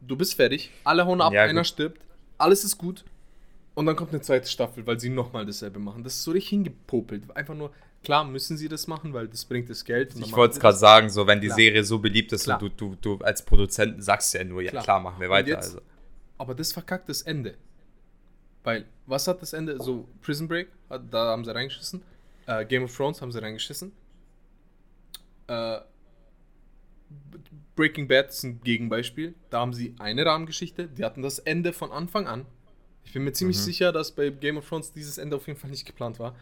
Du 0.00 0.16
bist 0.16 0.34
fertig, 0.34 0.70
alle 0.84 1.04
hauen 1.06 1.20
ab, 1.20 1.32
Ja, 1.32 1.42
einer 1.42 1.64
stirbt, 1.64 2.00
alles 2.38 2.64
ist 2.64 2.78
gut 2.78 3.04
und 3.74 3.84
dann 3.86 3.94
kommt 3.96 4.12
eine 4.12 4.22
zweite 4.22 4.48
Staffel, 4.48 4.86
weil 4.86 4.98
sie 4.98 5.10
nochmal 5.10 5.44
dasselbe 5.44 5.78
machen. 5.78 6.02
Das 6.02 6.14
ist 6.14 6.22
so 6.22 6.30
richtig 6.30 6.50
hingepopelt. 6.50 7.36
Einfach 7.36 7.54
nur, 7.54 7.72
klar 8.02 8.24
müssen 8.24 8.56
sie 8.56 8.68
das 8.68 8.86
machen, 8.86 9.12
weil 9.12 9.28
das 9.28 9.44
bringt 9.44 9.68
das 9.68 9.84
Geld. 9.84 10.14
und 10.14 10.22
Ich 10.24 10.32
wollte 10.34 10.54
es 10.54 10.60
gerade 10.60 10.78
sagen, 10.78 11.10
so 11.10 11.26
wenn 11.26 11.40
die 11.42 11.48
Klar. 11.48 11.56
Serie 11.58 11.84
so 11.84 11.98
beliebt 11.98 12.32
ist, 12.32 12.44
Klar. 12.44 12.58
du, 12.58 12.70
du, 12.70 12.96
du 13.02 13.16
als 13.18 13.44
Produzent 13.44 14.02
sagst 14.02 14.32
ja 14.32 14.44
nur, 14.44 14.62
ja 14.62 14.70
klar, 14.70 14.82
Klar. 14.84 15.00
machen 15.00 15.20
wir 15.20 15.28
Und 15.28 15.32
weiter. 15.34 15.48
jetzt- 15.48 15.66
also. 15.74 15.80
Aber 16.38 16.54
das 16.54 16.72
verkackt 16.72 17.08
das 17.10 17.22
Ende. 17.22 17.54
Weil, 18.66 18.84
was 19.06 19.28
hat 19.28 19.40
das 19.42 19.52
Ende? 19.52 19.80
So, 19.80 20.08
Prison 20.22 20.48
Break, 20.48 20.66
da 20.88 21.26
haben 21.28 21.44
sie 21.44 21.54
reingeschissen. 21.54 22.02
Äh, 22.46 22.64
Game 22.66 22.82
of 22.82 22.96
Thrones 22.96 23.22
haben 23.22 23.30
sie 23.30 23.40
reingeschissen. 23.40 23.92
Äh, 25.46 25.78
Breaking 27.76 28.08
Bad 28.08 28.30
ist 28.30 28.42
ein 28.42 28.60
Gegenbeispiel. 28.62 29.36
Da 29.50 29.60
haben 29.60 29.72
sie 29.72 29.94
eine 30.00 30.26
Rahmengeschichte. 30.26 30.88
Die 30.88 31.04
hatten 31.04 31.22
das 31.22 31.38
Ende 31.38 31.72
von 31.72 31.92
Anfang 31.92 32.26
an. 32.26 32.44
Ich 33.04 33.12
bin 33.12 33.22
mir 33.22 33.32
ziemlich 33.32 33.56
Mhm. 33.58 33.62
sicher, 33.62 33.92
dass 33.92 34.10
bei 34.10 34.30
Game 34.30 34.56
of 34.56 34.68
Thrones 34.68 34.92
dieses 34.92 35.16
Ende 35.18 35.36
auf 35.36 35.46
jeden 35.46 35.60
Fall 35.60 35.70
nicht 35.70 35.86
geplant 35.86 36.18
war. 36.18 36.34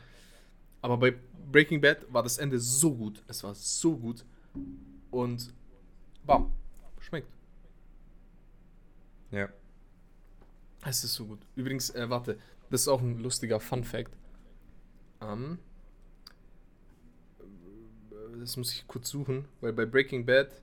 Aber 0.80 0.96
bei 0.96 1.12
Breaking 1.52 1.82
Bad 1.82 2.10
war 2.10 2.22
das 2.22 2.38
Ende 2.38 2.58
so 2.58 2.94
gut. 2.94 3.22
Es 3.28 3.44
war 3.44 3.54
so 3.54 3.98
gut. 3.98 4.24
Und 5.10 5.52
bam, 6.24 6.50
schmeckt. 7.00 7.28
Ja. 9.30 9.50
Es 10.86 11.02
ist 11.04 11.14
so 11.14 11.26
gut. 11.26 11.40
Übrigens, 11.56 11.90
äh, 11.90 12.08
warte, 12.10 12.38
das 12.70 12.82
ist 12.82 12.88
auch 12.88 13.00
ein 13.00 13.18
lustiger 13.18 13.60
Fun 13.60 13.84
Fact. 13.84 14.12
Ähm, 15.20 15.58
äh, 17.40 18.38
das 18.40 18.56
muss 18.56 18.72
ich 18.72 18.86
kurz 18.86 19.08
suchen, 19.08 19.46
weil 19.60 19.72
bei 19.72 19.86
Breaking 19.86 20.26
Bad 20.26 20.60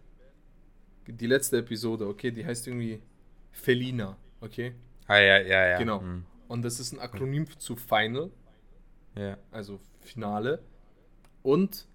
die 1.08 1.28
letzte 1.28 1.58
Episode, 1.58 2.08
okay, 2.08 2.32
die 2.32 2.46
heißt 2.46 2.68
irgendwie 2.68 3.02
Felina, 3.52 4.18
okay? 4.40 4.74
Ah, 5.08 5.18
ja, 5.18 5.40
ja, 5.40 5.68
ja. 5.70 5.78
Genau. 5.80 6.02
Hm. 6.02 6.24
Und 6.48 6.62
das 6.64 6.80
ist 6.80 6.92
ein 6.94 7.00
Akronym 7.00 7.48
zu 7.60 7.76
Final, 7.76 8.30
Ja. 9.16 9.38
also 9.52 9.80
Finale. 10.02 10.62
Und 11.44 11.88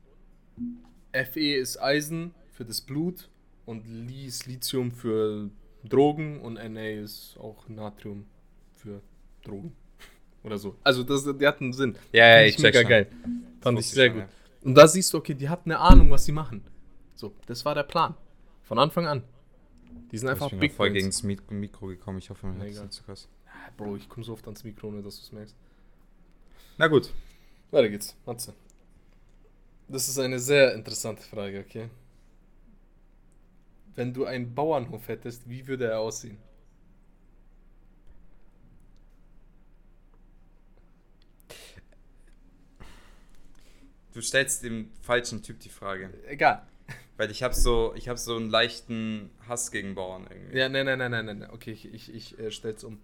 Fe 1.13 1.57
ist 1.57 1.81
Eisen 1.81 2.35
für 2.51 2.65
das 2.65 2.81
Blut 2.81 3.31
und 3.65 3.87
Li 3.87 4.27
ist 4.27 4.47
Lithium 4.47 4.91
für 4.91 5.51
Drogen 5.89 6.41
und 6.41 6.55
Na 6.55 6.89
ist 6.89 7.37
auch 7.39 7.69
Natrium 7.69 8.27
für 8.75 9.03
Drogen. 9.43 9.75
Oder 10.43 10.59
so. 10.59 10.77
Also 10.83 11.03
das, 11.03 11.25
die 11.25 11.47
hatten 11.47 11.73
Sinn. 11.73 11.97
Ja, 12.13 12.41
ja, 12.41 12.47
ich 12.47 12.59
mega 12.59 12.81
schon. 12.81 12.89
geil. 12.89 13.11
Fand 13.61 13.79
ich 13.79 13.89
sehr 13.89 14.11
schon, 14.11 14.21
gut. 14.21 14.29
Und 14.63 14.75
da 14.75 14.89
siehst 14.89 15.13
du, 15.13 15.19
okay, 15.19 15.35
die 15.35 15.49
hatten 15.49 15.71
eine 15.71 15.81
Ahnung, 15.81 16.11
was 16.11 16.25
sie 16.25 16.33
machen. 16.33 16.63
So, 17.15 17.35
das 17.47 17.65
war 17.65 17.75
der 17.75 17.85
Plan. 17.85 18.15
Von 18.63 18.79
Anfang 18.79 19.07
an. 19.07 19.23
Die 20.11 20.19
sind 20.19 20.29
einfach 20.29 20.47
ich 20.47 20.51
bin 20.53 20.61
Big 20.61 20.73
voll 20.73 20.91
gegen 20.91 21.07
das 21.07 21.23
Mikro 21.23 21.87
gekommen. 21.87 22.19
Ich 22.19 22.31
hoffe, 22.31 22.47
man 22.47 22.57
hört 22.59 22.69
egal. 22.69 22.85
nicht 22.85 22.95
so 22.95 23.03
krass. 23.05 23.29
Bro, 23.77 23.97
ich 23.97 24.09
komme 24.09 24.25
so 24.25 24.33
oft 24.33 24.45
ans 24.47 24.65
Mikro, 24.65 24.89
ohne 24.89 25.03
dass 25.03 25.17
du 25.17 25.23
es 25.23 25.33
merkst. 25.33 25.57
Na 26.79 26.89
gut. 26.89 27.13
Weiter 27.71 27.89
geht's. 27.89 28.17
Matze. 28.27 28.55
Das 29.89 30.09
ist 30.09 30.19
eine 30.19 30.39
sehr 30.39 30.75
interessante 30.75 31.23
Frage, 31.23 31.65
okay? 31.67 31.89
Wenn 33.97 34.13
du 34.13 34.27
einen 34.27 34.55
Bauernhof 34.55 35.09
hättest, 35.09 35.49
wie 35.49 35.67
würde 35.67 35.87
er 35.87 36.01
aussehen? 36.01 36.39
Du 44.13 44.21
stellst 44.23 44.63
dem 44.63 44.91
falschen 45.03 45.43
Typ 45.43 45.61
die 45.61 45.69
Frage. 45.69 46.11
Egal. 46.27 46.67
Weil 47.17 47.31
ich 47.31 47.43
habe 47.43 47.55
so, 47.55 47.95
ich 47.95 48.09
habe 48.09 48.19
so 48.19 48.37
einen 48.37 48.51
leichten 48.51 49.31
Hass 49.49 49.71
gegen 49.71 49.95
Bauern 49.95 50.27
irgendwie. 50.31 50.59
Ja, 50.59 50.69
nein, 50.69 50.87
nein, 50.87 50.99
nein, 50.99 51.11
nein, 51.11 51.27
nein. 51.27 51.39
nein. 51.41 51.51
Okay, 51.51 51.73
ich, 51.73 51.93
ich, 51.93 52.15
ich 52.15 52.39
äh, 52.39 52.51
stell's 52.51 52.85
um. 52.85 53.01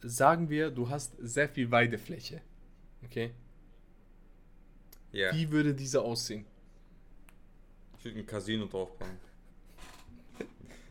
Sagen 0.00 0.48
wir, 0.48 0.70
du 0.70 0.88
hast 0.88 1.14
sehr 1.20 1.48
viel 1.48 1.70
Weidefläche. 1.70 2.40
Okay? 3.04 3.32
Ja. 5.12 5.34
Wie 5.34 5.50
würde 5.50 5.74
diese 5.74 6.02
aussehen? 6.02 6.46
Ich 7.98 8.04
würde 8.04 8.18
ein 8.18 8.26
Casino 8.26 8.66
draufbauen. 8.66 9.31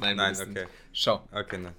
Nein, 0.01 0.17
Nein, 0.17 0.35
okay. 0.35 0.49
nicht. 0.49 0.67
Schau, 0.93 1.27
Okay, 1.31 1.57
nein. 1.57 1.73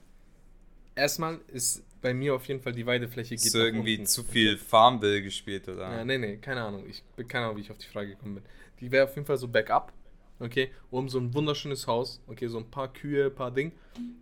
erstmal 0.95 1.41
ist 1.49 1.85
bei 2.01 2.13
mir 2.15 2.35
auf 2.35 2.47
jeden 2.49 2.61
Fall 2.61 2.73
die 2.73 2.85
Weidefläche 2.87 3.37
geht 3.37 3.45
Hast 3.45 3.55
du 3.55 3.59
nach 3.59 3.67
irgendwie 3.67 4.03
zu 4.05 4.25
viel 4.25 4.57
Farmville 4.59 5.23
gespielt 5.23 5.69
oder? 5.69 5.99
Ja, 5.99 6.05
nee, 6.05 6.19
nee, 6.19 6.37
keine 6.39 6.63
Ahnung. 6.63 6.85
Ich 6.89 7.03
bin 7.17 7.29
keine 7.29 7.45
Ahnung, 7.47 7.57
wie 7.59 7.61
ich 7.63 7.71
auf 7.71 7.79
die 7.79 7.87
Frage 7.87 8.11
gekommen 8.11 8.37
bin. 8.37 8.45
Die 8.81 8.91
wäre 8.91 9.05
auf 9.05 9.15
jeden 9.15 9.27
Fall 9.27 9.37
so 9.37 9.47
Backup. 9.49 9.93
Okay, 10.41 10.73
um 10.91 11.09
so 11.09 11.19
ein 11.21 11.33
wunderschönes 11.35 11.87
Haus. 11.87 12.21
Okay, 12.27 12.49
so 12.49 12.59
ein 12.59 12.69
paar 12.69 12.93
Kühe, 12.93 13.27
ein 13.27 13.35
paar 13.35 13.53
Ding. 13.53 13.71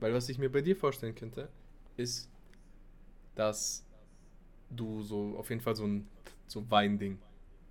Weil 0.01 0.13
was 0.13 0.29
ich 0.29 0.37
mir 0.39 0.51
bei 0.51 0.61
dir 0.61 0.77
vorstellen 0.77 1.15
könnte, 1.15 1.49
ist, 1.97 2.29
dass 3.35 3.85
du 4.69 5.03
so 5.03 5.37
auf 5.39 5.49
jeden 5.49 5.63
Fall 5.63 5.77
so 5.77 5.87
ein 5.87 6.07
so 6.47 6.71
Weinding. 6.71 7.19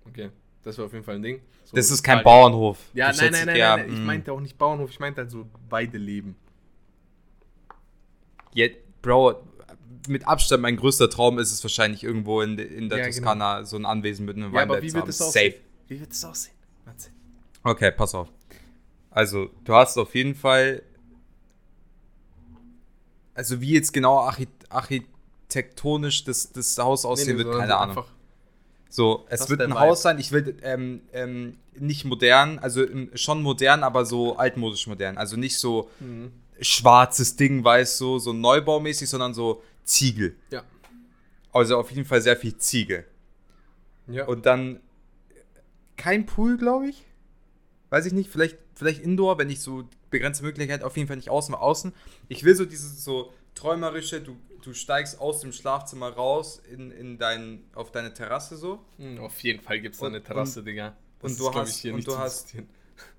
Okay, 0.08 0.30
das 0.62 0.76
wäre 0.78 0.86
auf 0.86 0.92
jeden 0.92 1.04
Fall 1.04 1.16
ein 1.16 1.22
Ding. 1.22 1.40
So 1.64 1.76
Das 1.76 1.90
ist 1.90 2.02
kein 2.02 2.18
total- 2.18 2.24
Bauernhof. 2.24 2.78
Ja, 2.94 3.12
nein, 3.12 3.30
nein, 3.32 3.46
nein, 3.46 3.56
ja, 3.56 3.76
nein, 3.76 3.92
Ich 3.92 3.98
mm, 3.98 4.04
meinte 4.06 4.32
auch 4.32 4.40
nicht 4.40 4.58
Bauernhof, 4.58 4.90
ich 4.90 5.00
meinte 5.00 5.20
halt 5.22 5.30
so 5.30 5.46
Weideleben. 5.68 6.36
Ja, 8.54 8.66
Bro, 9.02 9.42
mit 10.08 10.26
Abstand 10.26 10.62
mein 10.62 10.76
größter 10.76 11.08
Traum 11.08 11.38
ist 11.38 11.52
es 11.52 11.62
wahrscheinlich 11.62 12.02
irgendwo 12.02 12.40
in, 12.42 12.58
in 12.58 12.88
der 12.88 12.98
Ja, 12.98 13.04
genau. 13.04 13.16
Toskana 13.16 13.64
so 13.64 13.76
ein 13.76 13.86
Anwesen 13.86 14.26
mit 14.26 14.36
einem 14.36 14.52
Ja, 14.54 14.62
aber 14.62 14.74
Weinberg 14.74 14.82
wie 14.82 14.88
zu 14.88 14.94
wird 14.96 15.08
das 15.08 15.20
aussehen? 15.22 15.52
Safe. 15.52 15.62
Wie 15.88 16.00
wird 16.00 16.10
das 16.10 16.24
aussehen? 16.24 16.54
Okay, 17.62 17.92
pass 17.92 18.14
auf. 18.14 18.28
Also, 19.10 19.50
du 19.64 19.74
hast 19.74 19.96
auf 19.98 20.14
jeden 20.14 20.34
Fall. 20.34 20.82
Also, 23.34 23.60
wie 23.60 23.72
jetzt 23.74 23.92
genau 23.92 24.18
archi 24.20 24.48
architektonisch 24.68 26.24
das, 26.24 26.52
das 26.52 26.76
Haus 26.78 27.04
aussehen 27.04 27.36
wird, 27.38 27.48
sondern 27.48 27.60
keine 27.60 27.72
so 27.72 27.78
Ahnung. 27.78 27.96
einfach- 27.98 28.12
So, 28.92 29.24
es 29.28 29.40
Das 29.40 29.50
wird 29.50 29.62
ein 29.62 29.78
Haus 29.78 30.02
sein. 30.02 30.18
Ich 30.18 30.32
will 30.32 30.56
ähm, 30.62 31.00
ähm, 31.12 31.56
nicht 31.78 32.04
modern, 32.04 32.58
also 32.58 32.82
ähm, 32.86 33.10
schon 33.14 33.40
modern, 33.42 33.84
aber 33.84 34.04
so 34.04 34.36
altmodisch 34.36 34.86
modern. 34.88 35.16
Also 35.16 35.36
nicht 35.36 35.56
so 35.58 35.88
Mhm. 36.00 36.32
schwarzes 36.60 37.36
Ding, 37.36 37.62
weißt 37.64 38.00
du, 38.00 38.18
so 38.18 38.32
neubaumäßig, 38.32 39.08
sondern 39.08 39.32
so 39.32 39.62
Ziegel. 39.84 40.34
Ja. 40.50 40.64
Also 41.52 41.78
auf 41.78 41.90
jeden 41.90 42.04
Fall 42.04 42.20
sehr 42.20 42.36
viel 42.36 42.56
Ziegel. 42.58 43.06
Ja. 44.08 44.26
Und 44.26 44.44
dann 44.44 44.80
kein 45.96 46.26
Pool, 46.26 46.56
glaube 46.58 46.88
ich. 46.88 47.04
Weiß 47.90 48.06
ich 48.06 48.12
nicht, 48.12 48.28
vielleicht, 48.30 48.58
vielleicht 48.74 49.02
Indoor, 49.02 49.38
wenn 49.38 49.50
ich 49.50 49.60
so 49.60 49.84
begrenzte 50.10 50.44
Möglichkeit, 50.44 50.82
auf 50.82 50.96
jeden 50.96 51.06
Fall 51.06 51.16
nicht 51.16 51.30
außen, 51.30 51.54
außen. 51.54 51.92
Ich 52.28 52.42
will 52.44 52.54
so 52.56 52.64
dieses 52.64 53.04
so 53.04 53.32
träumerische, 53.54 54.20
du, 54.20 54.36
du 54.62 54.72
steigst 54.74 55.20
aus 55.20 55.40
dem 55.40 55.52
Schlafzimmer 55.52 56.10
raus 56.10 56.60
in, 56.70 56.90
in 56.90 57.18
dein, 57.18 57.64
auf 57.74 57.90
deine 57.92 58.12
Terrasse 58.14 58.56
so. 58.56 58.84
Mhm, 58.98 59.18
Auf 59.20 59.40
jeden 59.42 59.60
Fall 59.62 59.80
gibt 59.80 59.94
es 59.94 60.00
da 60.00 60.06
Und- 60.06 60.14
eine 60.14 60.22
Terrasse, 60.22 60.62
Digga. 60.62 60.96
und 61.22 61.32
du 61.38 61.42
glaub 61.50 61.54
hast- 61.56 61.84
und 61.84 62.06
du 62.06 62.18
hast-. 62.18 62.54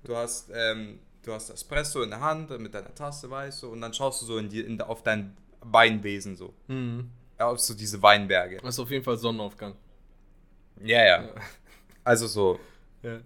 Du 0.04 0.14
hast, 0.16 0.48
ähm, 0.54 1.00
du 1.24 1.32
hast 1.32 1.50
Espresso 1.50 2.02
in 2.02 2.10
der 2.10 2.20
Hand 2.20 2.56
mit 2.60 2.72
deiner 2.72 2.94
Tasse, 2.94 3.28
weißt 3.28 3.64
du, 3.64 3.68
und 3.72 3.80
dann 3.80 3.92
schaust 3.92 4.22
du 4.22 4.26
so 4.26 4.38
in 4.38 4.48
die, 4.48 4.60
in, 4.60 4.80
auf 4.80 5.02
dein 5.02 5.36
Weinwesen 5.60 6.36
so. 6.36 6.54
Mhm. 6.68 7.10
Auf 7.36 7.58
so 7.58 7.74
diese 7.74 8.00
Weinberge. 8.00 8.58
Das 8.62 8.76
ist 8.76 8.78
auf 8.78 8.90
jeden 8.92 9.02
Fall 9.02 9.16
Sonnenaufgang. 9.16 9.74
Ja, 10.84 11.04
ja. 11.04 11.28
Also 12.04 12.28
so, 12.28 12.60
Ja. 13.02 13.20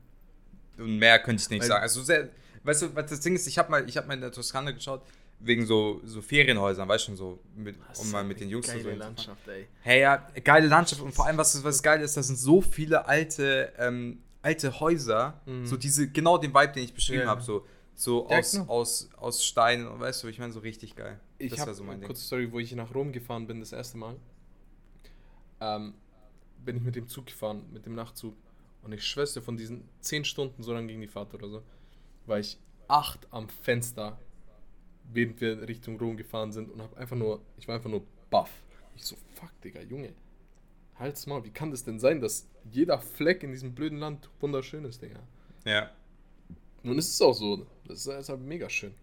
Und 0.78 0.98
mehr 0.98 1.18
könnte 1.18 1.42
ich 1.42 1.50
nicht 1.50 1.60
Weil- 1.62 1.68
sagen. 1.68 1.82
Also 1.82 2.02
sehr, 2.02 2.30
weißt 2.64 2.82
du, 2.82 2.94
was 2.96 3.10
das 3.10 3.20
Ding 3.20 3.34
ist, 3.34 3.46
ich 3.46 3.58
habe 3.58 3.70
mal, 3.70 3.86
ich 3.86 3.96
habe 3.98 4.06
mal 4.06 4.14
in 4.14 4.20
der 4.22 4.32
Toskana 4.32 4.70
geschaut. 4.70 5.02
Wegen 5.38 5.66
so, 5.66 6.00
so 6.04 6.22
Ferienhäusern, 6.22 6.88
weißt 6.88 7.04
du 7.04 7.06
schon, 7.10 7.16
so, 7.16 7.38
mit, 7.54 7.76
Das 7.88 8.00
um 8.00 8.10
mal 8.10 8.20
eine 8.20 8.28
mit 8.28 8.40
den 8.40 8.48
Jungs 8.48 8.66
zu 8.66 8.72
geile 8.72 8.94
Landschaft, 8.94 9.46
ey. 9.48 9.66
Hey, 9.82 10.00
ja, 10.00 10.16
geile 10.42 10.66
Landschaft 10.68 11.02
und 11.02 11.12
vor 11.12 11.26
allem, 11.26 11.36
was, 11.36 11.62
was 11.62 11.82
geil 11.82 12.00
ist, 12.00 12.16
das 12.16 12.26
sind 12.28 12.36
so 12.36 12.60
viele 12.62 13.06
alte, 13.06 13.72
ähm, 13.78 14.22
alte 14.42 14.80
Häuser, 14.80 15.40
Mhm. 15.46 15.66
so 15.66 15.76
diese, 15.76 16.08
genau 16.08 16.38
den 16.38 16.54
Vibe, 16.54 16.72
den 16.72 16.84
ich 16.84 16.94
beschrieben 16.94 17.22
Ja. 17.22 17.26
habe, 17.28 17.42
so, 17.42 17.66
so 17.94 18.28
Ja, 18.30 18.38
aus, 18.38 18.52
genau. 18.52 18.64
aus, 18.66 19.08
aus 19.16 19.44
Stein, 19.44 19.86
und 19.86 20.00
weißt 20.00 20.22
du, 20.22 20.28
ich 20.28 20.38
meine, 20.38 20.52
so 20.52 20.60
richtig 20.60 20.96
geil. 20.96 21.20
Ich 21.38 21.50
das 21.50 21.60
habe 21.60 21.74
so 21.74 21.84
mein 21.84 22.00
Ding. 22.00 22.06
kurze 22.06 22.22
Story, 22.24 22.50
wo 22.50 22.58
ich 22.58 22.72
nach 22.74 22.94
Rom 22.94 23.12
gefahren 23.12 23.46
bin, 23.46 23.60
das 23.60 23.72
erste 23.72 23.98
Mal. 23.98 24.16
Ähm, 25.60 25.94
bin 26.64 26.76
ich 26.76 26.82
mit 26.82 26.96
dem 26.96 27.08
Zug 27.08 27.26
gefahren, 27.26 27.62
mit 27.72 27.86
dem 27.86 27.94
Nachtzug. 27.94 28.34
Und 28.82 28.92
ich 28.92 29.04
schwör's 29.04 29.34
dir, 29.34 29.42
von 29.42 29.56
diesen 29.56 29.88
10 30.00 30.24
Stunden, 30.24 30.62
so 30.62 30.72
lang 30.72 30.86
ging 30.88 31.00
die 31.00 31.06
Fahrt 31.08 31.34
oder 31.34 31.48
so, 31.48 31.62
war 32.26 32.38
ich 32.38 32.58
acht 32.88 33.26
am 33.32 33.48
Fenster, 33.48 34.18
während 35.12 35.40
wir 35.40 35.68
Richtung 35.68 35.98
Rom 35.98 36.16
gefahren 36.16 36.52
sind 36.52 36.70
und 36.70 36.82
hab 36.82 36.96
einfach 36.96 37.16
nur, 37.16 37.40
ich 37.58 37.68
war 37.68 37.76
einfach 37.76 37.90
nur 37.90 38.02
baff. 38.30 38.50
Ich 38.94 39.04
so, 39.04 39.16
fuck, 39.34 39.50
Digga, 39.62 39.80
Junge. 39.82 40.12
Halt's 40.98 41.26
mal, 41.26 41.44
wie 41.44 41.50
kann 41.50 41.70
das 41.70 41.84
denn 41.84 41.98
sein, 41.98 42.20
dass 42.20 42.48
jeder 42.70 42.98
Fleck 42.98 43.42
in 43.42 43.52
diesem 43.52 43.74
blöden 43.74 43.98
Land 43.98 44.30
wunderschön 44.40 44.84
ist, 44.84 45.02
Digga? 45.02 45.20
Ja. 45.64 45.90
Nun 46.82 46.98
ist 46.98 47.10
es 47.10 47.20
auch 47.20 47.34
so. 47.34 47.66
Das 47.86 47.98
ist, 47.98 48.06
ist 48.06 48.28
halt 48.28 48.40
mega 48.40 48.70
schön. 48.70 48.94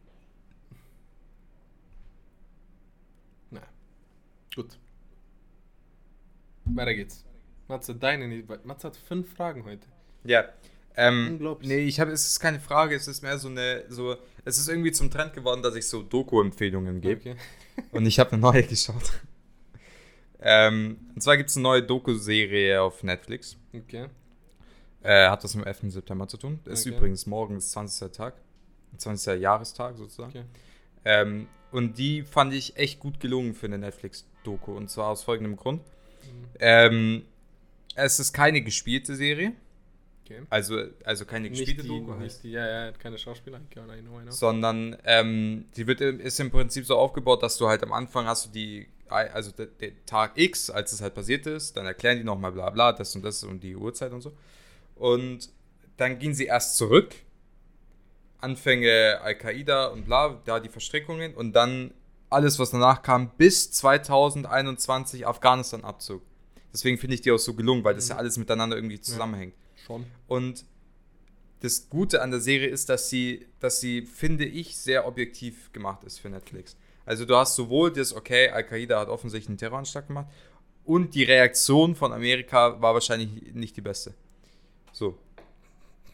Na. 3.52 3.62
Gut. 4.56 4.80
Weiter 6.66 6.94
geht's. 6.96 7.26
Matze, 7.68 7.96
deine. 7.96 8.44
Matze 8.64 8.88
hat 8.88 8.98
fünf 8.98 9.34
Fragen 9.34 9.66
heute. 9.66 9.88
Ja. 10.24 10.46
Ähm, 10.96 11.28
Unglaublich. 11.34 11.68
nee, 11.70 11.80
ich 11.86 12.00
habe, 12.00 12.12
es 12.12 12.28
ist 12.28 12.40
keine 12.40 12.60
Frage, 12.60 12.96
es 12.96 13.08
ist 13.08 13.22
mehr 13.24 13.38
so 13.40 13.48
eine, 13.50 13.84
so, 13.90 14.16
es 14.46 14.58
ist 14.60 14.70
irgendwie 14.70 14.92
zum 14.92 15.10
Trend 15.10 15.34
geworden, 15.34 15.64
dass 15.64 15.76
ich 15.76 15.88
so 15.88 16.04
Doku-Empfehlungen 16.04 17.02
gebe. 17.02 17.20
Okay. 17.32 17.36
Und 17.92 18.06
ich 18.06 18.20
habe 18.20 18.32
eine 18.34 18.42
neue 18.42 18.64
geschaut. 18.64 19.12
ähm, 20.40 20.98
und 21.16 21.22
zwar 21.22 21.38
gibt 21.38 21.50
es 21.50 21.56
eine 21.56 21.64
neue 21.64 21.82
Doku-Serie 21.84 22.82
auf 22.82 23.02
Netflix. 23.04 23.58
Okay. 23.74 24.08
Äh, 25.02 25.30
hat 25.30 25.44
das 25.44 25.56
mit 25.56 25.66
dem 25.66 25.68
11. 25.68 25.92
September 25.94 26.28
zu 26.28 26.38
tun. 26.38 26.60
Ist 26.66 26.86
Okay. 26.86 26.96
übrigens 26.96 27.26
morgen 27.26 27.58
ist 27.58 27.72
20. 27.72 28.12
Tag. 28.12 28.36
20. 28.98 29.42
Jahrestag 29.42 29.98
sozusagen. 29.98 30.30
Okay. 30.30 30.44
Ähm, 31.06 31.48
und 31.72 31.98
die 31.98 32.22
fand 32.22 32.54
ich 32.54 32.78
echt 32.78 33.00
gut 33.00 33.20
gelungen 33.20 33.56
für 33.56 33.66
eine 33.66 33.80
Netflix-Doku. 33.80 34.74
Und 34.74 34.90
zwar 34.92 35.08
aus 35.08 35.24
folgendem 35.24 35.56
Grund. 35.56 35.82
Mhm. 35.82 36.48
Ähm, 36.60 37.26
es 37.96 38.20
ist 38.20 38.34
keine 38.34 38.62
gespielte 38.62 39.16
Serie. 39.16 39.54
Okay. 40.24 40.42
Also, 40.50 40.82
also 41.04 41.26
keine 41.26 41.50
Nicht 41.50 41.60
gespielte 41.60 41.84
die, 41.84 41.88
Doku. 41.90 42.14
nicht 42.14 42.44
die, 42.44 42.52
ja, 42.52 42.66
ja, 42.66 42.92
keine 42.94 43.18
Schauspieler. 43.18 43.60
I 43.60 44.02
know, 44.02 44.20
I 44.20 44.24
know. 44.24 44.32
sondern 44.32 44.96
ähm, 45.04 45.66
die 45.76 45.86
wird 45.86 46.00
ist 46.00 46.40
im 46.40 46.50
Prinzip 46.50 46.86
so 46.86 46.98
aufgebaut, 46.98 47.44
dass 47.44 47.58
du 47.58 47.68
halt 47.68 47.84
am 47.84 47.92
Anfang 47.92 48.26
hast 48.26 48.46
du 48.46 48.50
die 48.52 48.88
also 49.14 49.52
der, 49.52 49.68
der 49.68 50.06
Tag 50.06 50.38
X, 50.38 50.70
als 50.70 50.92
es 50.92 51.02
halt 51.02 51.14
passiert 51.14 51.46
ist, 51.46 51.78
dann 51.78 51.86
erklären 51.86 52.18
die 52.18 52.24
nochmal 52.24 52.52
bla 52.52 52.70
bla, 52.70 52.94
das 52.94 53.16
und 53.16 53.24
das 53.24 53.44
und 53.44 53.62
die 53.62 53.76
Uhrzeit 53.76 54.12
und 54.12 54.22
so. 54.22 54.34
Und 54.96 55.50
dann 55.98 56.20
gehen 56.20 56.34
sie 56.34 56.46
erst 56.46 56.78
zurück, 56.78 57.14
Anfänge 58.40 59.20
Al-Qaida 59.22 59.88
und 59.88 60.06
bla, 60.06 60.42
da 60.46 60.60
die 60.60 60.70
Verstrickungen 60.70 61.36
und 61.36 61.54
dann 61.54 61.94
alles, 62.30 62.58
was 62.60 62.72
danach 62.72 63.04
kam, 63.04 63.32
bis 63.38 63.72
2021 63.72 65.28
Afghanistan-Abzug. 65.28 66.24
Deswegen 66.74 66.98
finde 66.98 67.14
ich 67.16 67.22
die 67.22 67.32
auch 67.32 67.38
so 67.38 67.54
gelungen, 67.54 67.84
weil 67.84 67.94
das 67.94 68.10
ja 68.10 68.18
alles 68.18 68.38
miteinander 68.38 68.76
irgendwie 68.76 69.00
zusammenhängt. 69.00 69.54
Schon. 69.86 70.06
Und 70.28 70.66
das 71.62 71.90
Gute 71.90 72.22
an 72.22 72.32
der 72.32 72.40
Serie 72.40 72.68
ist, 72.68 72.90
dass 72.90 73.10
sie, 73.10 73.48
dass 73.60 73.80
sie, 73.80 74.02
finde 74.02 74.46
ich, 74.46 74.78
sehr 74.78 75.08
objektiv 75.08 75.72
gemacht 75.72 76.04
ist 76.04 76.20
für 76.20 76.30
Netflix. 76.30 76.76
Also 77.06 77.26
du 77.26 77.36
hast 77.36 77.56
sowohl 77.56 77.92
das, 77.92 78.14
okay, 78.14 78.50
Al-Qaida 78.50 79.00
hat 79.00 79.10
offensichtlich 79.10 79.50
einen 79.50 79.58
Terroranschlag 79.58 80.08
gemacht 80.08 80.28
und 80.84 81.16
die 81.16 81.24
Reaktion 81.24 81.96
von 81.96 82.12
Amerika 82.14 82.82
war 82.82 82.94
wahrscheinlich 82.94 83.54
nicht 83.54 83.76
die 83.78 83.82
beste. 83.82 84.14
So. 84.92 85.18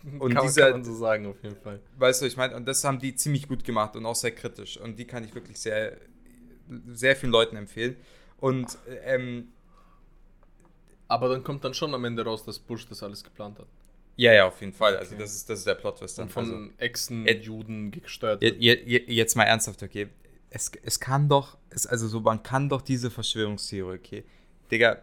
Und 0.19 0.33
kann, 0.33 0.43
dieser- 0.45 0.61
kann 0.71 0.79
man 0.79 0.83
so 0.85 0.95
sagen, 0.95 1.25
auf 1.25 1.43
jeden 1.43 1.57
Fall. 1.57 1.81
Weißt 1.97 2.21
du, 2.21 2.25
ich 2.25 2.37
meine, 2.37 2.55
und 2.55 2.65
das 2.65 2.85
haben 2.85 2.99
die 2.99 3.15
ziemlich 3.15 3.49
gut 3.49 3.65
gemacht 3.65 3.97
und 3.97 4.05
auch 4.05 4.15
sehr 4.15 4.31
kritisch. 4.31 4.77
Und 4.79 4.97
die 4.97 5.03
kann 5.03 5.25
ich 5.25 5.35
wirklich 5.35 5.59
sehr, 5.59 5.97
sehr 6.93 7.17
vielen 7.17 7.33
Leuten 7.33 7.57
empfehlen. 7.57 7.97
Und 8.37 8.77
ähm, 9.03 9.49
Aber 11.09 11.27
dann 11.27 11.43
kommt 11.43 11.63
dann 11.65 11.73
schon 11.73 11.93
am 11.93 12.05
Ende 12.05 12.23
raus, 12.23 12.43
dass 12.45 12.57
Bush 12.59 12.87
das 12.87 13.03
alles 13.03 13.23
geplant 13.23 13.59
hat. 13.59 13.67
ja, 14.15 14.31
ja, 14.33 14.47
auf 14.47 14.59
jeden 14.61 14.73
Fall. 14.73 14.95
Also 14.97 15.11
Okay. 15.15 15.21
das 15.23 15.33
ist, 15.35 15.49
das 15.49 15.59
ist 15.59 15.67
der 15.67 15.75
Plot-Twist 15.75 16.17
dann. 16.17 16.25
Und 16.27 16.31
von 16.31 16.45
also, 16.45 16.69
Echsen-Juden 16.77 17.91
gesteuert 17.91 18.41
Je, 18.41 18.51
wird. 18.51 18.61
je, 18.61 18.83
je, 18.85 19.13
jetzt 19.15 19.35
mal 19.35 19.43
ernsthaft, 19.43 19.81
okay. 19.83 20.07
Es, 20.49 20.71
es 20.83 20.99
kann 20.99 21.27
doch, 21.29 21.57
es, 21.69 21.85
also 21.87 22.07
so, 22.07 22.19
man 22.21 22.41
kann 22.43 22.69
doch 22.69 22.81
diese 22.81 23.09
Verschwörungstheorie, 23.11 23.97
okay. 23.97 24.23
Digga, 24.71 25.01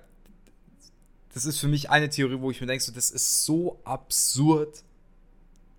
das 1.35 1.45
ist 1.45 1.59
für 1.59 1.69
mich 1.69 1.91
eine 1.91 2.09
Theorie, 2.09 2.41
wo 2.41 2.51
ich 2.51 2.61
mir 2.61 2.67
denke, 2.67 2.83
so, 2.85 2.93
das 2.93 3.11
ist 3.11 3.45
so 3.45 3.79
absurd, 3.85 4.83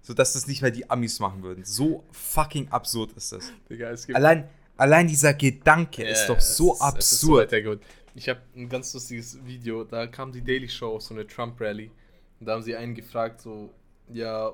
so 0.02 0.14
dass 0.14 0.34
das 0.34 0.48
nicht 0.48 0.62
mehr 0.62 0.72
die 0.72 0.90
Amis 0.90 1.20
machen 1.20 1.42
würden. 1.44 1.64
So 1.66 2.04
fucking 2.12 2.70
absurd 2.70 3.12
ist 3.14 3.32
das. 3.32 3.52
Digga, 3.70 3.90
es 3.92 4.06
gibt 4.08 4.16
Allein, 4.16 4.48
allein 4.78 5.08
dieser 5.08 5.34
Gedanke 5.34 6.04
Ja, 6.04 6.10
ist 6.12 6.28
doch 6.28 6.40
so 6.40 6.74
ist- 6.74 6.78
so 6.78 6.80
absurd. 6.80 7.52
weitergeht. 7.52 7.80
Ich 8.18 8.28
habe 8.28 8.42
ein 8.56 8.68
ganz 8.68 8.92
lustiges 8.96 9.46
Video, 9.46 9.84
da 9.84 10.08
kam 10.08 10.32
die 10.32 10.42
Daily 10.44 10.68
Show 10.68 10.96
auf 10.96 11.04
so 11.04 11.14
eine 11.14 11.28
Trump-Rally. 11.28 11.92
Und 12.40 12.48
da 12.48 12.54
haben 12.54 12.64
sie 12.64 12.76
einen 12.76 12.96
gefragt, 12.96 13.42
so, 13.42 13.72
ja, 14.12 14.54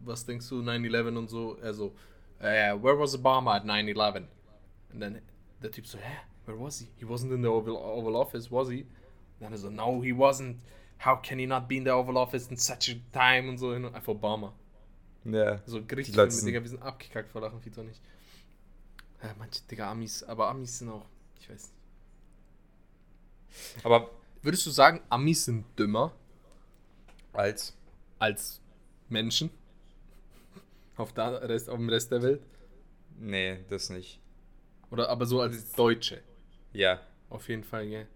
was 0.00 0.26
denkst 0.26 0.46
du, 0.50 0.60
9-11 0.60 1.16
und 1.16 1.28
so? 1.30 1.56
Er 1.56 1.72
so, 1.72 1.94
äh, 2.38 2.74
where 2.82 2.98
was 2.98 3.14
Obama 3.14 3.54
at 3.56 3.64
9-11? 3.64 4.24
Und 4.92 5.00
dann 5.00 5.22
der 5.62 5.70
Typ 5.70 5.86
so, 5.86 5.96
hä, 5.96 6.18
where 6.44 6.60
was 6.60 6.80
he? 6.80 6.88
He 6.98 7.06
wasn't 7.06 7.32
in 7.34 7.40
the 7.40 7.48
Oval, 7.48 7.76
Oval 7.76 8.14
Office, 8.14 8.52
was 8.52 8.68
he? 8.68 8.82
Und 8.82 8.88
dann 9.40 9.52
er 9.52 9.58
so, 9.58 9.70
no, 9.70 10.02
he 10.02 10.12
wasn't. 10.12 10.56
How 11.02 11.16
can 11.22 11.38
he 11.38 11.46
not 11.46 11.68
be 11.68 11.76
in 11.76 11.84
the 11.84 11.92
Oval 11.92 12.18
Office 12.18 12.48
in 12.50 12.58
such 12.58 12.90
a 12.90 12.96
time? 13.10 13.48
Und 13.48 13.56
so, 13.56 13.70
und- 13.70 13.86
einfach 13.86 14.08
Obama. 14.12 14.52
ja. 15.24 15.62
So 15.64 15.78
richtig, 15.78 16.14
Leute 16.14 16.26
mit, 16.26 16.32
sind- 16.32 16.46
Digga, 16.46 16.60
wir 16.62 16.68
sind 16.68 16.82
abgekackt 16.82 17.30
vor 17.30 17.40
Lachen, 17.40 17.58
doch 17.74 17.82
nicht. 17.84 18.02
Ja, 19.22 19.34
manche, 19.38 19.62
Digga, 19.70 19.90
Amis, 19.90 20.22
aber 20.24 20.48
Amis 20.50 20.78
sind 20.78 20.90
auch, 20.90 21.06
ich 21.40 21.48
weiß 21.48 21.62
nicht. 21.68 21.75
Aber 23.82 24.10
Würdest 24.46 24.64
du 24.64 24.70
sagen, 24.70 25.00
Amis 25.08 25.46
sind 25.46 25.64
dümmer 25.76 26.12
als, 27.32 27.76
als 28.20 28.60
Menschen? 29.08 29.50
Auf, 30.96 31.12
der 31.12 31.48
Rest, 31.48 31.68
auf 31.68 31.78
dem 31.78 31.88
Rest 31.88 32.12
der 32.12 32.22
Welt? 32.22 32.42
nee, 33.18 33.58
das 33.68 33.90
nicht. 33.90 34.20
Oder 34.92 35.08
aber 35.08 35.26
so 35.26 35.40
als 35.40 35.72
Deutsche? 35.72 36.22
Ja. 36.72 37.00
Auf 37.28 37.48
jeden 37.48 37.64
Fall, 37.64 37.88
gell? 37.88 38.06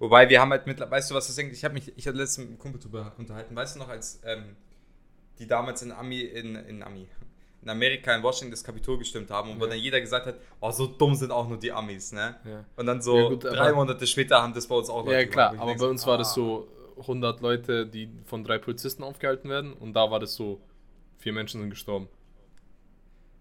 Wobei 0.00 0.28
wir 0.28 0.40
haben 0.40 0.50
halt 0.50 0.66
mittlerweile, 0.66 0.96
weißt 0.98 1.12
du, 1.12 1.14
was 1.14 1.28
das 1.28 1.36
denkt? 1.36 1.52
Ich 1.52 1.62
habe 1.62 1.74
mich, 1.74 1.96
ich 1.96 2.08
hatte 2.08 2.18
letztens 2.18 2.38
mit 2.38 2.48
einem 2.48 2.58
Kumpel 2.58 2.80
drüber 2.80 3.12
unterhalten. 3.16 3.54
Weißt 3.54 3.76
du 3.76 3.78
noch, 3.78 3.88
als 3.88 4.18
ähm, 4.24 4.56
die 5.38 5.46
damals 5.46 5.80
in 5.82 5.92
Ami, 5.92 6.22
in, 6.22 6.56
in 6.56 6.82
Ami, 6.82 7.06
in 7.62 7.68
Amerika, 7.68 8.14
in 8.14 8.22
Washington 8.22 8.50
das 8.50 8.64
Kapitol 8.64 8.98
gestimmt 8.98 9.30
haben 9.30 9.50
und 9.50 9.60
wo 9.60 9.64
Ja. 9.64 9.70
dann 9.70 9.78
jeder 9.78 10.00
gesagt 10.00 10.26
hat, 10.26 10.36
oh, 10.60 10.70
so 10.70 10.86
dumm 10.86 11.14
sind 11.14 11.30
auch 11.30 11.46
nur 11.48 11.58
die 11.58 11.70
Amis, 11.72 12.12
ne? 12.12 12.36
Ja. 12.44 12.64
Und 12.76 12.86
dann 12.86 13.02
so 13.02 13.16
Ja, 13.16 13.28
gut, 13.28 13.44
drei 13.44 13.72
Monate 13.72 14.06
später 14.06 14.40
haben 14.42 14.54
das 14.54 14.66
bei 14.66 14.74
uns 14.76 14.88
auch 14.88 15.06
Ja, 15.06 15.18
gemacht, 15.20 15.30
klar, 15.32 15.54
wo 15.56 15.62
aber 15.62 15.72
bei 15.72 15.78
so, 15.78 15.88
uns 15.88 16.06
war 16.06 16.14
ah. 16.14 16.18
das 16.18 16.32
so 16.34 16.68
100 17.00 17.40
Leute, 17.40 17.86
die 17.86 18.08
von 18.24 18.44
drei 18.44 18.58
Polizisten 18.58 19.02
aufgehalten 19.02 19.48
werden 19.50 19.72
und 19.74 19.92
da 19.94 20.10
war 20.10 20.20
das 20.20 20.34
so, 20.34 20.60
vier 21.18 21.32
Menschen 21.32 21.60
sind 21.60 21.70
gestorben. 21.70 22.08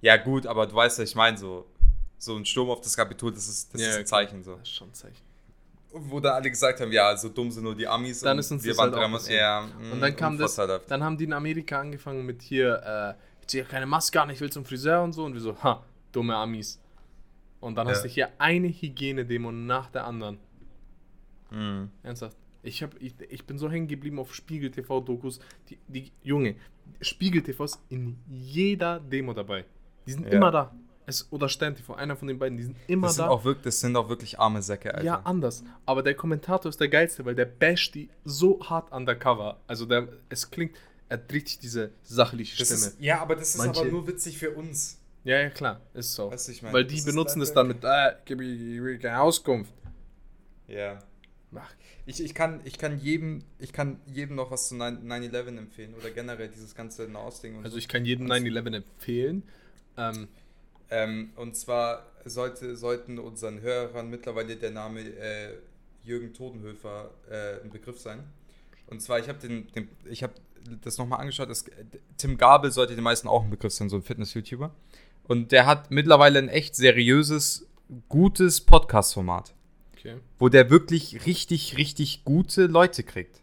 Ja, 0.01 0.17
gut, 0.17 0.45
aber 0.47 0.65
du 0.67 0.75
weißt 0.75 0.97
ja, 0.99 1.03
ich 1.03 1.15
meine, 1.15 1.37
so, 1.37 1.65
so 2.17 2.35
ein 2.35 2.45
Sturm 2.45 2.69
auf 2.69 2.81
das 2.81 2.95
Kapitol, 2.95 3.31
das 3.33 3.47
ist, 3.47 3.73
das 3.73 3.81
Ja, 3.81 3.89
ist 3.89 3.97
ein. 3.97 4.05
Zeichen, 4.05 4.43
so. 4.43 4.55
Das 4.55 4.63
ist 4.63 4.75
schon 4.75 4.89
ein 4.89 4.93
Zeichen. 4.93 5.29
Wo 5.91 6.19
dann 6.19 6.33
alle 6.33 6.49
gesagt 6.49 6.79
haben, 6.81 6.91
ja, 6.91 7.17
so 7.17 7.29
dumm 7.29 7.49
sind 7.51 7.63
nur 7.63 7.75
die 7.75 7.87
Amis. 7.87 8.19
Dann 8.19 8.33
und 8.33 8.39
ist 8.39 8.51
uns 8.51 8.63
wir 8.63 8.71
das 8.71 8.77
waren 8.77 8.93
halt 8.95 9.13
auch 9.23 9.27
eher, 9.27 9.67
Und 9.91 9.97
mm, 9.97 10.01
dann 10.01 10.15
kam 10.15 10.37
das, 10.37 10.55
dann 10.55 11.03
haben 11.03 11.17
die 11.17 11.23
in 11.23 11.33
Amerika 11.33 11.79
angefangen 11.79 12.25
mit 12.25 12.43
hier, 12.43 13.15
äh, 13.17 13.28
zieh 13.49 13.63
keine 13.63 13.85
Maske 13.85 14.21
an, 14.21 14.29
ich 14.29 14.39
will 14.41 14.51
zum 14.51 14.65
Friseur 14.65 15.03
und 15.03 15.13
so. 15.13 15.25
Und 15.25 15.33
wir 15.33 15.41
so, 15.41 15.55
ha, 15.63 15.83
dumme 16.11 16.35
Amis. 16.35 16.79
Und 17.59 17.75
dann 17.75 17.87
Ja. 17.87 17.93
hast 17.93 18.03
du 18.03 18.07
hier 18.07 18.29
eine 18.37 18.67
Hygienedemo 18.69 19.51
nach 19.51 19.89
der 19.89 20.05
anderen. 20.05 20.37
Mm. 21.51 21.85
Ernsthaft. 22.03 22.37
Ich, 22.61 22.83
hab, 22.83 22.91
ich, 23.01 23.15
ich 23.29 23.45
bin 23.45 23.57
so 23.57 23.69
hängen 23.69 23.87
geblieben 23.87 24.19
auf 24.19 24.33
Spiegel 24.35 24.69
TV-Dokus. 24.69 25.39
Die, 25.69 25.77
die, 25.87 26.11
Junge, 26.23 26.55
Spiegel 27.01 27.41
TV 27.41 27.63
ist 27.63 27.79
in 27.89 28.17
jeder 28.29 28.99
Demo 28.99 29.33
dabei. 29.33 29.65
Die 30.05 30.11
sind 30.11 30.25
Ja. 30.27 30.33
immer 30.33 30.51
da. 30.51 30.73
Es, 31.05 31.27
oder 31.31 31.49
Stern 31.49 31.75
TV, 31.75 31.95
einer 31.95 32.15
von 32.15 32.27
den 32.27 32.37
beiden, 32.37 32.55
die 32.57 32.63
sind 32.63 32.77
immer 32.85 33.07
Das 33.07 33.15
sind, 33.15 33.25
da. 33.25 33.29
auch 33.31 33.43
wirklich, 33.43 33.63
das 33.63 33.79
sind 33.79 33.95
auch 33.95 34.09
wirklich 34.09 34.37
arme 34.39 34.61
Säcke, 34.61 34.93
Alter. 34.93 35.05
Ja, 35.05 35.21
anders. 35.23 35.63
Aber 35.87 36.03
der 36.03 36.13
Kommentator 36.13 36.69
ist 36.69 36.79
der 36.79 36.89
geilste, 36.89 37.25
weil 37.25 37.33
der 37.33 37.45
basht 37.45 37.95
die 37.95 38.09
so 38.25 38.59
hart 38.69 38.91
undercover. 38.91 39.57
Also 39.65 39.85
der, 39.87 40.07
es 40.29 40.51
klingt, 40.51 40.75
er 41.09 41.17
dreht 41.17 41.47
sich 41.49 41.59
diese 41.59 41.91
sachliche 42.03 42.57
Das 42.57 42.67
Stimme. 42.67 42.85
ist, 42.93 42.99
ja, 43.01 43.21
aber 43.21 43.35
das 43.35 43.49
ist 43.49 43.57
Manche- 43.57 43.81
aber 43.81 43.89
nur 43.89 44.07
witzig 44.07 44.37
für 44.37 44.51
uns. 44.51 44.99
ja, 45.23 45.39
ja, 45.41 45.49
klar, 45.49 45.81
ist 45.93 46.13
so. 46.13 46.31
Weißt 46.31 46.47
du, 46.47 46.51
ich 46.53 46.61
meine, 46.61 46.73
weil 46.73 46.85
die 46.85 46.95
das 46.95 47.05
benutzen 47.05 47.39
das 47.39 47.53
dann 47.53 47.67
mit, 47.67 47.83
äh, 47.83 48.13
gib 48.25 48.37
mir 48.39 48.97
keine 48.99 49.19
Auskunft. 49.21 49.73
Ja. 50.67 50.99
Mach. 51.51 51.69
Ich, 52.05 52.23
ich, 52.23 52.33
kann, 52.33 52.61
ich, 52.63 52.77
kann 52.77 52.99
jedem, 52.99 53.43
ich 53.59 53.73
kann 53.73 53.99
jedem 54.07 54.35
noch 54.35 54.49
was 54.51 54.69
zu 54.69 54.75
9 54.75 55.03
9-11 55.07 55.57
empfehlen 55.57 55.93
oder 55.95 56.09
generell 56.11 56.47
dieses 56.49 56.73
ganze 56.75 57.07
Nahostding 57.07 57.63
Also 57.63 57.77
ich 57.77 57.87
kann 57.87 58.05
jedem 58.05 58.27
9-11 58.31 58.75
empfehlen. 58.77 59.43
Ähm, 59.97 60.27
Ähm, 60.91 61.29
und 61.35 61.55
zwar 61.55 62.07
sollte, 62.25 62.75
sollten 62.75 63.19
unseren 63.19 63.61
Hörern 63.61 64.09
mittlerweile 64.09 64.55
der 64.55 64.71
Name 64.71 65.01
äh, 65.01 65.53
Jürgen 66.03 66.33
Todenhöfer 66.33 67.11
äh, 67.29 67.61
ein 67.63 67.69
Begriff 67.69 67.99
sein. 67.99 68.23
Und 68.87 68.99
zwar, 68.99 69.19
ich 69.19 69.29
habe 69.29 69.37
den, 69.37 69.67
den, 69.73 69.87
ich 70.05 70.23
habe 70.23 70.33
das 70.81 70.97
nochmal 70.97 71.19
angeschaut. 71.21 71.49
Das, 71.49 71.65
Tim 72.17 72.37
Gabel 72.37 72.71
sollte 72.71 72.95
den 72.95 73.03
meisten 73.03 73.27
auch 73.27 73.43
ein 73.43 73.49
Begriff 73.49 73.73
sein, 73.73 73.89
so 73.89 73.95
ein 73.95 74.01
Fitness-YouTuber. 74.03 74.71
Und 75.23 75.51
der 75.51 75.65
hat 75.65 75.91
mittlerweile 75.91 76.39
ein 76.39 76.49
echt 76.49 76.75
seriöses, 76.75 77.67
gutes 78.07 78.61
Podcast-Format. 78.61 79.53
Okay. 79.97 80.17
Wo 80.37 80.49
der 80.49 80.69
wirklich 80.69 81.25
richtig, 81.25 81.77
richtig 81.77 82.23
gute 82.23 82.65
Leute 82.67 83.03
kriegt. 83.03 83.41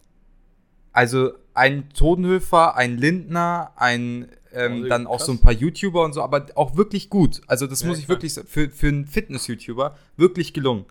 Also 0.93 1.33
ein 1.55 1.91
Todenhöfer, 1.91 2.77
ein 2.77 2.97
Lindner, 2.97 3.73
ein 3.77 4.29
ähm, 4.53 4.73
Also 4.73 4.89
dann 4.89 5.07
auch 5.07 5.17
krass. 5.19 5.27
so 5.27 5.33
ein 5.33 5.41
paar 5.41 5.53
YouTuber 5.53 6.03
und 6.05 6.15
so, 6.15 6.23
aber 6.23 6.47
auch 6.55 6.77
wirklich 6.77 7.11
gut. 7.11 7.43
Also 7.47 7.67
das 7.67 7.83
Ja, 7.83 7.89
muss 7.89 7.99
ich 7.99 8.07
klar. 8.07 8.17
wirklich 8.17 8.33
sagen, 8.35 8.49
für, 8.49 8.71
für 8.71 8.89
einen 8.89 9.07
Fitness-YouTuber 9.07 9.97
wirklich 10.17 10.55
gelungen. 10.55 10.87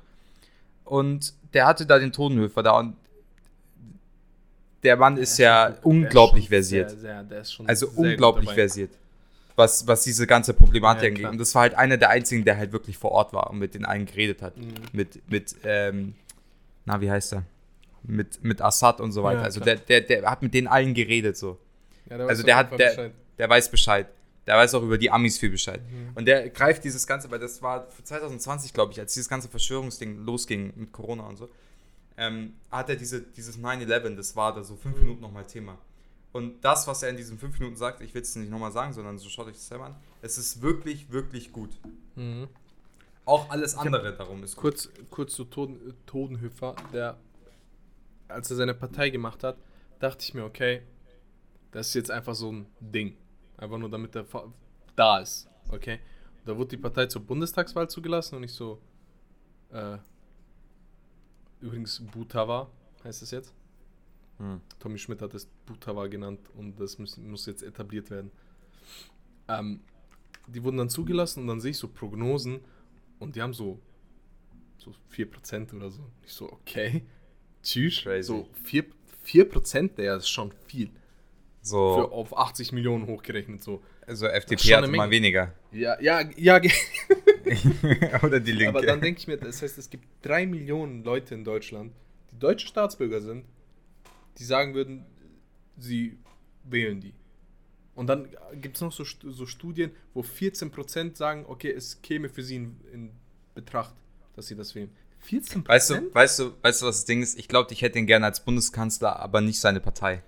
Und 0.84 1.34
der 1.54 1.66
hatte 1.66 1.88
da 1.88 1.98
den 1.98 2.12
Todenhöfer 2.12 2.62
da 2.62 2.78
und 2.78 2.96
der 4.86 4.96
Mann 4.96 5.18
ist 5.18 5.38
ja 5.38 5.70
Der 5.70 5.76
schon 5.82 5.84
unglaublich 5.84 6.48
versiert. 6.50 6.92
Sehr, 6.92 7.00
sehr, 7.00 7.24
der 7.24 7.42
ist 7.42 7.54
schon 7.54 7.68
Also 7.68 7.88
sehr 7.88 7.96
gut 7.96 8.06
unglaublich 8.06 8.52
versiert. 8.52 8.92
Was, 9.58 9.88
was 9.88 10.04
diese 10.04 10.28
ganze 10.28 10.54
Problematik 10.54 11.04
Ja, 11.04 11.10
angeht. 11.10 11.26
Und 11.32 11.38
das 11.40 11.56
war 11.56 11.64
halt 11.64 11.76
einer 11.76 11.98
der 11.98 12.10
einzigen, 12.10 12.44
der 12.46 12.58
halt 12.58 12.72
wirklich 12.72 12.98
vor 12.98 13.12
Ort 13.12 13.34
war 13.34 13.50
und 13.50 13.60
mit 13.60 13.74
den 13.74 13.86
allen 13.86 14.06
geredet 14.06 14.42
hat. 14.42 14.56
Mhm. 14.58 14.74
Mit, 14.92 15.30
mit, 15.30 15.56
ähm, 15.64 16.14
na, 16.86 17.00
wie 17.02 17.10
heißt 17.10 17.34
er? 17.34 17.44
Mit, 18.04 18.44
mit 18.44 18.62
Assad 18.62 19.02
und 19.02 19.12
so 19.12 19.24
weiter. 19.24 19.40
Ja, 19.40 19.46
also 19.46 19.60
der, 19.62 19.78
der, 19.78 20.02
der 20.02 20.30
hat 20.30 20.42
mit 20.42 20.54
den 20.54 20.68
allen 20.68 20.94
geredet 20.94 21.38
so. 21.38 21.58
Ja, 22.10 22.18
der 22.18 22.28
Also 22.28 22.44
der 22.44 22.56
hat, 22.58 22.72
der, 22.78 22.90
Bescheid. 22.90 23.12
der 23.38 23.50
weiß 23.50 23.72
Bescheid. 23.72 24.08
Der 24.46 24.58
weiß 24.58 24.76
auch 24.76 24.84
über 24.84 24.98
die 25.00 25.10
Amis 25.10 25.40
viel 25.40 25.50
Bescheid. 25.50 25.82
Mhm. 25.82 26.12
Und 26.16 26.26
der 26.28 26.50
greift 26.50 26.84
dieses 26.84 27.08
Ganze, 27.08 27.32
weil 27.32 27.40
das 27.40 27.62
war 27.64 27.88
2020, 28.04 28.74
glaube 28.74 28.92
ich, 28.92 29.00
als 29.00 29.14
dieses 29.14 29.28
ganze 29.28 29.48
Verschwörungsding 29.48 30.24
losging 30.24 30.72
mit 30.76 30.92
Corona 30.92 31.24
und 31.24 31.38
so, 31.38 31.50
ähm, 32.18 32.54
hat 32.72 32.90
er 32.90 32.96
diese, 32.96 33.22
dieses 33.22 33.60
9-11, 33.60 34.16
das 34.16 34.36
war 34.36 34.54
da 34.54 34.64
so 34.64 34.76
fünf 34.76 34.96
Mhm. 34.96 35.02
Minuten 35.02 35.22
nochmal 35.22 35.46
Thema. 35.46 35.78
Und 36.32 36.64
das, 36.66 36.86
was 36.88 37.02
er 37.02 37.10
in 37.10 37.18
diesen 37.18 37.38
fünf 37.40 37.58
Minuten 37.60 37.78
sagt, 37.78 38.02
ich 38.02 38.14
will 38.14 38.22
es 38.22 38.36
nicht 38.36 38.52
nochmal 38.52 38.72
sagen, 38.72 38.94
sondern 38.94 39.18
so 39.18 39.30
schaut 39.30 39.48
euch 39.48 39.54
das 39.54 39.68
selber 39.68 39.86
an, 39.86 39.96
es 40.22 40.38
ist 40.38 40.62
wirklich, 40.62 41.10
wirklich 41.12 41.54
gut. 41.54 41.72
Mhm. 42.16 42.48
Auch 43.26 43.50
alles 43.50 43.76
andere 43.76 44.16
darum 44.16 44.44
ist 44.44 44.56
gut. 44.56 44.62
Kurz, 44.62 44.90
kurz 45.10 45.34
zu 45.36 45.46
Toden, 45.46 45.94
Todenhöfer, 46.06 46.76
der, 46.94 47.18
als 48.28 48.50
er 48.52 48.58
seine 48.58 48.74
Partei 48.74 49.10
gemacht 49.10 49.44
hat, 49.44 49.58
dachte 50.00 50.24
ich 50.24 50.34
mir, 50.34 50.44
okay, 50.44 50.82
das 51.72 51.88
ist 51.88 51.94
jetzt 51.96 52.12
einfach 52.12 52.36
so 52.36 52.52
ein 52.52 52.68
Ding. 52.80 53.18
Einfach 53.58 53.78
nur 53.78 53.90
damit 53.90 54.16
er 54.16 54.26
da 54.96 55.20
ist. 55.20 55.48
Okay. 55.70 56.00
Da 56.46 56.56
wurde 56.56 56.70
die 56.72 56.78
Partei 56.78 57.08
zur 57.08 57.22
Bundestagswahl 57.24 57.90
zugelassen 57.90 58.36
und 58.36 58.44
ich 58.44 58.54
so, 58.54 58.80
äh, 59.72 59.98
übrigens 61.66 62.00
Butawa 62.12 62.70
heißt 63.04 63.22
es 63.22 63.32
jetzt. 63.32 63.54
Hm. 64.38 64.62
Tommy 64.80 64.98
Schmidt 64.98 65.22
hat 65.22 65.34
es 65.34 65.46
Butawa 65.66 66.08
genannt 66.08 66.40
und 66.56 66.80
das 66.80 67.00
muss, 67.00 67.18
muss 67.18 67.46
jetzt 67.46 67.64
etabliert 67.64 68.10
werden. 68.10 68.32
Ähm, 69.48 69.82
die 70.48 70.64
wurden 70.64 70.78
dann 70.78 70.90
zugelassen 70.90 71.42
und 71.42 71.48
dann 71.48 71.62
sehe 71.62 71.72
ich 71.72 71.78
so 71.78 71.88
Prognosen 71.88 72.60
und 73.20 73.36
die 73.36 73.42
haben 73.42 73.54
so, 73.54 73.80
so 74.78 74.94
4% 75.14 75.76
oder 75.76 75.90
so. 75.90 76.02
Ich 76.24 76.34
so, 76.34 76.52
okay, 76.52 77.04
tschüss. 77.64 78.04
Crazy. 78.04 78.28
So 78.28 78.50
4%, 78.68 78.86
4% 79.26 79.96
der 79.96 80.18
ist 80.18 80.30
schon 80.30 80.52
viel. 80.68 80.88
Für 80.88 81.70
So, 81.70 82.12
auf 82.12 82.38
80 82.38 82.74
Millionen 82.74 83.08
hochgerechnet 83.08 83.64
so. 83.64 83.82
also 84.06 84.28
FDP 84.28 84.76
hat 84.76 84.86
immer 84.86 85.10
weniger. 85.10 85.54
Ja, 85.72 86.00
ja, 86.00 86.22
ja. 86.38 86.62
Oder 88.24 88.40
die 88.40 88.52
Linke. 88.52 88.70
Aber 88.70 88.86
dann 88.86 89.02
denke 89.02 89.20
ich 89.20 89.28
mir, 89.28 89.38
das 89.38 89.62
heißt, 89.62 89.78
es 89.78 89.90
gibt 89.90 90.06
drei 90.22 90.46
Millionen 90.46 91.04
Leute 91.04 91.36
in 91.36 91.44
Deutschland, 91.44 91.94
die 92.32 92.40
deutsche 92.40 92.68
Staatsbürger 92.68 93.22
sind, 93.22 93.46
die 94.38 94.44
sagen 94.44 94.74
würden, 94.74 95.06
sie 95.78 96.18
wählen 96.64 97.00
die. 97.00 97.14
Und 97.96 98.08
dann 98.08 98.28
gibt 98.54 98.76
es 98.76 98.82
noch 98.82 98.92
so, 98.92 99.04
so 99.04 99.46
Studien, 99.46 99.92
wo 100.14 100.22
14% 100.22 101.16
sagen, 101.16 101.46
okay, 101.48 101.72
es 101.72 102.02
käme 102.02 102.30
für 102.30 102.44
sie 102.44 102.58
in, 102.58 102.76
in 102.92 103.12
Betracht, 103.54 103.96
dass 104.36 104.48
sie 104.48 104.56
das 104.56 104.76
wählen. 104.76 104.92
14%? 105.26 105.68
Weißt 105.68 105.90
du, 105.90 106.14
weißt 106.14 106.40
du, 106.40 106.52
weißt 106.62 106.82
du, 106.82 106.86
was 106.86 106.98
das 106.98 107.06
Ding 107.06 107.22
ist? 107.22 107.40
Ich 107.40 107.48
glaube, 107.48 107.72
ich 107.72 107.82
hätte 107.82 107.98
ihn 107.98 108.06
gerne 108.06 108.26
als 108.26 108.44
Bundeskanzler, 108.44 109.20
aber 109.20 109.42
nicht 109.42 109.60
seine 109.60 109.80
Partei. 109.80 110.22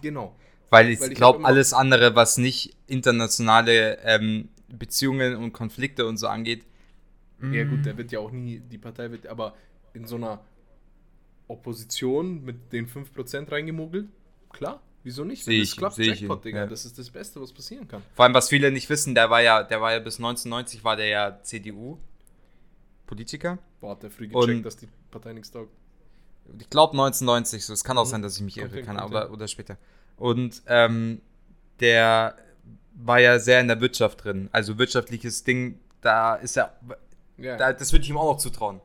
Genau. 0.00 0.34
Weil 0.70 0.88
ich, 0.88 1.00
ich 1.00 1.14
glaube, 1.14 1.44
alles 1.44 1.72
andere, 1.72 2.14
was 2.14 2.38
nicht 2.38 2.76
internationale 2.86 3.98
ähm, 4.04 4.48
Beziehungen 4.78 5.36
und 5.36 5.52
Konflikte 5.52 6.06
und 6.06 6.16
so 6.18 6.28
angeht. 6.28 6.64
Ja 7.42 7.64
mm, 7.64 7.70
gut, 7.70 7.86
der 7.86 7.96
wird 7.96 8.12
ja 8.12 8.18
auch 8.20 8.30
nie, 8.30 8.60
die 8.60 8.78
Partei 8.78 9.10
wird, 9.10 9.26
aber 9.26 9.54
in 9.94 10.06
so 10.06 10.16
einer 10.16 10.40
Opposition 11.48 12.44
mit 12.44 12.72
den 12.72 12.86
5% 12.86 13.50
reingemogelt, 13.50 14.08
klar, 14.50 14.80
wieso 15.02 15.24
nicht? 15.24 15.46
Wenn 15.46 15.54
ich- 15.54 15.70
das 15.70 15.76
klappt, 15.78 15.98
Jackpot, 15.98 16.44
Digga, 16.44 16.58
ja. 16.60 16.66
das 16.66 16.84
ist 16.84 16.98
das 16.98 17.10
Beste, 17.10 17.40
was 17.40 17.52
passieren 17.52 17.88
kann. 17.88 18.02
Vor 18.14 18.24
allem, 18.24 18.34
was 18.34 18.48
viele 18.48 18.70
nicht 18.70 18.88
wissen, 18.88 19.14
der 19.14 19.30
war 19.30 19.42
ja, 19.42 19.62
der 19.62 19.80
war 19.80 19.92
ja 19.92 19.98
bis 19.98 20.18
1990 20.18 20.84
war 20.84 20.96
der 20.96 21.06
ja 21.06 21.42
CDU 21.42 21.98
Politiker. 23.06 23.58
Boah, 23.80 23.92
hat 23.92 24.02
der 24.04 24.10
früh 24.10 24.28
Und- 24.32 24.46
gecheckt, 24.46 24.66
dass 24.66 24.76
die 24.76 24.88
Partei 25.10 25.32
nichts 25.32 25.50
taugt. 25.50 25.72
Ich 26.58 26.70
glaube 26.70 26.92
1990, 26.96 27.64
so 27.64 27.72
es 27.72 27.82
kann 27.84 27.98
auch 27.98 28.04
Mhm. 28.04 28.10
sein, 28.10 28.22
dass 28.22 28.36
ich 28.36 28.42
mich 28.42 28.56
irre 28.56 28.82
kann, 28.82 28.96
hin. 29.02 29.12
oder 29.12 29.48
später. 29.48 29.76
Und 30.16 30.62
ähm, 30.66 31.20
der 31.80 32.36
war 33.04 33.20
ja 33.20 33.38
sehr 33.38 33.60
in 33.60 33.68
der 33.68 33.80
Wirtschaft 33.80 34.24
drin. 34.24 34.48
Also 34.52 34.78
wirtschaftliches 34.78 35.44
Ding, 35.44 35.78
da 36.00 36.34
ist 36.36 36.56
er, 36.56 36.72
Ja, 37.38 37.56
da, 37.56 37.72
das 37.72 37.92
würde 37.92 38.04
ich 38.04 38.10
ihm 38.10 38.16
auch 38.18 38.32
noch 38.34 38.38
zutrauen. 38.38 38.80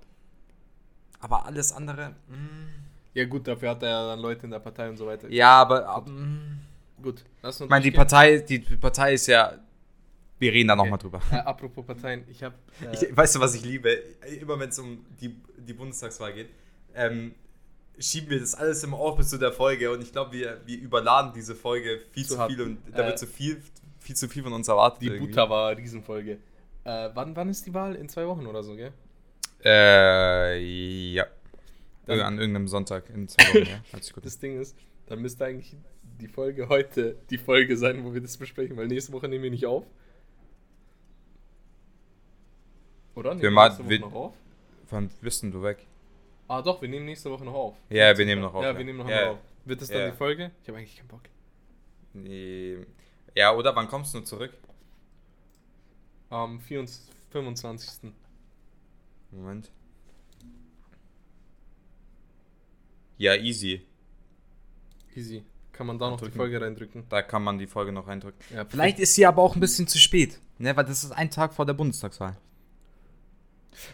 Aber 1.19 1.45
alles 1.45 1.71
andere, 1.71 2.09
mm, 2.27 3.13
ja 3.13 3.25
gut, 3.25 3.47
dafür 3.47 3.69
hat 3.71 3.83
er 3.83 3.89
ja 3.89 4.07
dann 4.07 4.19
Leute 4.19 4.43
in 4.45 4.51
der 4.51 4.59
Partei 4.59 4.89
und 4.89 4.97
so 4.97 5.05
weiter. 5.07 5.29
ja, 5.31 5.61
aber 5.61 6.01
mm, 6.01 6.59
Gut, 7.01 7.23
lass 7.41 7.59
uns 7.59 7.65
ich 7.65 7.69
meine, 7.69 7.83
die. 7.83 7.91
Partei, 7.91 8.37
die 8.39 8.59
Partei 8.59 9.13
ist 9.15 9.27
ja, 9.27 9.53
wir 10.39 10.51
reden 10.53 10.67
da 10.69 10.73
Okay. 10.75 10.83
nochmal 10.83 10.99
drüber. 10.99 11.21
Äh, 11.31 11.35
apropos 11.37 11.85
Parteien, 11.85 12.23
ich 12.29 12.41
habe 12.43 12.55
äh, 12.81 13.15
weißt 13.15 13.35
du, 13.35 13.39
was 13.39 13.55
ich 13.55 13.63
liebe? 13.63 13.89
Immer 14.41 14.59
wenn 14.59 14.69
es 14.69 14.79
um 14.79 15.05
die, 15.19 15.35
die 15.57 15.73
Bundestagswahl 15.73 16.33
geht, 16.33 16.49
ähm, 16.93 17.33
schieben 17.99 18.29
wir 18.29 18.39
das 18.39 18.55
alles 18.55 18.83
immer 18.83 18.97
auf 18.97 19.17
bis 19.17 19.29
zu 19.29 19.37
der 19.37 19.51
Folge 19.51 19.91
und 19.91 20.01
ich 20.01 20.11
glaube, 20.11 20.31
wir, 20.33 20.61
wir 20.65 20.77
überladen 20.79 21.31
diese 21.33 21.55
Folge 21.55 22.01
viel 22.11 22.25
Zu 22.25 22.35
zu, 22.35 22.47
viel 22.47 22.61
und 22.61 22.77
da 22.93 23.03
Äh, 23.03 23.07
wird 23.07 23.19
zu 23.19 23.27
viel, 23.27 23.61
viel 24.05 24.15
zu 24.15 24.27
viel 24.29 24.43
von 24.43 24.53
uns 24.53 24.67
erwartet. 24.67 25.01
die 25.01 25.07
irgendwie. 25.07 25.27
Buta 25.27 25.49
war 25.49 25.75
Riesenfolge. 25.75 26.37
Äh, 26.83 27.09
wann, 27.15 27.35
wann 27.35 27.49
ist 27.49 27.65
die 27.65 27.73
Wahl? 27.73 27.95
In 27.95 28.07
zwei 28.07 28.27
Wochen 28.27 28.45
oder 28.45 28.61
so, 28.63 28.75
gell? 28.75 28.91
Äh, 29.63 30.59
ja. 31.13 31.25
Dann- 32.05 32.19
An 32.19 32.37
irgendeinem 32.37 32.67
Sonntag 32.67 33.09
in 33.09 33.27
zwei 33.27 33.43
Wochen, 33.49 33.67
ja. 33.69 33.79
Hört 33.91 34.03
sich 34.03 34.13
gut. 34.13 34.23
Das 34.25 34.37
Ding 34.37 34.59
ist, 34.61 34.77
dann 35.07 35.21
müsste 35.21 35.45
eigentlich 35.45 35.75
die 36.21 36.27
Folge 36.27 36.69
heute 36.69 37.17
die 37.31 37.39
Folge 37.39 37.75
sein, 37.77 38.05
wo 38.05 38.13
wir 38.13 38.21
das 38.21 38.37
besprechen, 38.37 38.77
weil 38.77 38.87
nächste 38.87 39.11
Woche 39.11 39.27
nehmen 39.27 39.43
wir 39.43 39.49
nicht 39.51 39.65
auf. 39.65 39.85
Oder? 43.15 43.29
Nehmen 43.31 43.41
Wir 43.41 43.51
ma- 43.51 43.65
nächste 43.65 43.83
Woche 43.83 43.89
wir- 43.89 43.99
noch 44.01 44.13
auf? 44.13 44.33
Wann 44.91 45.09
bist 45.21 45.41
denn 45.41 45.51
du 45.51 45.63
weg? 45.63 45.79
Ah 46.47 46.61
doch, 46.61 46.79
wir 46.81 46.87
nehmen 46.89 47.05
nächste 47.05 47.31
Woche 47.31 47.43
noch 47.43 47.55
auf. 47.55 47.75
Ja, 47.89 48.15
wir 48.15 48.25
nehmen 48.25 48.41
noch 48.41 48.53
auf, 48.53 48.61
Ja, 48.63 48.71
ja. 48.71 48.77
wir 48.77 48.85
nehmen 48.85 48.99
noch 48.99 49.09
Ja. 49.09 49.31
auf. 49.31 49.37
Wird 49.65 49.81
das 49.81 49.87
dann 49.89 50.01
Ja. 50.01 50.11
die 50.11 50.15
Folge? 50.17 50.51
Ich 50.61 50.67
habe 50.67 50.77
eigentlich 50.77 50.95
keinen 50.95 51.07
Bock. 51.07 51.21
Nee. 52.13 52.77
Ja, 53.35 53.53
oder 53.53 53.75
wann 53.75 53.87
kommst 53.87 54.13
du 54.13 54.21
zurück? 54.21 54.53
Am 56.29 56.59
24, 56.59 57.13
25. 57.31 58.11
Moment. 59.31 59.71
Ja, 63.17 63.35
easy. 63.35 63.85
Easy. 65.15 65.43
Kann 65.71 65.87
man 65.87 65.99
da 65.99 66.09
noch 66.09 66.17
die 66.17 66.25
Drücken. 66.25 66.37
Folge 66.37 66.61
reindrücken? 66.61 67.03
Da 67.09 67.21
kann 67.21 67.43
man 67.43 67.57
die 67.57 67.67
Folge 67.67 67.91
noch 67.91 68.07
reindrücken. 68.07 68.39
Ja, 68.53 68.65
Vielleicht 68.65 68.99
ist 68.99 69.13
sie 69.15 69.25
aber 69.25 69.41
auch 69.41 69.55
ein 69.55 69.59
bisschen 69.59 69.87
zu 69.87 69.97
spät, 69.97 70.39
ne? 70.57 70.75
Weil 70.75 70.85
das 70.85 71.03
ist 71.03 71.11
ein 71.11 71.29
Tag 71.29 71.53
vor 71.53 71.65
der 71.65 71.73
Bundestagswahl. 71.73 72.37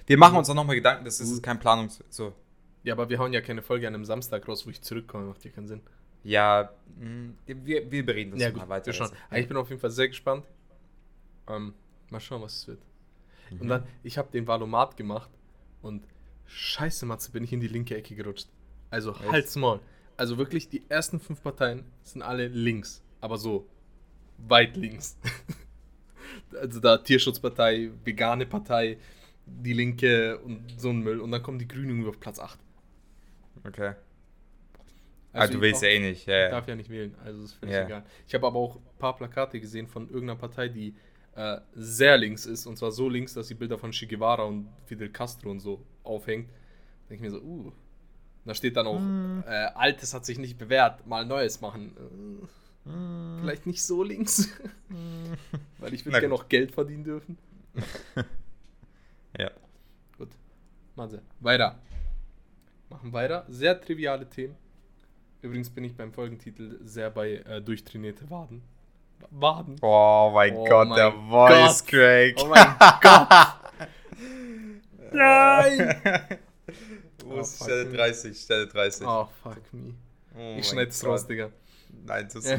Wir 0.05 0.17
machen 0.17 0.37
uns 0.37 0.47
auch 0.49 0.53
nochmal 0.53 0.75
Gedanken, 0.75 1.05
das 1.05 1.19
ist 1.19 1.41
kein 1.41 1.59
Planungs... 1.59 2.03
So. 2.09 2.33
Ja, 2.83 2.93
aber 2.93 3.09
wir 3.09 3.17
hauen 3.17 3.33
ja 3.33 3.41
keine 3.41 3.63
Folge 3.63 3.87
an 3.87 3.95
einem 3.95 4.05
Samstag 4.05 4.47
raus, 4.47 4.65
wo 4.65 4.69
ich 4.69 4.81
zurückkomme. 4.81 5.25
Macht 5.25 5.43
ja 5.43 5.51
keinen 5.51 5.67
Sinn. 5.67 5.81
Ja, 6.23 6.71
mh, 6.99 7.33
wir, 7.45 7.91
wir 7.91 8.05
bereden 8.05 8.31
das 8.31 8.41
Ja, 8.41 8.51
mal 8.51 8.59
gut, 8.61 8.69
weiter. 8.69 8.93
schauen. 8.93 9.09
jetzt. 9.09 9.17
Aber 9.29 9.39
Ich 9.39 9.47
bin 9.47 9.57
auf 9.57 9.69
jeden 9.69 9.81
Fall 9.81 9.91
sehr 9.91 10.07
gespannt. 10.07 10.45
Ähm, 11.47 11.73
mal 12.09 12.19
schauen, 12.19 12.41
was 12.41 12.55
es 12.57 12.67
wird. 12.67 12.79
Und 13.59 13.67
dann, 13.67 13.83
ich 14.03 14.17
habe 14.17 14.31
den 14.31 14.47
Valomat 14.47 14.95
gemacht 14.95 15.29
und 15.81 16.05
scheiße, 16.45 17.05
Matze, 17.05 17.31
bin 17.31 17.43
ich 17.43 17.51
in 17.51 17.59
die 17.59 17.67
linke 17.67 17.95
Ecke 17.97 18.15
gerutscht. 18.15 18.47
Also 18.89 19.11
Echt? 19.11 19.31
halt's 19.31 19.55
Maul. 19.57 19.79
Also 20.15 20.37
wirklich, 20.37 20.69
die 20.69 20.83
ersten 20.89 21.19
fünf 21.19 21.41
Parteien 21.43 21.83
sind 22.03 22.21
alle 22.21 22.47
links. 22.47 23.01
Aber 23.19 23.37
so 23.37 23.67
weit 24.37 24.77
links. 24.77 25.17
also 26.59 26.79
da 26.79 26.97
Tierschutzpartei, 26.97 27.91
vegane 28.05 28.45
Partei, 28.45 28.97
die 29.45 29.73
Linke 29.73 30.37
und 30.39 30.79
so 30.79 30.89
ein 30.89 30.99
Müll. 30.99 31.19
Und 31.19 31.31
dann 31.31 31.43
kommen 31.43 31.59
die 31.59 31.67
Grünen 31.67 32.07
auf 32.07 32.19
Platz 32.19 32.39
8. 32.39 32.59
Okay. 33.65 33.95
Ah, 35.33 35.39
Also 35.39 35.53
du 35.53 35.57
ich 35.59 35.61
willst 35.63 35.79
auch- 35.79 35.83
ja 35.87 35.89
eh 35.89 35.99
nicht. 35.99 36.25
Ja, 36.27 36.45
Ich 36.45 36.51
darf 36.51 36.67
ja 36.67 36.75
nicht 36.75 36.89
wählen, 36.89 37.15
also 37.23 37.43
ist 37.43 37.53
völlig 37.53 37.75
Ja. 37.75 37.85
egal. 37.85 38.03
Ich 38.27 38.33
habe 38.33 38.47
aber 38.47 38.57
auch 38.59 38.75
ein 38.77 38.97
paar 38.99 39.15
Plakate 39.15 39.59
gesehen 39.59 39.87
von 39.87 40.07
irgendeiner 40.09 40.39
Partei, 40.39 40.67
die 40.69 40.95
äh, 41.35 41.61
sehr 41.73 42.17
links 42.17 42.45
ist. 42.45 42.65
Und 42.67 42.75
zwar 42.77 42.91
so 42.91 43.07
links, 43.07 43.33
dass 43.33 43.47
sie 43.47 43.53
Bilder 43.55 43.77
von 43.77 43.91
Che 43.91 44.05
Guevara 44.05 44.43
und 44.43 44.67
Fidel 44.85 45.09
Castro 45.09 45.49
und 45.49 45.61
so 45.61 45.81
aufhängt. 46.03 46.49
denke 47.09 47.15
ich 47.15 47.21
mir 47.21 47.31
so, 47.31 47.41
uh. 47.41 47.71
Da 48.43 48.53
steht 48.53 48.75
dann 48.75 48.87
auch, 48.87 48.99
Hm. 48.99 49.43
äh, 49.47 49.49
Altes 49.75 50.13
hat 50.13 50.25
sich 50.25 50.37
nicht 50.39 50.57
bewährt, 50.57 51.05
mal 51.07 51.25
Neues 51.25 51.61
machen. 51.61 51.95
Äh, 52.85 53.39
vielleicht 53.39 53.65
nicht 53.67 53.81
so 53.83 54.03
links. 54.03 54.49
Weil 55.79 55.93
ich 55.93 56.03
würde 56.05 56.19
gerne 56.19 56.33
noch 56.33 56.49
Geld 56.49 56.71
verdienen 56.73 57.03
dürfen. 57.05 57.37
Ja. 59.37 59.51
Gut. 60.17 60.29
Mathe. 60.95 61.21
Weiter. 61.39 61.79
Machen 62.89 63.13
weiter. 63.13 63.45
Sehr 63.47 63.79
triviale 63.79 64.27
Themen. 64.29 64.55
Übrigens 65.41 65.69
bin 65.69 65.83
ich 65.83 65.95
beim 65.95 66.13
Folgentitel 66.13 66.77
sehr 66.83 67.09
bei 67.09 67.33
äh, 67.37 67.61
durchtrainierte 67.61 68.29
Waden. 68.29 68.61
Waden. 69.31 69.75
Oh 69.81 70.31
mein 70.33 70.55
Oh 70.55 70.65
Gott, 70.65 70.89
mein 70.89 70.97
der 70.97 71.11
Voice 71.11 71.79
Gott. 71.83 71.87
Crack. 71.87 72.35
Oh 72.41 72.47
mein 72.47 72.75
Gott. 73.01 73.89
Nein. 75.13 75.95
Wo 77.25 77.33
Oh, 77.35 77.39
ist 77.41 77.57
fuck 77.57 77.67
Stelle 77.67 77.85
me. 77.85 77.97
30? 77.97 78.37
Stelle 78.39 78.67
30. 78.67 79.07
Oh, 79.07 79.27
fuck 79.41 79.61
me. 79.73 79.93
Oh 80.37 80.55
ich 80.59 80.67
schneide 80.67 80.89
es 80.89 81.05
raus, 81.05 81.25
Digga. 81.27 81.49
Nein, 82.05 82.27
das 82.33 82.45
Ja. 82.49 82.57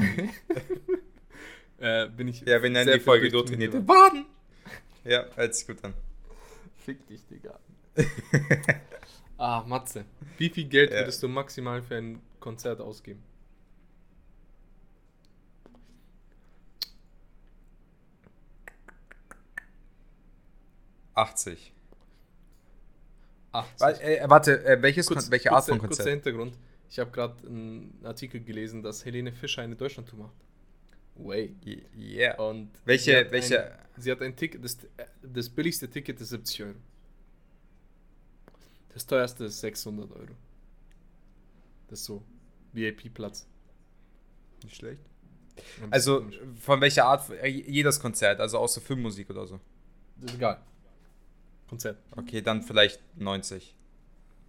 äh, 2.05 2.09
bin 2.09 2.29
ich. 2.29 2.41
Ja, 2.43 2.63
wir 2.63 2.71
nennen 2.71 2.87
sehr 2.87 2.99
die 2.99 3.01
Folge 3.05 3.29
durchtrainierte 3.29 3.87
Waden. 3.87 4.27
Ja, 5.05 5.25
hört 5.35 5.55
sich 5.55 5.67
gut 5.67 5.83
an. 5.85 5.95
Fick 6.85 7.07
dich, 7.07 7.27
Digga. 7.27 7.59
ah, 9.39 9.65
Matze. 9.67 10.05
Wie 10.39 10.49
viel 10.49 10.65
Geld 10.65 10.91
Ja. 10.91 11.01
würdest 11.01 11.23
du 11.23 11.29
maximal 11.29 11.83
für 11.83 11.97
ein 11.97 12.21
Konzert 12.43 12.81
ausgeben? 12.81 13.23
Achtzig. 21.15 21.73
80. 23.53 23.81
Wa- 23.81 23.91
äh, 23.91 24.31
warte, 24.31 24.65
äh, 24.65 24.81
welches 24.81 25.07
Kurz- 25.07 25.31
welche 25.31 25.53
Art 25.53 25.65
kurzer- 25.65 25.73
von 25.73 25.79
Kurzer 25.81 26.05
Konzert? 26.05 26.25
Hintergrund. 26.25 26.59
Ich 26.89 26.99
habe 26.99 27.11
gerade 27.11 27.47
einen 27.47 28.01
Artikel 28.05 28.43
gelesen, 28.43 28.83
dass 28.83 29.05
Helene 29.05 29.33
Fischer 29.33 29.63
eine 29.63 29.77
Deutschlandtour 29.77 30.19
macht. 30.19 30.35
Way. 31.17 31.55
Yeah. 31.95 32.41
Und 32.41 32.71
Welche- 32.87 33.25
sie 33.27 33.31
welche- 33.31 33.73
Ein, 33.73 33.79
sie 33.99 34.11
hat 34.11 34.23
ein 34.23 34.35
Ticket, 34.35 34.65
das, 34.65 34.77
äh, 34.97 35.05
das 35.23 35.51
billigste 35.51 35.89
Ticket 35.89 36.19
ist 36.21 36.31
70 36.31 36.63
Euro. 36.63 36.79
Das 38.95 39.07
teuerste 39.07 39.45
ist 39.45 39.61
600 39.61 40.11
Euro. 40.13 40.33
Das 41.89 42.01
ist 42.01 42.07
so. 42.07 42.23
VIP-Platz. 42.73 43.47
Nicht 44.65 44.77
schlecht. 44.77 45.01
Also, 45.91 46.27
von 46.61 46.81
welcher 46.81 47.05
Art? 47.07 47.29
äh, 47.31 47.47
Jedes 47.49 48.01
Konzert, 48.01 48.41
also 48.41 48.59
außer 48.59 48.81
Filmmusik 48.81 49.29
oder 49.31 49.47
so. 49.47 49.61
Das 50.17 50.31
ist 50.31 50.37
egal. 50.37 50.61
Konzert. 51.69 51.99
Okay, 52.17 52.41
dann 52.43 52.63
vielleicht 52.63 53.01
90. 53.19 53.75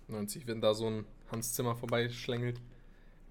90. 0.08 0.48
Wenn 0.48 0.62
da 0.62 0.74
so 0.74 0.88
ein 0.90 1.06
Hans 1.32 1.54
Zimmer 1.54 1.76
vorbeischlängelt, 1.76 2.60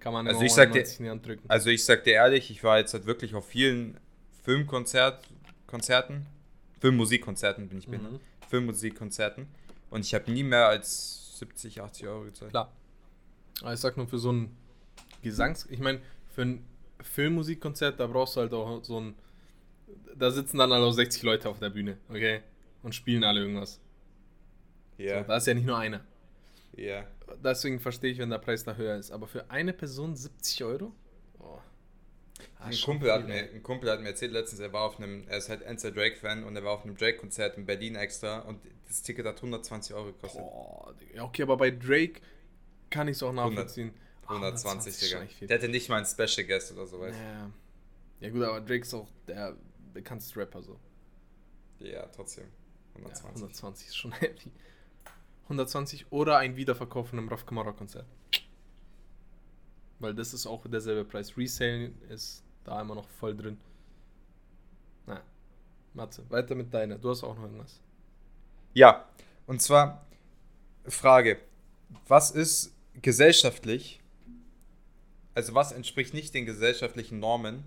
kann 0.00 0.12
man 0.12 0.26
Also 0.26 0.42
ich 0.42 0.52
sag 0.52 0.72
dir- 0.72 0.80
90 0.80 0.98
in 0.98 1.04
die 1.04 1.10
Hand 1.10 1.26
drücken. 1.26 1.44
Also 1.48 1.70
ich 1.70 1.84
sag 1.84 2.04
dir 2.04 2.14
ehrlich, 2.14 2.50
ich 2.50 2.62
war 2.64 2.78
jetzt 2.78 2.92
halt 2.94 3.06
wirklich 3.06 3.34
auf 3.34 3.46
vielen 3.46 3.98
Filmkonzert, 4.42 5.28
Konzerten, 5.66 6.26
Filmmusikkonzerten 6.80 7.68
bin 7.68 7.78
ich 7.78 7.86
bin, 7.86 8.02
Mhm. 8.02 8.20
Filmmusikkonzerten 8.48 9.46
und 9.90 10.00
ich 10.04 10.14
habe 10.14 10.30
nie 10.32 10.42
mehr 10.42 10.66
als 10.66 11.38
70, 11.38 11.80
80 11.80 12.06
Euro 12.08 12.24
gezahlt. 12.24 12.50
Klar. 12.50 12.72
Aber 13.62 13.72
ich 13.72 13.80
sag 13.80 13.96
nur 13.96 14.08
für 14.08 14.18
so 14.18 14.32
ein 14.32 14.56
Gesangs... 15.22 15.66
Ich 15.70 15.80
meine, 15.80 16.00
für 16.28 16.42
ein 16.42 16.64
Filmmusikkonzert, 17.00 17.98
da 18.00 18.06
brauchst 18.06 18.36
du 18.36 18.40
halt 18.40 18.52
auch 18.52 18.84
so 18.84 19.00
ein... 19.00 19.14
Da 20.16 20.30
sitzen 20.30 20.58
dann 20.58 20.72
alle 20.72 20.92
60 20.92 21.22
Leute 21.22 21.48
auf 21.48 21.58
der 21.58 21.70
Bühne, 21.70 21.98
okay? 22.08 22.40
Und 22.82 22.94
spielen 22.94 23.24
alle 23.24 23.40
irgendwas. 23.40 23.80
Ja, 24.98 25.20
So, 25.20 25.24
da 25.24 25.36
ist 25.36 25.46
ja 25.46 25.54
nicht 25.54 25.66
nur 25.66 25.78
einer. 25.78 26.00
ja. 26.76 27.06
Deswegen 27.42 27.80
verstehe 27.80 28.12
ich, 28.12 28.18
wenn 28.18 28.28
der 28.30 28.38
Preis 28.38 28.62
da 28.64 28.74
höher 28.76 28.96
ist. 28.96 29.10
Aber 29.10 29.26
für 29.26 29.50
eine 29.50 29.72
Person 29.72 30.14
70 30.14 30.64
Euro? 30.64 30.92
Oh. 31.38 31.58
Ah, 32.58 32.66
Ein 32.66 32.72
schon 32.74 32.94
Kumpel, 32.94 33.12
hat 33.12 33.26
mir, 33.26 33.50
ein 33.54 33.62
Kumpel 33.62 33.90
hat 33.90 34.00
mir 34.00 34.08
erzählt 34.08 34.32
letztens, 34.32 34.60
er 34.60 34.72
war 34.72 34.82
auf 34.82 34.98
einem, 34.98 35.26
er 35.28 35.38
ist 35.38 35.48
halt 35.48 35.62
Enter 35.62 35.90
Drake-Fan 35.92 36.44
und 36.44 36.56
er 36.56 36.64
war 36.64 36.72
auf 36.72 36.84
einem 36.84 36.96
Drake-Konzert 36.96 37.56
in 37.56 37.64
Berlin 37.66 37.94
extra 37.94 38.40
und 38.40 38.60
das 38.86 39.02
Ticket 39.02 39.24
hat 39.26 39.36
120 39.36 39.94
Euro 39.94 40.06
gekostet. 40.06 40.42
Boah, 40.42 40.94
okay, 41.20 41.42
aber 41.42 41.56
bei 41.56 41.70
Drake 41.70 42.20
kann 42.90 43.08
ich 43.08 43.16
es 43.16 43.22
auch 43.22 43.32
nachvollziehen. 43.32 43.92
Ah, 44.26 44.34
120, 44.34 44.92
ist 44.92 45.02
Digga. 45.02 45.46
Der 45.46 45.58
hatte 45.58 45.68
nicht 45.68 45.88
mal 45.88 45.96
einen 45.96 46.06
Special 46.06 46.46
Guest 46.46 46.72
oder 46.72 46.86
so, 46.86 47.00
weißt 47.00 47.18
Ja. 47.18 47.50
ja 48.20 48.30
gut, 48.30 48.42
aber 48.42 48.60
Drake 48.60 48.82
ist 48.82 48.94
auch 48.94 49.08
der 49.26 49.56
bekannteste 49.92 50.40
Rapper 50.40 50.62
so. 50.62 50.78
du? 51.78 51.88
Ja, 51.88 52.06
trotzdem. 52.06 52.44
Ja, 52.94 53.00
120. 53.00 53.42
120 53.42 53.88
ist 53.88 53.96
schon 53.96 54.12
heavy. 54.20 54.50
120 55.44 56.10
oder 56.10 56.38
ein 56.38 56.56
Wiederverkauf 56.56 57.08
von 57.08 57.18
einem 57.18 57.28
Raf 57.28 57.44
Kamara 57.44 57.72
Konzert. 57.72 58.06
Weil 59.98 60.14
das 60.14 60.32
ist 60.34 60.46
auch 60.46 60.66
derselbe 60.66 61.04
Preis. 61.04 61.36
Resale 61.36 61.92
ist 62.08 62.42
da 62.64 62.80
immer 62.80 62.94
noch 62.94 63.08
voll 63.08 63.36
drin. 63.36 63.58
Na, 65.06 65.20
Matze, 65.94 66.28
weiter 66.30 66.54
mit 66.54 66.72
deiner. 66.72 66.98
Du 66.98 67.10
hast 67.10 67.22
auch 67.22 67.34
noch 67.36 67.42
irgendwas. 67.44 67.80
Ja, 68.74 69.08
und 69.46 69.60
zwar 69.60 70.06
Frage, 70.86 71.38
was 72.08 72.30
ist 72.30 72.74
gesellschaftlich, 73.00 74.01
also 75.34 75.54
was 75.54 75.72
entspricht 75.72 76.14
nicht 76.14 76.34
den 76.34 76.46
gesellschaftlichen 76.46 77.18
Normen 77.20 77.64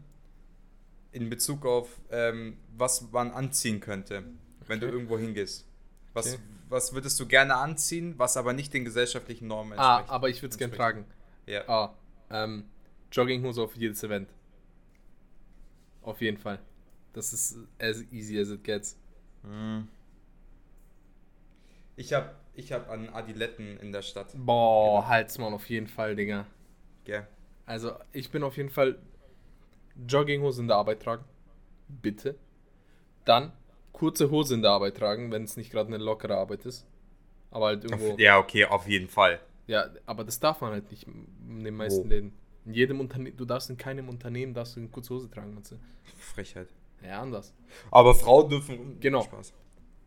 in 1.12 1.30
Bezug 1.30 1.66
auf, 1.66 1.90
ähm, 2.12 2.58
was 2.78 3.10
man 3.12 3.32
anziehen 3.32 3.80
könnte, 3.80 4.24
wenn 4.68 4.80
du 4.80 4.88
Okay. 4.88 4.96
irgendwo 4.96 5.18
hingehst? 5.18 5.66
Was, 6.14 6.34
Okay. 6.34 6.40
was 6.70 6.94
würdest 6.94 7.20
du 7.20 7.26
gerne 7.28 7.56
anziehen, 7.56 8.16
was 8.18 8.38
aber 8.38 8.54
nicht 8.54 8.74
den 8.74 8.86
gesellschaftlichen 8.86 9.48
Normen 9.48 9.78
Ah, 9.80 9.98
entspricht? 10.00 10.12
aber 10.14 10.30
ich 10.30 10.42
würde 10.42 10.52
es 10.54 10.58
gerne 10.58 10.74
fragen. 10.76 11.06
Ja. 11.46 11.68
Ah, 11.70 11.94
ähm, 12.30 12.66
Jogginghose 13.12 13.62
auf 13.62 13.76
jedes 13.76 14.04
Event. 14.04 14.30
Auf 16.02 16.22
jeden 16.22 16.38
Fall. 16.38 16.60
Das 17.14 17.34
ist 17.34 17.58
as 17.80 18.04
easy 18.12 18.40
as 18.40 18.50
it 18.50 18.64
gets. 18.64 18.98
Hm. 19.44 19.88
Ich 21.96 22.14
habe 22.14 22.36
ich 22.54 22.72
hab 22.74 22.90
an 22.90 23.10
Adiletten 23.10 23.78
in 23.80 23.92
der 23.92 24.02
Stadt. 24.02 24.34
Boah, 24.36 25.00
Genau. 25.00 25.08
halt's 25.08 25.38
mal 25.38 25.54
auf 25.54 25.70
jeden 25.70 25.88
Fall, 25.88 26.16
Digga. 26.16 26.46
Gell? 27.06 27.26
Also, 27.66 27.92
ich 28.12 28.30
bin 28.30 28.44
auf 28.44 28.58
jeden 28.58 28.70
Fall 28.70 29.00
Jogginghose 30.08 30.62
in 30.62 30.68
der 30.68 30.78
Arbeit 30.78 31.02
tragen. 31.02 31.24
Bitte. 31.88 32.36
Dann 33.26 33.54
kurze 33.92 34.30
Hose 34.30 34.54
in 34.56 34.62
der 34.62 34.72
Arbeit 34.72 34.98
tragen, 34.98 35.32
wenn 35.32 35.44
es 35.44 35.58
nicht 35.58 35.72
gerade 35.72 35.88
eine 35.88 36.04
lockere 36.04 36.38
Arbeit 36.38 36.66
ist. 36.66 36.86
Aber 37.52 37.68
halt 37.68 37.84
irgendwo. 37.84 38.18
Ja, 38.18 38.38
okay, 38.38 38.66
auf 38.66 38.88
jeden 38.88 39.08
Fall. 39.08 39.40
Ja, 39.68 39.90
aber 40.06 40.24
das 40.24 40.40
darf 40.40 40.62
man 40.62 40.74
halt 40.74 40.92
nicht 40.92 41.08
in 41.08 41.64
den 41.64 41.76
meisten 41.76 42.04
Wo? 42.04 42.10
Läden. 42.10 42.34
In 42.66 42.74
jedem 42.74 43.00
Unternehmen, 43.00 43.38
du 43.38 43.46
darfst 43.46 43.70
in 43.70 43.78
keinem 43.78 44.10
Unternehmen 44.10 44.54
darfst 44.54 44.76
du 44.76 44.80
eine 44.80 44.90
kurze 44.90 45.14
Hose 45.14 45.30
tragen, 45.30 45.54
Matze. 45.54 45.80
Frechheit. 46.18 46.68
Ja, 47.04 47.22
anders. 47.22 47.54
Aber 47.92 48.14
Frauen 48.14 48.50
dürfen. 48.50 49.00
Genau. 49.00 49.22
Spaß. 49.22 49.54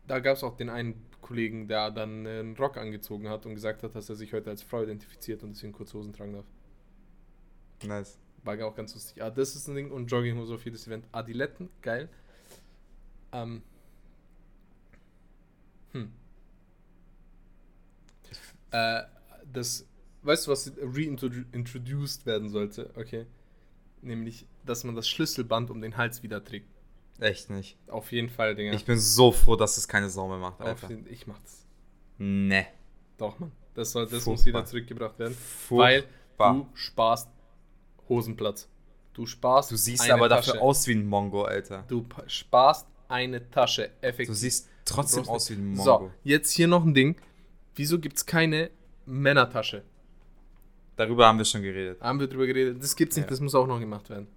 Da 0.07 0.19
gab 0.19 0.37
es 0.37 0.43
auch 0.43 0.55
den 0.55 0.69
einen 0.69 1.05
Kollegen, 1.21 1.67
der 1.67 1.91
dann 1.91 2.25
einen 2.25 2.55
Rock 2.57 2.77
angezogen 2.77 3.29
hat 3.29 3.45
und 3.45 3.55
gesagt 3.55 3.83
hat, 3.83 3.95
dass 3.95 4.09
er 4.09 4.15
sich 4.15 4.33
heute 4.33 4.49
als 4.49 4.61
Frau 4.61 4.83
identifiziert 4.83 5.43
und 5.43 5.51
deswegen 5.51 5.73
kurze 5.73 5.97
Hosen 5.97 6.13
tragen 6.13 6.33
darf. 6.33 6.45
Nice. 7.83 8.17
War 8.43 8.65
auch 8.65 8.75
ganz 8.75 8.93
lustig. 8.93 9.21
Ah, 9.21 9.29
das 9.29 9.55
ist 9.55 9.67
ein 9.67 9.75
Ding 9.75 9.91
und 9.91 10.07
Jogginghose 10.07 10.53
auf 10.55 10.65
jedes 10.65 10.87
Event. 10.87 11.05
Adiletten, 11.11 11.69
geil. 11.81 12.09
Ähm. 13.31 13.61
Hm. 15.91 16.11
Äh, 18.71 19.01
das, 19.51 19.85
weißt 20.21 20.47
du, 20.47 20.51
was 20.51 20.71
reintroduced 20.81 22.25
werden 22.25 22.49
sollte? 22.49 22.91
Okay. 22.95 23.25
Nämlich, 24.01 24.45
dass 24.65 24.83
man 24.83 24.95
das 24.95 25.09
Schlüsselband 25.09 25.69
um 25.69 25.81
den 25.81 25.97
Hals 25.97 26.23
wieder 26.23 26.43
trägt. 26.43 26.67
Echt 27.19 27.49
nicht. 27.49 27.77
Auf 27.87 28.11
jeden 28.13 28.29
Fall, 28.29 28.55
Digga. 28.55 28.73
Ich 28.73 28.85
bin 28.85 28.97
so 28.97 29.31
froh, 29.31 29.57
dass 29.57 29.77
es 29.77 29.87
keine 29.87 30.09
Sau 30.09 30.29
mehr 30.29 30.37
macht, 30.37 30.61
Auf 30.61 30.67
Alter. 30.67 30.89
jeden, 30.89 31.05
ich 31.11 31.27
mach's. 31.27 31.65
Ne. 32.17 32.67
Doch, 33.17 33.37
Mann. 33.39 33.51
Das, 33.73 33.91
soll, 33.91 34.07
das 34.07 34.25
muss 34.25 34.45
wieder 34.45 34.65
zurückgebracht 34.65 35.19
werden. 35.19 35.35
Weil 35.69 36.01
Furchtbar. 36.01 36.53
du 36.53 36.67
sparst 36.75 37.29
Hosenplatz. 38.09 38.67
Du 39.13 39.25
sparst 39.25 39.71
Du 39.71 39.75
siehst 39.77 40.09
aber 40.09 40.27
Tasche. 40.29 40.47
dafür 40.51 40.61
aus 40.61 40.87
wie 40.87 40.93
ein 40.95 41.05
Mongo, 41.05 41.43
Alter. 41.43 41.83
Du 41.87 42.03
pa- 42.03 42.27
sparst 42.27 42.87
eine 43.07 43.49
Tasche. 43.49 43.91
Effektiv. 44.01 44.27
Du 44.27 44.33
siehst 44.33 44.67
trotzdem 44.85 45.23
Du 45.23 45.29
aus 45.29 45.49
wie 45.49 45.53
ein 45.55 45.65
Mongo. 45.73 45.83
So, 45.83 46.11
jetzt 46.23 46.51
hier 46.51 46.67
noch 46.67 46.83
ein 46.85 46.93
Ding. 46.93 47.15
Wieso 47.75 47.99
gibt 47.99 48.17
es 48.17 48.25
keine 48.25 48.71
Männertasche? 49.05 49.83
Darüber 50.95 51.27
haben 51.27 51.37
wir 51.37 51.45
schon 51.45 51.61
geredet. 51.61 52.01
Haben 52.01 52.19
wir 52.19 52.27
drüber 52.27 52.45
geredet. 52.45 52.81
Das 52.83 52.95
gibt's 52.95 53.15
nicht, 53.15 53.25
Ja. 53.25 53.29
das 53.29 53.39
muss 53.39 53.55
auch 53.55 53.67
noch 53.67 53.79
gemacht 53.79 54.09
werden. 54.09 54.27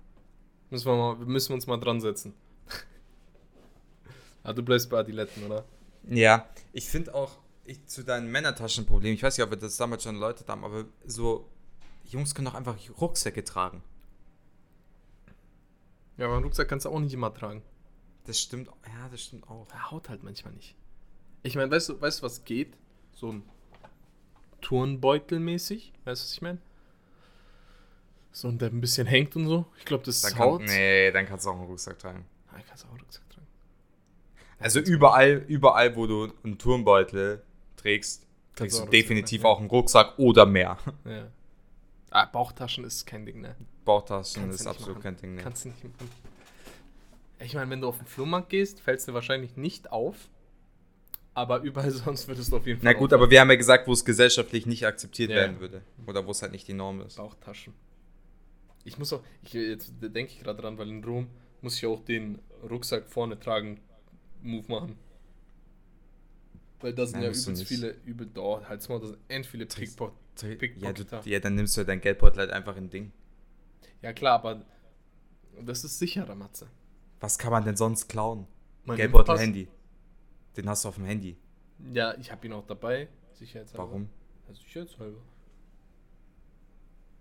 Müssen 0.70 0.86
wir, 0.86 0.96
mal, 0.96 1.16
müssen 1.16 1.50
wir 1.50 1.54
uns 1.54 1.66
mal 1.66 1.76
dran 1.78 2.00
setzen. 2.00 2.34
ah, 4.42 4.52
du 4.52 4.62
bleibst 4.62 4.88
bei 4.90 4.98
Adiletten, 4.98 5.44
oder? 5.44 5.64
Ja, 6.08 6.48
ich 6.72 6.88
finde 6.88 7.14
auch, 7.14 7.38
ich, 7.64 7.84
zu 7.86 8.02
deinem 8.04 8.30
Männertaschenproblem, 8.32 9.12
ich 9.14 9.22
weiß 9.22 9.36
nicht, 9.38 9.44
ob 9.44 9.50
wir 9.50 9.58
das 9.58 9.76
damals 9.76 10.02
schon 10.02 10.14
erläutert 10.16 10.48
haben, 10.48 10.64
aber 10.64 10.84
so, 11.06 11.48
Jungs 12.04 12.34
können 12.34 12.46
doch 12.46 12.54
einfach 12.54 12.76
Rucksäcke 13.00 13.44
tragen. 13.44 13.82
Ja, 16.16 16.26
aber 16.26 16.34
einen 16.36 16.44
Rucksack 16.44 16.68
kannst 16.68 16.86
du 16.86 16.90
auch 16.90 17.00
nicht 17.00 17.14
immer 17.14 17.32
tragen. 17.32 17.62
Das 18.24 18.38
stimmt, 18.38 18.68
ja, 18.86 19.08
das 19.10 19.22
stimmt 19.22 19.48
auch. 19.48 19.66
Er 19.72 19.90
haut 19.90 20.08
halt 20.08 20.22
manchmal 20.22 20.52
nicht. 20.54 20.76
Ich 21.42 21.56
meine, 21.56 21.70
weißt 21.70 21.88
du, 21.88 22.00
weißt 22.00 22.20
du, 22.20 22.22
was 22.24 22.44
geht? 22.44 22.76
So 23.12 23.32
ein 23.32 23.42
Turnbeutel 24.60 25.40
mäßig, 25.40 25.92
weißt 26.04 26.22
du, 26.22 26.24
was 26.26 26.32
ich 26.32 26.42
meine? 26.42 26.58
So, 28.30 28.48
und 28.48 28.62
der 28.62 28.70
ein 28.70 28.80
bisschen 28.80 29.06
hängt 29.06 29.34
und 29.36 29.46
so. 29.46 29.66
Ich 29.78 29.84
glaube, 29.84 30.04
das 30.04 30.22
Dann 30.22 30.38
haut. 30.38 30.60
kann, 30.60 30.68
nee, 30.68 31.10
dann 31.10 31.26
kannst 31.26 31.44
du 31.44 31.50
auch 31.50 31.56
einen 31.56 31.64
Rucksack 31.66 31.98
tragen. 31.98 32.24
Ah, 32.50 32.56
ich 32.58 32.66
kann's 32.66 32.84
auch 32.84 32.90
einen 32.90 33.00
Rucksack 33.00 33.28
tragen. 33.28 33.46
Also 34.58 34.80
überall, 34.80 35.44
überall, 35.48 35.96
wo 35.96 36.06
du 36.06 36.32
einen 36.44 36.56
Turmbeutel 36.58 37.42
trägst, 37.76 38.22
Kannst 38.54 38.58
trägst 38.58 38.80
du 38.80 38.84
du 38.84 38.90
definitiv 38.90 39.40
Rucksack, 39.42 39.50
auch 39.50 39.60
einen 39.60 39.70
Rucksack 39.70 40.18
oder 40.18 40.46
mehr. 40.46 40.78
Ja. 41.04 41.28
Ah, 42.12 42.26
Bauchtaschen 42.26 42.84
ist 42.84 43.06
kein 43.06 43.24
Ding, 43.26 43.40
ne? 43.40 43.56
Bauchtaschen 43.84 44.42
Kannst 44.42 44.60
ist 44.60 44.66
absolut 44.66 44.96
machen. 44.96 45.02
kein 45.02 45.16
Ding. 45.16 45.34
Ne? 45.36 45.42
Kannst 45.42 45.64
du 45.64 45.70
nicht 45.70 45.82
machen. 45.84 46.10
Ich 47.40 47.54
meine, 47.54 47.70
wenn 47.70 47.80
du 47.80 47.88
auf 47.88 47.96
den 47.98 48.06
Flohmarkt 48.06 48.50
gehst, 48.50 48.80
fällst 48.80 49.08
du 49.08 49.14
wahrscheinlich 49.14 49.56
nicht 49.56 49.90
auf. 49.90 50.28
Aber 51.34 51.62
überall 51.62 51.90
sonst 51.90 52.28
würdest 52.28 52.52
du 52.52 52.56
auf 52.58 52.66
jeden 52.66 52.80
Fall. 52.80 52.92
Na 52.92 52.98
gut, 52.98 53.12
aber 53.12 53.30
wir 53.30 53.40
haben 53.40 53.48
ja 53.50 53.56
gesagt, 53.56 53.88
wo 53.88 53.92
es 53.92 54.04
gesellschaftlich 54.04 54.66
nicht 54.66 54.86
akzeptiert 54.86 55.30
Ja. 55.30 55.36
werden 55.36 55.58
würde. 55.60 55.82
Oder 56.06 56.26
wo 56.26 56.30
es 56.32 56.42
halt 56.42 56.52
nicht 56.52 56.68
die 56.68 56.74
Norm 56.74 57.00
ist. 57.00 57.16
Bauchtaschen. 57.16 57.72
Ich 58.84 58.98
muss 58.98 59.12
auch, 59.12 59.22
ich, 59.42 59.52
jetzt 59.54 59.92
denke 60.00 60.32
ich 60.32 60.40
gerade 60.40 60.60
dran, 60.60 60.76
weil 60.76 60.88
in 60.88 61.02
Rom 61.04 61.28
muss 61.62 61.76
ich 61.76 61.86
auch 61.86 62.04
den 62.04 62.40
Rucksack 62.68 63.08
vorne 63.08 63.38
tragen, 63.38 63.80
Move 64.42 64.70
machen. 64.70 64.98
Weil 66.80 66.92
da 66.92 67.06
sind 67.06 67.20
Nein, 67.20 67.22
ja 67.22 67.28
übelst 67.30 67.64
viele, 67.68 67.90
übel, 68.04 68.28
oh, 68.36 68.60
halt's 68.68 68.88
mal, 68.88 68.98
da 69.00 69.06
sind 69.06 69.18
end 69.28 69.46
viele 69.46 69.68
Pickpock. 70.36 70.82
Ja, 70.82 70.92
du, 70.92 71.30
ja, 71.30 71.40
dann 71.40 71.54
nimmst 71.54 71.76
du 71.76 71.78
halt 71.78 71.88
dein 71.88 72.00
Geldbeutel 72.00 72.40
halt 72.40 72.50
einfach 72.50 72.76
in 72.76 72.90
Ding. 72.90 73.12
Ja 74.00 74.12
klar, 74.12 74.34
aber 74.34 74.64
das 75.60 75.84
ist 75.84 75.98
sicherer, 75.98 76.34
Matze. 76.34 76.68
Was 77.20 77.38
kann 77.38 77.52
man 77.52 77.64
denn 77.64 77.76
sonst 77.76 78.08
klauen? 78.08 78.46
Mein 78.84 78.96
Geldbeutel, 78.96 79.38
Handy. 79.38 79.68
Den 80.56 80.68
hast 80.68 80.84
du 80.84 80.88
auf 80.88 80.96
dem 80.96 81.04
Handy. 81.04 81.36
Ja, 81.92 82.14
ich 82.18 82.30
habe 82.32 82.46
ihn 82.46 82.52
auch 82.52 82.66
dabei, 82.66 83.08
sicherheitshalber. 83.32 83.86
Warum? 83.86 84.08
Ja, 84.48 84.54
sicherheitshalber. 84.54 85.18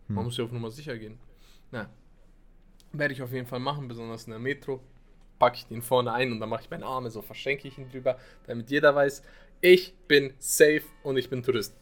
Hm. 0.07 0.15
Man 0.15 0.25
muss 0.25 0.37
ja 0.37 0.43
auf 0.43 0.51
Nummer 0.51 0.71
sicher 0.71 0.97
gehen. 0.97 1.19
Na, 1.71 1.89
werde 2.93 3.13
ich 3.13 3.21
auf 3.21 3.31
jeden 3.31 3.47
Fall 3.47 3.59
machen, 3.59 3.87
besonders 3.87 4.25
in 4.25 4.31
der 4.31 4.39
Metro. 4.39 4.81
Packe 5.39 5.57
ich 5.57 5.65
den 5.67 5.81
vorne 5.81 6.13
ein 6.13 6.31
und 6.31 6.39
dann 6.39 6.49
mache 6.49 6.63
ich 6.63 6.69
meine 6.69 6.85
Arme 6.85 7.09
so, 7.09 7.21
verschenke 7.21 7.67
ich 7.67 7.77
ihn 7.77 7.89
drüber, 7.89 8.17
damit 8.45 8.69
jeder 8.69 8.93
weiß, 8.93 9.23
ich 9.61 9.95
bin 10.07 10.33
safe 10.37 10.83
und 11.03 11.17
ich 11.17 11.29
bin 11.29 11.41
Tourist. 11.41 11.75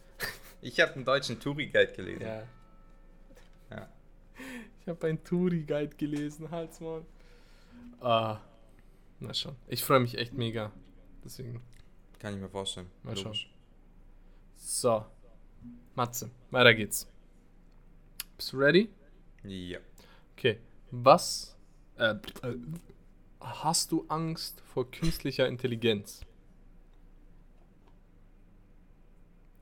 Ich 0.62 0.78
habe 0.80 0.92
einen 0.94 1.04
deutschen 1.04 1.40
Touri-Guide 1.40 1.92
gelesen. 1.92 2.22
Ja. 2.22 2.42
Ja. 3.70 3.88
Ich 4.80 4.88
habe 4.88 5.06
einen 5.06 5.22
Touri-Guide 5.22 5.96
gelesen, 5.96 6.50
halt's 6.50 6.80
mal. 6.80 7.04
Ah, 8.00 8.40
na 9.18 9.34
schon. 9.34 9.56
Ich 9.68 9.84
freue 9.84 10.00
mich 10.00 10.16
echt 10.18 10.32
mega. 10.32 10.72
Deswegen, 11.24 11.62
Kann 12.18 12.34
ich 12.34 12.40
mir 12.40 12.48
vorstellen. 12.48 12.90
Mal 13.02 13.16
schauen. 13.16 13.36
So. 14.56 15.04
Matze, 15.94 16.30
weiter 16.50 16.74
geht's. 16.74 17.06
Bist 18.36 18.52
du 18.52 18.58
ready? 18.58 18.88
Ja. 19.44 19.78
Okay. 20.32 20.58
Was 20.90 21.56
äh, 21.98 22.14
äh, 22.42 22.56
hast 23.40 23.92
du 23.92 24.06
Angst 24.08 24.60
vor 24.62 24.90
künstlicher 24.90 25.46
Intelligenz? 25.46 26.22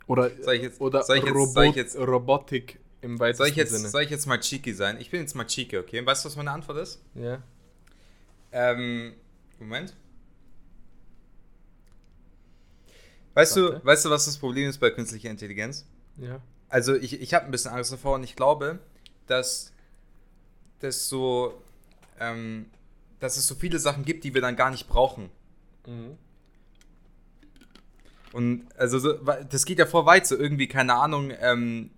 Oder, 0.08 0.30
Soll 0.42 0.54
ich 0.54 0.62
jetzt- 0.62 0.80
oder 0.80 1.02
soll 1.04 1.18
ich 1.18 1.24
jetzt- 1.24 1.34
Robot, 1.34 1.52
soll 1.54 1.64
ich 1.66 1.74
jetzt- 1.76 1.96
Robotik 1.96 2.80
im 3.02 3.18
weitesten 3.20 3.38
Soll 3.44 3.48
ich, 3.50 3.56
jetzt, 3.56 3.70
Sinne? 3.72 3.88
soll 3.88 4.02
ich 4.02 4.10
jetzt 4.10 4.26
mal 4.26 4.40
cheeky 4.40 4.72
sein? 4.74 5.00
Ich 5.00 5.10
bin 5.10 5.20
jetzt 5.20 5.34
mal 5.36 5.44
cheeky, 5.46 5.78
okay? 5.78 6.04
Weißt 6.04 6.24
du, 6.24 6.28
was 6.28 6.36
meine 6.36 6.50
Antwort 6.50 6.78
ist? 6.78 7.00
ja. 7.14 7.40
Ähm, 8.50 9.12
Moment. 9.60 9.94
Weißt 13.34 13.56
du, 13.56 13.84
weißt 13.84 14.04
du, 14.06 14.10
was 14.10 14.24
das 14.24 14.36
Problem 14.38 14.68
ist 14.68 14.78
bei 14.78 14.90
künstlicher 14.90 15.30
Intelligenz? 15.30 15.84
Ja. 16.16 16.40
Also 16.68 16.94
ich, 16.96 17.20
ich 17.20 17.34
habe 17.34 17.44
ein 17.44 17.50
bisschen 17.50 17.72
Angst 17.72 17.92
davor 17.92 18.14
und 18.16 18.24
ich 18.24 18.34
glaube, 18.36 18.78
dass, 19.26 19.72
dass, 20.80 21.08
so, 21.08 21.62
ähm, 22.18 22.66
dass 23.20 23.36
es 23.36 23.46
so 23.46 23.54
viele 23.54 23.78
Sachen 23.78 24.04
gibt, 24.04 24.24
die 24.24 24.34
wir 24.34 24.40
dann 24.40 24.56
gar 24.56 24.70
nicht 24.70 24.88
brauchen. 24.88 25.30
Mhm. 25.86 26.16
Und 28.32 28.66
also 28.76 28.98
so, 28.98 29.12
das 29.14 29.64
geht 29.64 29.78
ja 29.78 29.86
vor 29.86 30.04
weit, 30.06 30.26
so 30.26 30.36
irgendwie, 30.36 30.68
keine 30.68 30.94
Ahnung, 30.94 31.32
ähm, 31.40 31.90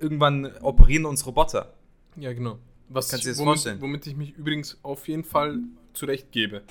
irgendwann 0.00 0.46
operieren 0.58 1.04
uns 1.04 1.24
Roboter. 1.26 1.72
Ja, 2.16 2.32
genau. 2.32 2.58
Was 2.88 3.10
Kannst 3.10 3.24
du 3.24 3.28
dir 3.28 3.32
ich, 3.32 3.38
das 3.38 3.44
vorstellen? 3.44 3.80
womit 3.80 4.06
ich 4.06 4.16
mich 4.16 4.36
übrigens 4.36 4.78
auf 4.82 5.06
jeden 5.08 5.24
Fall 5.24 5.58
zurechtgebe. 5.92 6.62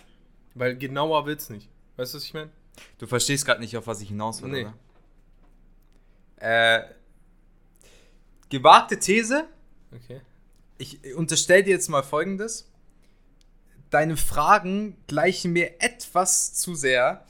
Weil 0.56 0.76
genauer 0.76 1.26
wird's 1.26 1.50
nicht. 1.50 1.70
Weißt 1.96 2.14
du, 2.14 2.18
was 2.18 2.24
ich 2.26 2.34
meine? 2.34 2.50
Du 2.98 3.08
verstehst 3.08 3.46
gerade 3.46 3.62
nicht, 3.62 3.78
auf 3.78 3.88
was 3.88 4.02
ich 4.02 4.10
hinaus 4.10 4.42
will, 4.42 4.50
Nee. 4.52 4.62
oder? 4.66 4.74
Äh, 6.40 6.84
gewagte 8.50 9.00
These, 9.00 9.46
Okay. 9.94 10.22
ich 10.78 11.16
unterstelle 11.16 11.64
dir 11.64 11.72
jetzt 11.72 11.88
mal 11.90 12.04
folgendes. 12.04 12.70
Deine 13.90 14.18
Fragen 14.18 14.98
gleichen 15.08 15.54
mir 15.54 15.82
etwas 15.82 16.54
zu 16.54 16.76
sehr 16.76 17.26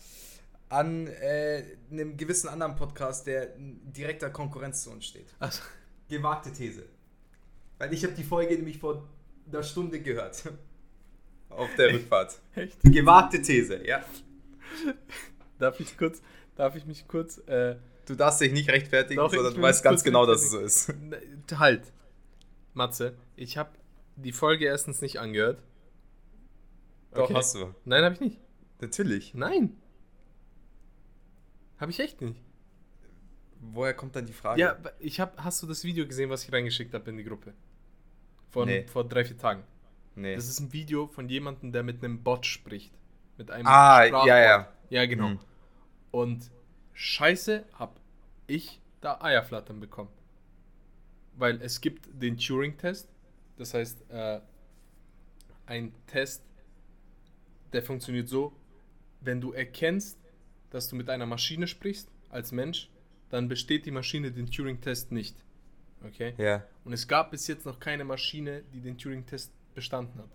an 0.70 1.08
äh, 1.08 1.64
einem 1.92 2.18
gewissen 2.18 2.48
anderen 2.50 2.76
Podcast, 2.76 3.28
der 3.28 3.56
in 3.56 3.80
direkter 3.94 4.30
Konkurrenz 4.30 4.84
zu 4.84 4.92
uns 4.92 5.06
steht. 5.06 5.34
Also, 5.40 5.62
Gewagte 6.10 6.52
These. 6.52 6.84
Weil 7.78 7.94
ich 7.94 8.04
habe 8.04 8.14
die 8.14 8.24
Folge 8.24 8.56
nämlich 8.56 8.80
vor 8.80 9.08
einer 9.52 9.64
Stunde 9.64 10.02
gehört. 10.02 10.52
Auf 11.50 11.70
der 11.78 11.94
Rückfahrt. 11.94 12.40
echt? 12.56 12.78
Gewagte 12.84 13.42
These, 13.42 13.86
ja. 13.88 14.04
Darf 15.60 15.80
ich 15.80 15.98
kurz, 15.98 16.22
darf 16.56 16.76
ich 16.76 16.86
mich 16.86 17.08
kurz, 17.08 17.38
äh, 17.48 17.78
Du 18.06 18.16
darfst 18.16 18.40
dich 18.40 18.54
nicht 18.54 18.70
rechtfertigen, 18.70 19.18
Doch, 19.20 19.34
sondern 19.34 19.54
du 19.54 19.62
weißt 19.62 19.84
ganz 19.84 20.02
genau, 20.02 20.26
dass 20.26 20.42
es 20.44 20.52
so 20.52 20.60
ist. 20.60 20.90
Ne, 20.98 21.20
Halt. 21.60 21.92
Matze, 22.74 23.18
ich 23.36 23.58
habe 23.58 23.72
die 24.16 24.32
Folge 24.32 24.64
erstens 24.66 25.02
nicht 25.02 25.20
angehört. 25.20 25.62
Doch, 27.12 27.24
Okay. 27.24 27.34
hast 27.34 27.56
du. 27.56 27.74
Nein, 27.84 28.04
habe 28.06 28.16
ich 28.16 28.22
nicht. 28.22 28.40
Natürlich. 28.80 29.34
Nein. 29.34 29.76
Habe 31.80 31.92
ich 31.92 32.00
echt 32.00 32.22
nicht. 32.22 32.42
Woher 33.60 33.94
kommt 33.94 34.16
dann 34.16 34.26
die 34.26 34.34
Frage? 34.34 34.62
Ja, 34.62 34.78
ich 35.00 35.20
habe. 35.20 35.44
Hast 35.44 35.62
du 35.64 35.68
das 35.68 35.84
Video 35.84 36.06
gesehen, 36.08 36.30
was 36.30 36.44
ich 36.44 36.54
reingeschickt 36.54 36.94
habe 36.94 37.10
in 37.10 37.18
die 37.18 37.24
Gruppe? 37.24 37.54
Vor, 38.50 38.66
Nee. 38.66 38.86
vor 38.88 39.04
drei, 39.04 39.26
vier 39.26 39.38
Tagen. 39.38 39.64
nee. 40.16 40.36
Das 40.36 40.48
ist 40.48 40.60
ein 40.60 40.72
Video 40.74 41.08
von 41.08 41.28
jemandem, 41.30 41.72
der 41.72 41.84
mit 41.84 42.04
einem 42.04 42.24
Bot 42.24 42.46
spricht. 42.46 42.94
Mit 43.38 43.52
einem 43.52 43.68
ah, 43.68 44.06
Sprachbot. 44.06 44.28
ja, 44.28 44.40
ja. 44.40 44.74
Ja, 44.90 45.06
genau. 45.06 45.30
Hm. 45.30 45.40
Und 46.12 46.52
scheiße 46.94 47.66
hab 47.74 48.00
ich 48.48 48.80
da 49.02 49.20
Eierflattern 49.22 49.80
bekommen. 49.80 50.10
Weil 51.36 51.62
es 51.62 51.82
gibt 51.82 52.08
den 52.12 52.38
Turing-Test. 52.38 53.10
Das 53.58 53.74
heißt, 53.74 54.10
äh, 54.10 54.40
ein 55.68 55.94
Test, 56.08 56.44
der 57.74 57.84
funktioniert 57.84 58.28
so, 58.28 58.56
wenn 59.22 59.42
du 59.42 59.52
erkennst, 59.52 60.18
dass 60.78 60.90
du 60.90 60.96
mit 60.96 61.10
einer 61.10 61.26
Maschine 61.26 61.68
sprichst, 61.68 62.08
als 62.30 62.52
Mensch, 62.52 62.90
dann 63.30 63.48
besteht 63.48 63.88
die 63.88 63.92
Maschine 63.92 64.32
den 64.32 64.46
Turing-Test 64.46 65.12
nicht. 65.12 65.36
Okay? 66.06 66.36
Ja. 66.38 66.64
Und 66.86 66.94
es 66.94 67.08
gab 67.08 67.32
bis 67.32 67.48
jetzt 67.48 67.66
noch 67.66 67.80
keine 67.80 68.06
Maschine, 68.06 68.64
die 68.72 68.80
den 68.80 68.96
Turing-Test 68.96 69.52
bestanden 69.74 70.20
hat. 70.20 70.30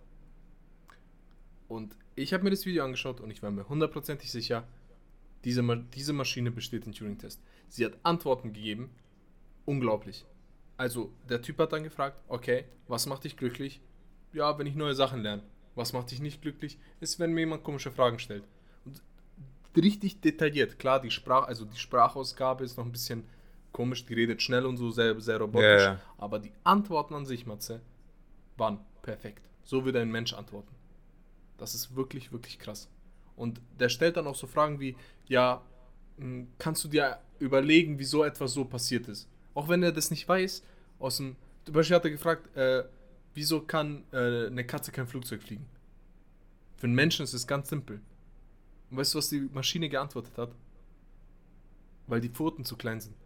Und 1.68 1.96
ich 2.16 2.34
habe 2.34 2.42
mir 2.42 2.50
das 2.50 2.66
Video 2.66 2.84
angeschaut 2.84 3.20
und 3.20 3.30
ich 3.30 3.40
war 3.40 3.52
mir 3.52 3.68
hundertprozentig 3.68 4.32
sicher, 4.32 4.66
diese, 5.44 5.62
Ma 5.62 5.76
diese 5.76 6.12
Maschine 6.12 6.50
besteht 6.50 6.86
den 6.86 6.92
Turing-Test. 6.92 7.40
Sie 7.68 7.84
hat 7.84 7.96
Antworten 8.02 8.52
gegeben. 8.52 8.90
Unglaublich. 9.64 10.26
Also, 10.76 11.12
der 11.28 11.40
Typ 11.40 11.58
hat 11.58 11.72
dann 11.72 11.84
gefragt, 11.84 12.20
okay, 12.26 12.64
was 12.88 13.06
macht 13.06 13.22
dich 13.22 13.36
glücklich? 13.36 13.80
Ja, 14.32 14.58
wenn 14.58 14.66
ich 14.66 14.74
neue 14.74 14.96
Sachen 14.96 15.22
lerne. 15.22 15.44
Was 15.76 15.92
macht 15.92 16.10
dich 16.10 16.20
nicht 16.20 16.42
glücklich? 16.42 16.78
Ist, 16.98 17.20
wenn 17.20 17.32
mir 17.32 17.42
jemand 17.42 17.62
komische 17.62 17.92
Fragen 17.92 18.18
stellt. 18.18 18.42
Und 18.84 19.00
richtig 19.80 20.20
detailliert. 20.20 20.78
Klar, 20.78 21.00
die 21.00 21.10
Sprach, 21.10 21.46
also 21.46 21.64
die 21.64 21.78
Sprachausgabe 21.78 22.64
ist 22.64 22.76
noch 22.76 22.84
ein 22.84 22.92
bisschen 22.92 23.24
komisch, 23.72 24.04
die 24.04 24.14
redet 24.14 24.42
schnell 24.42 24.66
und 24.66 24.76
so, 24.76 24.90
sehr, 24.90 25.18
sehr 25.20 25.38
robotisch. 25.38 25.82
Ja, 25.82 25.94
ja. 25.94 26.00
Aber 26.18 26.38
die 26.38 26.52
Antworten 26.64 27.14
an 27.14 27.24
sich, 27.26 27.46
Matze, 27.46 27.80
waren 28.56 28.78
perfekt. 29.00 29.48
So 29.64 29.84
würde 29.84 30.00
ein 30.00 30.10
Mensch 30.10 30.34
antworten. 30.34 30.74
Das 31.56 31.74
ist 31.74 31.96
wirklich, 31.96 32.32
wirklich 32.32 32.58
krass. 32.58 32.88
Und 33.36 33.60
der 33.78 33.88
stellt 33.88 34.16
dann 34.16 34.26
auch 34.26 34.34
so 34.34 34.46
Fragen 34.46 34.78
wie, 34.80 34.96
ja, 35.26 35.62
mh, 36.18 36.46
kannst 36.58 36.84
du 36.84 36.88
dir 36.88 37.18
überlegen, 37.38 37.98
wieso 37.98 38.24
etwas 38.24 38.52
so 38.52 38.64
passiert 38.64 39.08
ist? 39.08 39.28
Auch 39.54 39.68
wenn 39.68 39.82
er 39.82 39.92
das 39.92 40.10
nicht 40.10 40.28
weiß, 40.28 40.62
aus 40.98 41.16
dem, 41.16 41.36
zum 41.64 41.74
Beispiel 41.74 41.96
hat 41.96 42.04
er 42.04 42.10
gefragt, 42.10 42.54
äh, 42.56 42.84
wieso 43.34 43.60
kann 43.62 44.04
äh, 44.12 44.46
eine 44.46 44.64
Katze 44.66 44.92
kein 44.92 45.06
Flugzeug 45.06 45.42
fliegen? 45.42 45.66
Für 46.76 46.86
einen 46.86 46.94
Menschen 46.94 47.24
ist 47.24 47.32
es 47.32 47.46
ganz 47.46 47.68
simpel. 47.68 48.00
Und 48.92 48.98
weißt 48.98 49.14
du, 49.14 49.18
was 49.18 49.28
die 49.30 49.40
Maschine 49.52 49.88
geantwortet 49.88 50.36
hat? 50.36 50.50
Weil 52.06 52.20
die 52.20 52.28
Pfoten 52.28 52.64
zu 52.64 52.76
klein 52.76 53.00
sind. 53.00 53.16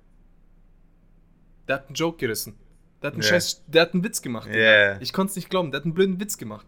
Der 1.66 1.76
hat 1.76 1.86
einen 1.88 1.94
Joke 1.96 2.18
gerissen. 2.18 2.54
Der 3.02 3.08
hat 3.08 3.14
einen, 3.14 3.22
Ja. 3.22 3.28
Scheiß, 3.28 3.64
der 3.66 3.82
hat 3.82 3.92
einen 3.94 4.04
Witz 4.04 4.22
gemacht. 4.22 4.48
Ja. 4.54 5.00
Ich 5.00 5.12
konnte 5.12 5.30
es 5.30 5.36
nicht 5.36 5.50
glauben. 5.50 5.72
Der 5.72 5.80
hat 5.80 5.84
einen 5.84 5.94
blöden 5.94 6.20
Witz 6.20 6.38
gemacht. 6.38 6.66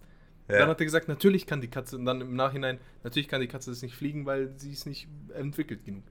Ja. 0.49 0.59
Dann 0.59 0.69
hat 0.71 0.81
er 0.81 0.85
gesagt, 0.85 1.09
natürlich 1.09 1.47
kann 1.47 1.61
die 1.61 1.69
Katze, 1.69 1.97
und 1.97 2.07
dann 2.07 2.21
im 2.23 2.35
Nachhinein, 2.35 2.79
natürlich 3.05 3.29
kann 3.29 3.41
die 3.41 3.49
Katze 3.49 3.71
das 3.71 3.83
nicht 3.83 3.95
fliegen, 3.95 4.27
weil 4.27 4.53
sie 4.59 4.73
ist 4.73 4.87
nicht 4.87 5.07
entwickelt 5.35 5.85
genug. 5.85 6.03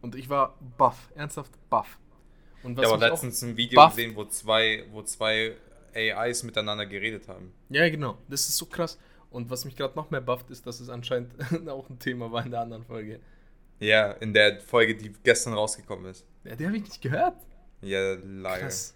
Und 0.00 0.14
ich 0.14 0.28
war 0.30 0.56
baff, 0.78 1.10
ernsthaft 1.14 1.52
baff. 1.68 1.98
Und 2.62 2.78
Ich 2.78 2.84
habe 2.86 2.96
mich 2.96 3.04
auch- 3.04 3.10
letztens 3.12 3.42
ein 3.42 3.56
Video 3.56 3.80
baff- 3.80 3.96
gesehen, 3.96 4.14
wo 4.16 4.24
zwei, 4.24 4.84
wo 4.92 5.02
zwei 5.02 5.56
AIs 5.94 6.42
miteinander 6.44 6.86
geredet 6.86 7.28
haben. 7.28 7.52
Ja, 7.68 7.88
genau. 7.90 8.16
Das 8.28 8.48
ist 8.48 8.56
so 8.56 8.66
krass. 8.66 8.98
Und 9.32 9.50
was 9.50 9.64
mich 9.64 9.76
gerade 9.76 9.96
noch 9.96 10.10
mehr 10.10 10.20
bufft, 10.20 10.50
ist, 10.50 10.66
dass 10.66 10.80
es 10.80 10.88
anscheinend 10.88 11.32
auch 11.68 11.88
ein 11.88 11.98
Thema 11.98 12.30
war 12.30 12.44
in 12.44 12.50
der 12.50 12.60
anderen 12.60 12.84
Folge. 12.84 13.20
Ja, 13.80 14.12
in 14.12 14.32
der 14.32 14.60
Folge, 14.60 14.94
die 14.94 15.12
gestern 15.24 15.54
rausgekommen 15.54 16.06
ist. 16.06 16.24
Ja, 16.44 16.54
die 16.54 16.66
habe 16.66 16.76
ich 16.76 16.84
nicht 16.84 17.00
gehört. 17.00 17.36
Ja, 17.80 18.14
leider. 18.14 18.64
Krass. 18.66 18.94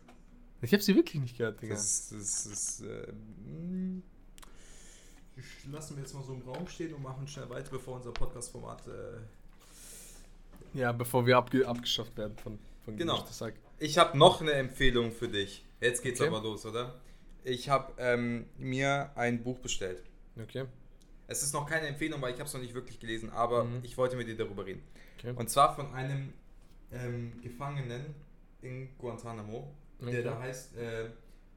Ich 0.62 0.72
habe 0.72 0.82
sie 0.82 0.94
wirklich 0.94 1.20
nicht 1.20 1.36
gehört, 1.36 1.60
Digga. 1.60 1.74
Das 1.74 1.84
ist, 1.84 2.12
das 2.12 2.46
ist 2.46 2.80
äh, 2.82 3.12
lassen 5.70 5.96
wir 5.96 6.02
jetzt 6.02 6.14
mal 6.14 6.22
so 6.22 6.32
im 6.32 6.42
Raum 6.42 6.66
stehen 6.68 6.94
und 6.94 7.02
machen 7.02 7.26
schnell 7.28 7.48
weiter, 7.50 7.70
bevor 7.70 7.96
unser 7.96 8.12
Podcast-Format. 8.12 8.86
Äh 8.86 10.78
Ja, 10.78 10.92
bevor 10.92 11.26
wir 11.26 11.36
abge 11.36 11.66
abgeschafft 11.66 12.16
werden 12.16 12.36
von, 12.38 12.58
von 12.84 12.96
Genau. 12.96 13.24
Ich 13.78 13.98
habe 13.98 14.16
noch 14.16 14.40
eine 14.40 14.52
Empfehlung 14.52 15.12
für 15.12 15.28
dich. 15.28 15.64
Jetzt 15.80 16.02
geht's 16.02 16.20
Okay. 16.20 16.30
aber 16.30 16.42
los, 16.42 16.64
oder? 16.64 16.94
Ich 17.44 17.68
habe 17.68 17.92
ähm, 17.98 18.46
mir 18.56 19.10
ein 19.14 19.42
Buch 19.42 19.58
bestellt. 19.58 20.02
Okay. 20.42 20.64
Es 21.28 21.42
ist 21.42 21.52
noch 21.52 21.66
keine 21.66 21.86
Empfehlung, 21.88 22.20
weil 22.22 22.32
ich 22.32 22.38
habe 22.38 22.46
es 22.46 22.54
noch 22.54 22.60
nicht 22.60 22.74
wirklich 22.74 23.00
gelesen, 23.00 23.30
aber 23.30 23.64
Mhm. 23.64 23.80
ich 23.82 23.96
wollte 23.96 24.16
mit 24.16 24.28
dir 24.28 24.36
darüber 24.36 24.64
reden. 24.66 24.82
okay. 25.18 25.32
Und 25.34 25.48
zwar 25.50 25.74
von 25.74 25.92
einem 25.94 26.32
ähm, 26.92 27.32
Gefangenen 27.42 28.14
in 28.62 28.88
Guantanamo, 28.98 29.72
Okay. 30.00 30.12
der 30.12 30.22
da 30.22 30.38
heißt 30.38 30.76
äh, 30.76 31.10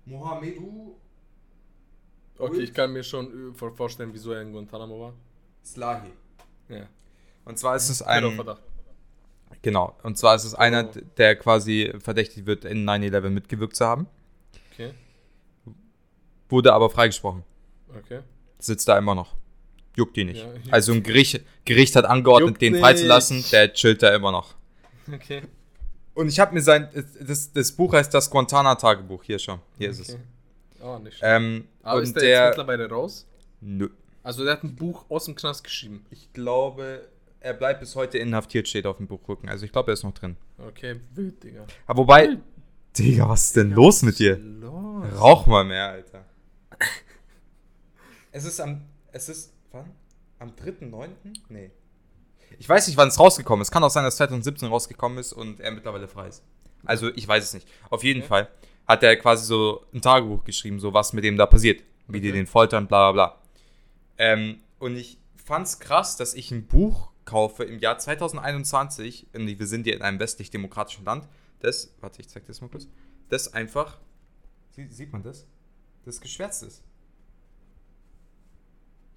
Mohamedou 0.05 0.95
Okay, 2.37 2.61
ich 2.61 2.73
kann 2.73 2.93
mir 2.93 3.03
schon 3.03 3.51
äh, 3.51 3.53
vor- 3.53 3.75
vorstellen, 3.75 4.11
wieso 4.13 4.31
er 4.31 4.41
in 4.41 4.53
Guantanamo 4.53 4.99
war. 5.01 5.13
Slahi. 5.63 6.09
Ja. 6.69 6.87
Und 7.45 7.59
zwar 7.59 7.75
ist 7.75 7.89
es 7.89 8.01
ein. 8.01 8.21
Terrorverdacht. 8.21 8.61
Genau. 9.61 9.95
Und 10.03 10.17
zwar 10.17 10.35
ist 10.35 10.45
es 10.45 10.55
einer, 10.55 10.83
der 10.83 11.35
quasi 11.35 11.91
verdächtigt 11.99 12.45
wird, 12.47 12.63
in 12.63 12.85
9-11 12.85 13.29
mitgewirkt 13.29 13.75
zu 13.75 13.85
haben. 13.85 14.07
Okay. 14.71 14.93
Wurde 16.47 16.73
aber 16.73 16.89
freigesprochen. 16.89 17.43
Okay. 17.89 18.21
Sitzt 18.59 18.87
da 18.87 18.97
immer 18.97 19.15
noch. 19.15 19.35
Juckt 19.95 20.15
die 20.15 20.25
nicht. 20.25 20.43
Ja, 20.43 20.53
juckt 20.53 20.71
also 20.73 20.91
ein 20.93 21.03
Gericht, 21.03 21.41
Gericht 21.65 21.95
hat 21.95 22.05
angeordnet, 22.05 22.49
Juckt 22.51 22.61
den 22.61 22.75
freizulassen. 22.75 23.37
nicht. 23.37 23.51
Der 23.51 23.73
chillt 23.73 24.03
da 24.03 24.13
immer 24.13 24.31
noch. 24.31 24.53
Okay. 25.13 25.41
Und 26.13 26.27
ich 26.27 26.39
habe 26.39 26.53
mir 26.53 26.61
sein. 26.61 26.89
Das, 27.25 27.51
das 27.51 27.71
Buch 27.71 27.93
heißt 27.93 28.13
das 28.13 28.29
Guantana-Tagebuch. 28.29 29.23
Hier 29.23 29.39
schon. 29.39 29.59
Hier 29.77 29.89
ist 29.89 29.99
es. 29.99 30.09
okay. 30.09 30.19
Oh, 30.81 30.99
nicht 30.99 31.17
schlecht. 31.17 31.23
Ähm, 31.35 31.65
Aber 31.81 31.97
und 31.97 32.03
ist 32.03 32.15
der, 32.15 32.23
jetzt 32.23 32.37
der. 32.37 32.47
mittlerweile 32.49 32.89
raus? 32.89 33.25
Nö. 33.61 33.89
Also 34.23 34.43
der 34.43 34.53
hat 34.53 34.63
ein 34.63 34.75
Buch 34.75 35.05
aus 35.09 35.25
dem 35.25 35.35
Knast 35.35 35.63
geschrieben. 35.63 36.05
Ich 36.11 36.31
glaube, 36.33 37.07
er 37.39 37.53
bleibt 37.53 37.79
bis 37.79 37.95
heute 37.95 38.17
inhaftiert, 38.17 38.67
steht 38.67 38.85
auf 38.85 38.97
dem 38.97 39.07
Buchrücken. 39.07 39.49
Also 39.49 39.65
ich 39.65 39.71
glaube, 39.71 39.91
er 39.91 39.93
ist 39.93 40.03
noch 40.03 40.13
drin. 40.13 40.35
Okay, 40.57 40.99
wild, 41.15 41.41
Digga. 41.43 41.65
Aber 41.87 41.99
wobei. 41.99 42.37
Digga, 42.97 43.27
was 43.29 43.45
ist 43.45 43.55
denn 43.55 43.71
los 43.71 44.01
mit 44.01 44.19
dir? 44.19 44.37
Los. 44.37 45.05
Rauch 45.19 45.47
mal 45.47 45.63
mehr, 45.63 45.89
Alter. 45.89 46.25
Es 48.31 48.45
ist 48.45 48.59
am. 48.59 48.81
Es 49.11 49.29
ist. 49.29 49.53
Wann? 49.71 49.91
Am 50.39 50.51
3.9.? 50.51 51.09
Nee. 51.49 51.71
Ich 52.57 52.67
weiß 52.67 52.87
nicht, 52.87 52.97
wann 52.97 53.09
es 53.09 53.19
rausgekommen 53.19 53.61
ist. 53.61 53.71
Kann 53.71 53.83
auch 53.83 53.89
sein, 53.89 54.03
dass 54.03 54.17
2017 54.17 54.67
rausgekommen 54.67 55.17
ist 55.17 55.33
und 55.33 55.59
er 55.59 55.71
mittlerweile 55.71 56.07
frei 56.07 56.27
ist. 56.27 56.43
Also, 56.85 57.09
ich 57.09 57.27
weiß 57.27 57.43
es 57.43 57.53
nicht. 57.53 57.67
Auf 57.89 58.03
jeden 58.03 58.21
Okay. 58.21 58.27
Fall 58.29 58.47
hat 58.87 59.03
er 59.03 59.15
quasi 59.17 59.45
so 59.45 59.85
ein 59.93 60.01
Tagebuch 60.01 60.43
geschrieben, 60.43 60.79
so 60.79 60.93
was 60.93 61.13
mit 61.13 61.23
dem 61.23 61.37
da 61.37 61.45
passiert. 61.45 61.83
Wie 62.07 62.21
die 62.21 62.29
Okay. 62.29 62.37
den 62.39 62.47
foltern, 62.47 62.87
bla 62.87 63.11
bla 63.11 63.27
bla. 63.29 63.41
Ähm, 64.17 64.61
und 64.79 64.95
ich 64.95 65.19
fand's 65.35 65.79
krass, 65.79 66.17
dass 66.17 66.33
ich 66.33 66.51
ein 66.51 66.65
Buch 66.65 67.11
kaufe 67.25 67.63
im 67.63 67.77
Jahr 67.79 67.99
2021, 67.99 69.27
und 69.33 69.45
wir 69.47 69.67
sind 69.67 69.85
ja 69.85 69.93
in 69.93 70.01
einem 70.01 70.19
westlich-demokratischen 70.19 71.05
Land, 71.05 71.27
das, 71.59 71.93
warte, 71.99 72.21
ich 72.21 72.29
zeig 72.29 72.45
das 72.47 72.61
mal 72.61 72.69
kurz, 72.69 72.87
das 73.29 73.53
einfach, 73.53 73.99
Sie, 74.71 74.87
sieht 74.87 75.11
man 75.11 75.21
das? 75.21 75.45
Das 76.05 76.19
geschwärzt 76.21 76.63
ist. 76.63 76.81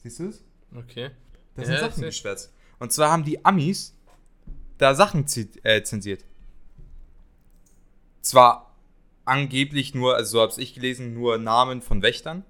Siehst 0.03 0.19
du 0.19 0.29
es? 0.29 0.45
Okay. 0.75 1.11
Da 1.55 1.63
Ja, 1.63 1.67
sind 1.67 1.75
ich 1.75 1.81
Sachen 1.81 2.03
geschwärzt. 2.03 2.53
Und 2.79 2.93
zwar 2.93 3.11
haben 3.11 3.25
die 3.25 3.45
Amis 3.45 3.95
da 4.79 4.95
Sachen 4.95 5.27
äh, 5.63 5.83
zensiert. 5.83 6.25
Zwar 8.21 8.75
angeblich 9.25 9.95
nur, 9.95 10.17
also 10.17 10.33
so 10.39 10.41
hab's 10.43 10.59
ich 10.59 10.75
gelesen, 10.75 11.15
nur 11.15 11.39
Namen 11.39 11.83
von 11.83 12.03
Wächtern, 12.03 12.45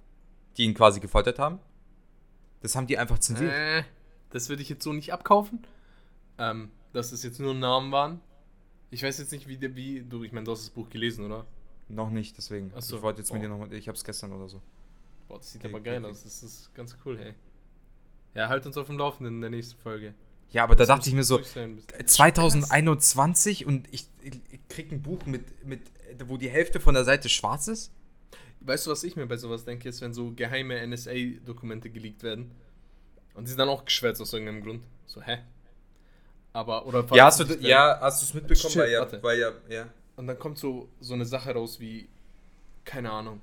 die 0.56 0.64
ihn 0.64 0.74
quasi 0.74 1.00
gefoltert 1.00 1.38
haben. 1.38 1.58
Das 2.60 2.76
haben 2.76 2.86
die 2.86 2.98
einfach 2.98 3.18
zensiert. 3.18 3.52
Äh, 3.52 3.82
das 4.30 4.48
würde 4.48 4.62
ich 4.62 4.68
jetzt 4.68 4.84
so 4.84 4.92
nicht 4.92 5.12
abkaufen. 5.12 5.66
Ähm, 6.38 6.70
dass 6.92 7.12
es 7.12 7.22
jetzt 7.22 7.40
nur 7.40 7.54
Namen 7.54 7.92
waren. 7.92 8.20
Ich 8.90 9.02
weiß 9.02 9.18
jetzt 9.18 9.32
nicht, 9.32 9.48
wie, 9.48 9.60
wie 9.74 10.00
du, 10.02 10.22
ich 10.22 10.32
meine, 10.32 10.44
du 10.44 10.52
hast 10.52 10.62
das 10.62 10.70
Buch 10.70 10.88
gelesen, 10.90 11.24
oder? 11.24 11.46
Noch 11.88 12.10
nicht, 12.10 12.36
deswegen. 12.36 12.70
Ach 12.74 12.82
so. 12.82 12.96
Ich 12.96 13.02
wollte 13.02 13.20
jetzt 13.20 13.32
mit 13.32 13.40
Oh. 13.40 13.44
dir 13.44 13.48
noch, 13.48 13.70
ich 13.70 13.88
hab's 13.88 14.04
gestern 14.04 14.32
oder 14.32 14.48
so. 14.48 14.60
Boah, 15.32 15.38
das 15.38 15.50
sieht 15.50 15.62
Okay, 15.64 15.72
aber 15.72 15.80
geil 15.80 16.04
okay. 16.04 16.10
aus. 16.10 16.24
Das 16.24 16.42
ist 16.42 16.74
ganz 16.74 16.94
cool, 17.06 17.16
hey. 17.18 17.32
Ja, 18.34 18.50
halt 18.50 18.66
uns 18.66 18.76
auf 18.76 18.86
dem 18.86 18.98
Laufenden 18.98 19.36
in 19.36 19.40
der 19.40 19.48
nächsten 19.48 19.80
Folge. 19.80 20.12
Ja, 20.50 20.64
aber 20.64 20.74
da 20.74 20.80
Das 20.84 20.88
dachte 20.88 21.08
ich 21.08 21.14
mir 21.14 21.24
so, 21.24 21.36
durch 21.38 21.48
sein, 21.48 21.76
bis- 21.76 21.86
2021 22.16 23.64
und 23.64 23.88
ich, 23.90 24.06
ich, 24.22 24.34
ich 24.50 24.68
krieg 24.68 24.92
ein 24.92 25.00
Buch 25.00 25.24
mit, 25.24 25.64
mit, 25.64 25.80
wo 26.26 26.36
die 26.36 26.50
Hälfte 26.50 26.80
von 26.80 26.92
der 26.92 27.04
Seite 27.04 27.30
schwarz 27.30 27.66
ist? 27.68 27.90
Weißt 28.60 28.86
du, 28.86 28.90
was 28.90 29.04
ich 29.04 29.16
mir 29.16 29.26
bei 29.26 29.38
sowas 29.38 29.64
denke, 29.64 29.88
ist, 29.88 30.02
wenn 30.02 30.12
so 30.12 30.32
geheime 30.32 30.86
NSA-Dokumente 30.86 31.88
geleakt 31.88 32.22
werden 32.22 32.50
und 33.32 33.44
die 33.44 33.48
sind 33.48 33.58
dann 33.58 33.70
auch 33.70 33.86
geschwärzt 33.86 34.20
aus 34.20 34.34
irgendeinem 34.34 34.62
Grund. 34.62 34.84
So, 35.06 35.22
hä? 35.22 35.38
Aber, 36.52 36.84
oder 36.86 37.06
Ja, 37.14 37.24
hast 37.24 37.40
du, 37.40 37.44
veröffentlicht 37.44 37.70
ja, 37.70 37.98
hast 38.02 38.20
du 38.20 38.26
es 38.26 38.34
mitbekommen? 38.34 38.70
Shit, 38.72 38.82
weil 38.82 38.90
ja, 38.92 39.00
warte. 39.00 39.22
weil 39.22 39.38
ja, 39.38 39.52
ja. 39.70 39.88
Und 40.16 40.26
dann 40.26 40.38
kommt 40.38 40.58
so, 40.58 40.90
so 41.00 41.14
eine 41.14 41.24
Sache 41.24 41.54
raus 41.54 41.80
wie, 41.80 42.08
keine 42.84 43.10
Ahnung, 43.10 43.40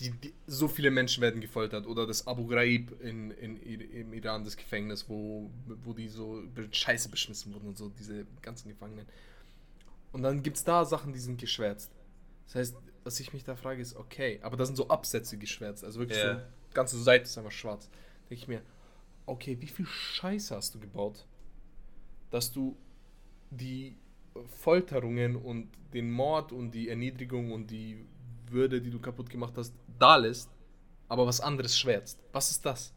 die, 0.00 0.10
die, 0.10 0.34
so 0.46 0.68
viele 0.68 0.90
Menschen 0.90 1.22
werden 1.22 1.40
gefoltert. 1.40 1.86
Oder 1.86 2.06
das 2.06 2.26
Abu 2.26 2.46
Ghraib 2.46 3.00
in, 3.00 3.30
in, 3.32 3.56
im 3.56 4.12
Iran, 4.12 4.44
das 4.44 4.56
Gefängnis, 4.56 5.08
wo, 5.08 5.50
wo 5.84 5.92
die 5.92 6.08
so 6.08 6.42
scheiße 6.70 7.08
beschmissen 7.08 7.52
wurden 7.54 7.68
und 7.68 7.78
so, 7.78 7.88
diese 7.88 8.26
ganzen 8.42 8.68
Gefangenen. 8.68 9.06
Und 10.12 10.22
dann 10.22 10.42
gibt 10.42 10.56
es 10.56 10.64
da 10.64 10.84
Sachen, 10.84 11.12
die 11.12 11.18
sind 11.18 11.40
geschwärzt. 11.40 11.90
Das 12.46 12.54
heißt, 12.54 12.76
was 13.04 13.20
ich 13.20 13.32
mich 13.32 13.44
da 13.44 13.56
frage, 13.56 13.82
ist, 13.82 13.96
okay, 13.96 14.38
aber 14.42 14.56
da 14.56 14.64
sind 14.64 14.76
so 14.76 14.88
Absätze 14.88 15.36
geschwärzt. 15.36 15.84
Also 15.84 16.00
wirklich 16.00 16.18
Ja. 16.18 16.36
so, 16.36 16.40
ganze 16.74 17.02
Seite 17.02 17.24
ist 17.24 17.36
einfach 17.36 17.52
schwarz. 17.52 17.90
Denke 18.30 18.42
ich 18.42 18.48
mir, 18.48 18.62
okay, 19.26 19.56
wie 19.60 19.66
viel 19.66 19.86
Scheiße 19.86 20.54
hast 20.54 20.74
du 20.74 20.80
gebaut, 20.80 21.26
dass 22.30 22.52
du 22.52 22.76
die 23.50 23.96
Folterungen 24.46 25.36
und 25.36 25.68
den 25.92 26.10
Mord 26.10 26.52
und 26.52 26.70
die 26.72 26.88
Erniedrigung 26.88 27.52
und 27.52 27.70
die 27.70 28.04
Würde, 28.50 28.80
die 28.80 28.90
du 28.90 28.98
kaputt 28.98 29.28
gemacht 29.28 29.54
hast, 29.56 29.74
da 29.98 30.16
lässt, 30.16 30.50
aber 31.08 31.26
was 31.26 31.40
anderes 31.40 31.78
schwärzt. 31.78 32.18
Was 32.32 32.50
ist 32.50 32.64
das? 32.64 32.92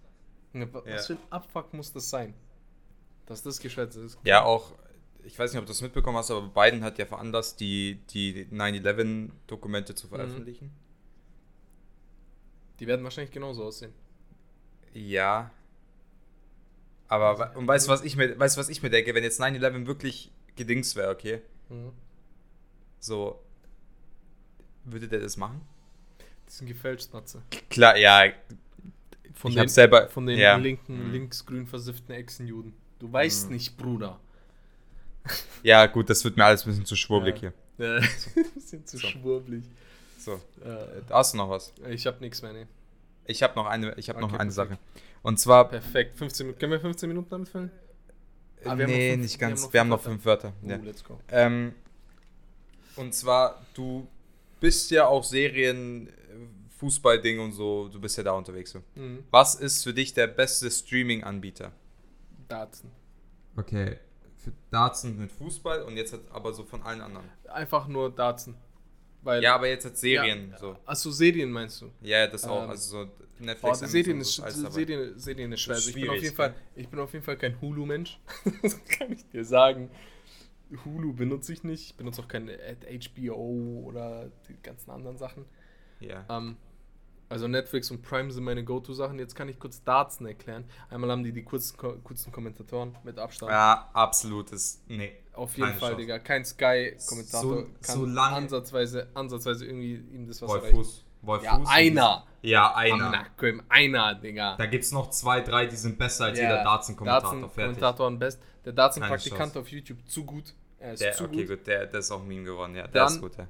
Ja. 0.54 0.68
Was 0.74 1.08
für 1.08 1.14
ein 1.14 1.20
Abfuck 1.30 1.74
muss 1.74 1.94
das 1.94 2.10
sein? 2.10 2.34
Dass 3.26 3.42
das 3.42 3.60
geschwärzt 3.60 3.98
ist. 3.98 4.18
Ja, 4.24 4.44
auch, 4.44 4.74
ich 5.24 5.38
weiß 5.38 5.52
nicht, 5.54 5.60
ob 5.60 5.66
du 5.66 5.72
das 5.72 5.82
mitbekommen 5.82 6.18
hast, 6.18 6.32
aber 6.32 6.48
Biden 6.48 6.84
hat 6.84 6.98
ja 6.98 7.06
veranlasst, 7.06 7.60
die, 7.60 8.02
die 8.10 8.46
9-11-Dokumente 8.48 9.96
zu 9.96 10.08
veröffentlichen. 10.08 10.72
Die 12.80 12.88
werden 12.88 13.04
wahrscheinlich 13.04 13.32
genauso 13.32 13.64
aussehen. 13.64 13.94
Ja. 14.94 15.52
Aber, 17.08 17.40
wa- 17.40 17.52
und 17.56 17.68
weißt 17.68 17.88
du, 17.88 17.92
was 17.92 18.04
ich 18.04 18.16
mir, 18.16 18.38
weißt, 18.38 18.58
was 18.58 18.70
ich 18.70 18.82
mir 18.82 18.90
denke, 18.90 19.14
wenn 19.14 19.24
jetzt 19.24 19.40
9-11 19.40 19.86
wirklich 19.86 20.32
gedings 20.56 20.96
wäre, 20.96 21.12
okay? 21.12 21.42
Mhm. 21.70 21.92
So, 23.00 23.42
würde 24.86 25.08
der 25.08 25.20
das 25.20 25.38
machen? 25.38 25.62
Die 26.52 26.56
sind 26.58 26.68
gefälscht, 26.68 27.14
Natze. 27.14 27.42
Klar, 27.70 27.96
ja. 27.98 28.26
Von 29.34 29.52
Ich 29.52 29.58
den, 29.58 29.70
selber- 29.70 30.10
von 30.10 30.26
den 30.26 30.38
ja. 30.38 30.58
linken, 30.58 31.08
Mhm. 31.08 31.12
linksgrün 31.14 31.66
versifften 31.66 32.14
Echsenjuden. 32.14 32.74
Du 33.00 33.12
weißt 33.12 33.46
Mhm. 33.48 33.54
nicht, 33.56 33.78
Bruder. 33.78 34.20
Ja, 35.64 35.86
gut, 35.86 36.10
das 36.10 36.24
wird 36.26 36.36
mir 36.36 36.44
alles 36.46 36.66
ein 36.66 36.70
bisschen 36.70 36.86
zu 36.86 36.96
schwurbelig 36.96 37.36
Ja. 37.36 37.40
hier. 37.40 37.54
Äh, 37.82 38.02
sind 38.60 38.88
zu 38.88 38.98
So. 38.98 39.08
schwurblig. 39.08 39.64
So, 40.20 40.34
Äh, 40.64 41.02
hast 41.10 41.34
du 41.34 41.38
noch 41.38 41.50
was? 41.50 41.74
ich 41.90 42.06
hab 42.06 42.20
nichts 42.22 42.42
mehr, 42.44 42.54
ne. 42.54 42.68
Ich 43.26 43.42
habe 43.42 43.56
noch 43.56 43.66
eine, 43.66 43.96
ich 43.98 44.10
habe 44.10 44.20
noch 44.20 44.28
Okay, 44.34 44.40
eine 44.42 44.52
perfekt. 44.52 44.80
Sache. 44.94 45.02
Und 45.24 45.40
zwar, 45.40 45.70
Perfekt. 45.70 46.18
15 46.18 46.46
Minuten. 46.48 46.60
Können 46.60 46.72
wir 46.74 46.80
15 46.82 47.08
Minuten 47.10 47.30
damit 47.30 47.50
füllen? 47.50 47.72
Ah, 48.66 48.76
noch 48.76 48.86
nee, 48.86 49.12
fünf- 49.14 49.24
nicht 49.24 49.40
wir 49.40 49.46
haben 49.48 49.52
ganz. 49.54 49.64
noch 49.64 49.74
Wir 49.74 49.80
haben 49.80 49.90
noch 49.90 50.02
fünf 50.02 50.14
fünf 50.16 50.26
Wörter. 50.26 50.54
Oh, 50.64 50.70
Ja. 50.70 50.76
let's 50.78 51.04
go. 51.04 51.20
Ähm, 51.30 51.74
und 52.98 53.16
zwar, 53.16 53.66
du 53.74 54.08
bist 54.62 54.92
ja 54.92 55.06
auch 55.08 55.26
Serien, 55.26 56.08
äh, 56.08 56.12
Fußballding 56.78 57.40
und 57.42 57.52
so, 57.52 57.90
du 57.90 58.00
bist 58.00 58.18
ja 58.18 58.24
da 58.24 58.32
unterwegs. 58.32 58.72
So. 58.72 58.80
Mhm. 58.96 59.26
Was 59.30 59.56
ist 59.56 59.84
für 59.84 59.94
dich 59.94 60.14
der 60.14 60.28
beste 60.28 60.72
Streaming-Anbieter? 60.72 61.74
Datsen. 62.48 62.90
Okay, 63.58 63.98
für 64.38 64.54
Darts 64.70 65.04
mit 65.04 65.32
Fußball 65.32 65.84
und 65.84 65.98
jetzt 65.98 66.14
hat 66.14 66.22
aber 66.32 66.54
so 66.54 66.64
von 66.64 66.82
allen 66.84 67.02
anderen. 67.02 67.26
Einfach 67.50 67.88
nur 67.88 68.10
Datsen. 68.10 68.56
Weil, 69.24 69.44
Ja, 69.44 69.54
aber 69.56 69.68
jetzt 69.68 69.86
als 69.86 70.00
Serien 70.02 70.52
Ja. 70.52 70.58
so. 70.58 70.78
Achso, 70.86 71.12
Serien 71.12 71.52
meinst 71.52 71.82
du? 71.82 71.92
Ja, 72.02 72.26
das 72.28 72.46
auch. 72.46 72.64
Ähm, 72.64 72.70
Also 72.70 73.04
so 73.04 73.12
Oh, 73.42 73.44
Netflix. 73.44 73.64
Amazon, 73.64 73.88
Serien, 73.90 74.22
ist, 74.22 74.40
dabei. 74.40 74.70
Serien, 74.72 75.20
Serien 75.20 75.52
ist 75.52 75.62
schwer. 75.62 75.76
Also 75.76 75.90
ich, 75.90 75.96
bin 75.96 76.10
auf 76.10 76.22
jeden 76.22 76.36
Fall, 76.36 76.56
ich 76.76 76.88
bin 76.88 77.00
auf 77.00 77.14
jeden 77.14 77.26
Fall 77.26 77.38
kein 77.38 77.60
Hulu-Mensch. 77.60 78.20
das 78.62 78.84
kann 78.86 79.12
ich 79.12 79.28
dir 79.30 79.44
sagen. 79.44 79.90
Hulu 80.86 81.14
benutze 81.14 81.54
ich 81.54 81.64
nicht. 81.64 81.92
Ich 81.92 81.96
benutze 81.96 82.22
auch 82.22 82.28
kein 82.28 82.50
HBO 82.50 83.84
oder 83.86 84.30
die 84.48 84.56
ganzen 84.62 84.92
anderen 84.92 85.18
Sachen. 85.18 85.46
Ja. 86.00 86.26
Ähm, 86.30 86.58
also 87.30 87.48
Netflix 87.48 87.90
und 87.92 88.02
Prime 88.02 88.30
sind 88.32 88.44
meine 88.44 88.64
Go-To-Sachen. 88.64 89.18
Jetzt 89.18 89.36
kann 89.36 89.48
ich 89.48 89.58
kurz 89.60 89.84
Dartsen 89.84 90.26
erklären. 90.26 90.66
Einmal 90.90 91.12
haben 91.12 91.24
die 91.24 91.32
die 91.32 91.44
kurzen, 91.44 91.78
kurzen 92.04 92.32
Kommentatoren 92.32 92.98
mit 93.04 93.18
Abstand. 93.20 93.52
Ja, 93.52 93.90
absolutes. 93.94 94.82
Nee. 94.88 95.14
Auf 95.34 95.56
jeden 95.56 95.70
keine 95.70 95.80
Fall, 95.80 95.90
Chance. 95.92 96.02
Digga. 96.02 96.20
Kein 96.20 96.44
Sky-Kommentator 96.44 97.58
So- 97.58 97.68
kann 97.82 97.96
so 97.96 98.06
lange- 98.06 98.36
ansatzweise, 98.36 99.08
ansatzweise 99.14 99.66
irgendwie 99.66 99.96
ihm 99.96 100.28
das 100.28 100.42
was 100.42 100.50
Wolf 100.50 100.64
erreichen. 100.64 100.76
Fuß. 100.78 101.06
Wolf 101.22 101.44
Ja, 101.44 101.58
Fuß. 101.60 101.70
einer. 101.70 102.26
Ja, 102.42 102.72
Am 102.72 102.76
einer. 102.78 103.10
Nacken, 103.12 103.62
einer, 103.70 104.16
Digga. 104.16 104.58
Da 104.58 104.66
gibt 104.66 104.84
es 104.84 104.92
noch 104.92 105.10
zwei, 105.12 105.40
drei, 105.42 105.68
die 105.68 105.76
sind 105.76 105.98
besser 106.00 106.26
als 106.26 106.38
Ja, 106.40 106.46
jeder 106.50 106.64
Dartsen-Kommentator. 106.64 107.30
Fertig. 107.30 107.46
Dartsen-Kommentator 107.46 108.08
am 108.08 108.20
best. 108.20 108.42
Der 108.66 108.74
Dartsen-Praktikant 108.74 109.40
Chance. 109.54 109.60
auf 109.60 109.68
YouTube 109.70 110.00
zu 110.08 110.26
gut. 110.26 110.54
Er 110.82 110.94
ist 110.94 111.02
Der, 111.02 111.14
zu 111.14 111.26
okay, 111.26 111.46
gut. 111.46 111.58
gut, 111.60 111.68
der, 111.68 111.86
der 111.86 112.00
ist 112.00 112.12
auch 112.12 112.24
Meme 112.24 112.44
geworden. 112.44 112.76
Ja, 112.76 112.84
der 112.88 112.92
Dann- 113.06 113.14
ist 113.14 113.22
gut, 113.22 113.38
ja. 113.38 113.48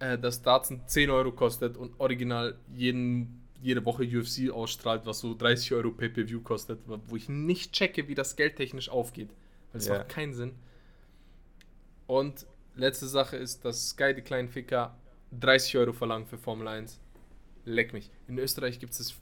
Äh, 0.00 0.16
dass 0.18 0.40
Dartsen 0.42 0.82
10 0.86 1.10
Euro 1.10 1.32
kostet 1.32 1.76
und 1.76 1.98
original 1.98 2.56
jeden, 2.72 3.42
jede 3.60 3.84
Woche 3.84 4.04
UFC 4.04 4.48
ausstrahlt, 4.50 5.04
was 5.06 5.18
so 5.18 5.34
30 5.34 5.72
Euro 5.74 5.90
Pay-Per-View 5.90 6.40
kostet, 6.42 6.78
wo 6.86 7.16
ich 7.16 7.28
nicht 7.28 7.72
checke, 7.72 8.06
wie 8.06 8.14
das 8.14 8.36
geldtechnisch 8.36 8.88
aufgeht. 8.90 9.30
Weil 9.72 9.80
es 9.80 9.88
Ja. 9.88 9.98
macht 9.98 10.08
keinen 10.08 10.34
Sinn. 10.34 10.52
Und 12.06 12.46
letzte 12.76 13.06
Sache 13.08 13.36
ist, 13.36 13.64
dass 13.64 13.90
Sky, 13.90 14.14
die 14.14 14.22
kleinen 14.22 14.48
Ficker, 14.48 14.96
30 15.32 15.76
Euro 15.76 15.92
verlangen 15.92 16.26
für 16.26 16.38
Formel 16.38 16.68
1. 16.68 17.00
Leck 17.64 17.92
mich. 17.92 18.10
In 18.28 18.38
Österreich 18.38 18.78
gibt 18.78 18.92
es 18.92 18.98
das 18.98 19.14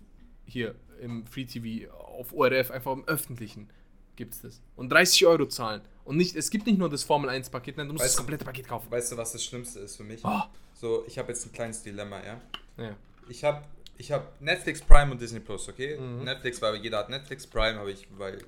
hier 0.44 0.74
im 1.00 1.26
Free 1.26 1.46
TV 1.46 1.90
auf 1.92 2.32
ORF, 2.32 2.70
einfach 2.70 2.92
im 2.92 3.04
Öffentlichen 3.09 3.68
gibt 4.14 4.34
es 4.34 4.42
das. 4.42 4.62
Und 4.76 4.90
30 4.90 5.26
Euro 5.26 5.46
zahlen. 5.46 5.82
Und 6.07 6.16
nicht, 6.16 6.36
es 6.36 6.50
gibt 6.50 6.66
nicht 6.66 6.78
nur 6.78 6.88
das 6.88 7.02
Formel 7.02 7.28
1 7.28 7.50
Paket, 7.50 7.76
nein, 7.76 7.88
du 7.88 7.92
musst 7.92 8.04
Weißt 8.04 8.14
das 8.14 8.16
komplette 8.16 8.44
Paket 8.44 8.68
kaufen. 8.68 8.90
Weißt 8.90 9.12
du, 9.12 9.16
was 9.16 9.32
das 9.32 9.44
Schlimmste 9.44 9.80
ist 9.80 9.96
für 9.96 10.04
mich? 10.04 10.20
Oh. 10.24 10.42
So, 10.74 11.04
ich 11.07 11.18
habe 11.18 11.28
jetzt 11.32 11.44
ein 11.44 11.52
kleines 11.52 11.82
Dilemma, 11.82 12.20
ja. 12.24 12.40
Ja. 12.76 12.96
Ich 13.28 13.42
habe 13.42 13.64
ich 13.98 14.12
hab 14.12 14.40
Netflix 14.40 14.80
Prime 14.80 15.11
und 15.11 15.20
Disney 15.20 15.40
Plus, 15.40 15.68
okay? 15.68 15.98
Mhm. 15.98 16.22
Netflix, 16.24 16.62
weil 16.62 16.76
jeder 16.76 16.98
hat 16.98 17.09
Netflix, 17.11 17.46
Prime 17.46 17.78
habe 17.78 17.90
ich, 17.90 18.07
weil 18.16 18.38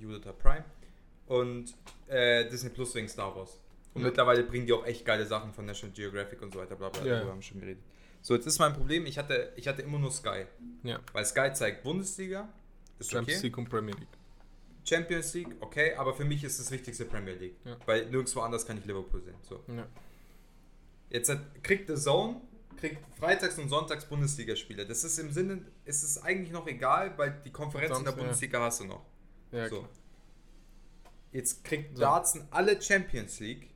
Judith 0.00 0.24
hat 0.24 0.38
Prime. 0.38 0.64
Und 1.26 1.74
äh, 2.08 2.48
Disney 2.48 2.70
Plus 2.70 2.94
wegen 2.94 3.08
Star 3.08 3.34
Wars. 3.36 3.58
Und 3.94 4.00
Ja. 4.02 4.08
mittlerweile 4.08 4.42
bringen 4.44 4.64
die 4.66 4.72
auch 4.72 4.86
echt 4.86 5.04
geile 5.04 5.26
Sachen 5.26 5.52
von 5.52 5.66
National 5.66 5.94
Geographic 5.94 6.40
und 6.40 6.54
so 6.54 6.60
weiter, 6.60 6.76
bla 6.76 6.88
bla, 6.88 7.04
Ja. 7.04 7.16
darüber 7.16 7.32
haben 7.32 7.38
wir 7.40 7.42
schon 7.42 7.60
geredet. 7.60 7.82
So, 8.22 8.34
jetzt 8.34 8.46
ist 8.46 8.58
mein 8.58 8.72
Problem, 8.72 9.04
ich 9.04 9.18
hatte, 9.18 9.52
ich 9.56 9.68
hatte 9.68 9.82
immer 9.82 9.98
nur 9.98 10.12
Sky. 10.12 10.46
Ja. 10.82 10.98
Weil 11.12 11.26
Sky 11.26 11.52
zeigt 11.52 11.82
Bundesliga, 11.82 12.48
ist 12.98 13.10
Champions 13.10 13.40
okay. 13.40 13.48
League 13.48 13.58
und 13.58 13.68
Premier 13.68 13.94
League. 13.96 14.08
Champions 14.84 15.34
League, 15.34 15.54
okay, 15.60 15.94
aber 15.94 16.14
für 16.14 16.24
mich 16.24 16.42
ist 16.44 16.58
das 16.58 16.70
wichtigste 16.70 17.04
Premier 17.04 17.34
League. 17.34 17.56
Ja. 17.64 17.76
Weil 17.86 18.06
nirgendwo 18.06 18.40
anders 18.40 18.66
kann 18.66 18.78
ich 18.78 18.84
Liverpool 18.84 19.22
sehen. 19.22 19.36
So. 19.42 19.62
Ja. 19.68 19.86
Jetzt 21.10 21.28
hat, 21.28 21.62
kriegt 21.62 21.88
The 21.88 21.94
Zone, 21.94 22.40
kriegt 22.76 22.98
freitags 23.18 23.58
und 23.58 23.68
sonntags 23.68 24.04
Bundesligaspiele. 24.06 24.86
Das 24.86 25.04
ist 25.04 25.18
im 25.18 25.30
Sinne, 25.30 25.64
es 25.84 26.02
ist 26.02 26.18
eigentlich 26.18 26.52
noch 26.52 26.66
egal, 26.66 27.16
weil 27.16 27.40
die 27.44 27.50
Konferenz 27.50 27.90
in 27.90 27.94
Sonst, 27.96 28.06
der 28.06 28.14
ja. 28.14 28.18
Bundesliga 28.18 28.60
hast 28.60 28.80
du 28.80 28.84
noch. 28.84 29.04
Ja, 29.52 29.68
so. 29.68 29.86
Jetzt 31.32 31.64
kriegt 31.64 31.96
So. 31.96 32.02
Dartsen 32.02 32.48
alle 32.50 32.80
Champions 32.80 33.40
League. 33.40 33.71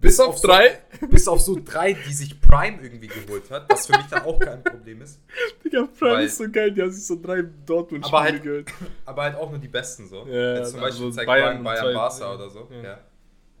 Bis 0.00 0.20
auf 0.20 0.38
so, 0.38 0.46
drei? 0.48 0.78
Bis 1.10 1.26
auf 1.26 1.40
so 1.40 1.58
drei, 1.62 1.92
die 1.92 2.12
sich 2.12 2.40
Prime 2.40 2.80
irgendwie 2.82 3.08
geholt 3.08 3.50
hat, 3.50 3.70
was 3.70 3.86
für 3.86 3.96
mich 3.96 4.06
dann 4.06 4.22
auch 4.22 4.38
kein 4.38 4.62
Problem 4.62 5.02
ist. 5.02 5.20
Digga, 5.64 5.88
Prime 5.98 6.12
Weil- 6.14 6.26
ist 6.26 6.38
so 6.38 6.48
geil, 6.50 6.70
die 6.72 6.82
haben 6.82 6.90
sich 6.92 7.04
so 7.06 7.20
drei 7.20 7.42
dortmund 7.42 8.04
Aber 8.04 8.20
halt- 8.22 8.42
gehört. 8.42 8.68
Aber 9.04 9.22
halt 9.22 9.34
auch 9.36 9.50
nur 9.50 9.58
die 9.58 9.68
besten 9.68 10.06
so. 10.06 10.24
Ja, 10.26 10.58
Jetzt 10.58 10.70
zum 10.70 10.80
also 10.80 10.98
Beispiel 11.04 11.12
zeigt 11.12 11.26
Bayern 11.26 11.64
Bayern, 11.64 11.82
Bayern 11.82 11.94
Barca 11.94 12.34
oder 12.34 12.48
so. 12.50 12.68
Ja. 12.70 12.82
Ja. 12.82 12.98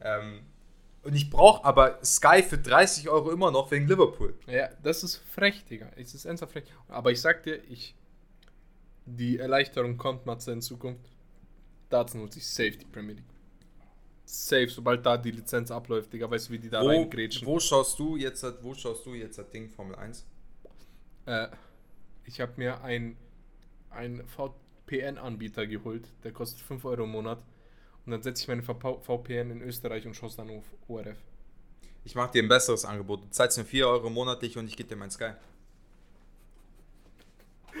Ähm, 0.00 0.40
und 1.02 1.14
ich 1.14 1.30
brauche 1.30 1.64
aber 1.64 1.98
Sky 2.04 2.42
für 2.42 2.58
30 2.58 3.08
Euro 3.08 3.30
immer 3.30 3.50
noch 3.50 3.70
wegen 3.70 3.88
Liverpool. 3.88 4.34
Ja, 4.46 4.68
das 4.82 5.02
ist 5.02 5.16
frech, 5.16 5.64
Digga. 5.64 5.86
Es 5.96 6.14
ist 6.14 6.24
ernsthaft 6.24 6.52
frech. 6.52 6.64
Aber 6.88 7.10
ich 7.10 7.20
sag 7.20 7.42
dir, 7.42 7.56
ich. 7.68 7.94
Die 9.06 9.38
Erleichterung 9.38 9.96
kommt, 9.96 10.26
Matze, 10.26 10.52
in 10.52 10.60
Zukunft. 10.60 11.10
Dartsen 11.88 12.20
holt 12.20 12.32
sich 12.34 12.46
safe 12.46 12.72
die 12.72 12.84
Premier 12.84 13.14
League. 13.14 13.24
Safe, 14.30 14.68
sobald 14.68 15.06
da 15.06 15.16
die 15.16 15.30
Lizenz 15.30 15.70
abläuft, 15.70 16.12
Digga, 16.12 16.30
weißt 16.30 16.48
du, 16.48 16.52
wie 16.52 16.58
die 16.58 16.68
da 16.68 16.82
Wo, 16.82 16.88
reingrätschen. 16.88 17.46
wo 17.46 17.58
schaust 17.58 17.98
du 17.98 18.16
jetzt, 18.16 18.44
wo 18.62 18.74
schaust 18.74 19.06
du 19.06 19.14
jetzt 19.14 19.38
das 19.38 19.48
Ding 19.48 19.70
Formel 19.70 19.96
1? 19.96 20.26
Äh, 21.24 21.48
ich 22.26 22.38
habe 22.42 22.52
mir 22.56 22.82
ein, 22.82 23.16
ein 23.88 24.22
VPN-Anbieter 24.26 25.66
geholt, 25.66 26.06
der 26.24 26.32
kostet 26.32 26.60
5 26.60 26.84
Euro 26.84 27.04
im 27.04 27.10
Monat. 27.10 27.38
Und 28.04 28.12
dann 28.12 28.22
setze 28.22 28.42
ich 28.42 28.48
meine 28.48 28.62
VP 28.62 28.98
VPN 29.02 29.50
in 29.50 29.62
Österreich 29.62 30.06
und 30.06 30.14
schaue 30.14 30.28
es 30.28 30.36
dann 30.36 30.50
auf 30.50 30.64
ORF. 30.88 31.16
Ich 32.04 32.14
mache 32.14 32.32
dir 32.32 32.42
ein 32.42 32.48
besseres 32.48 32.84
Angebot. 32.84 33.22
Du 33.24 33.30
zahlst 33.30 33.56
mir 33.56 33.64
4 33.64 33.88
Euro 33.88 34.10
monatlich 34.10 34.58
und 34.58 34.66
ich 34.66 34.76
gebe 34.76 34.90
dir 34.90 34.96
mein 34.96 35.10
Sky. 35.10 35.30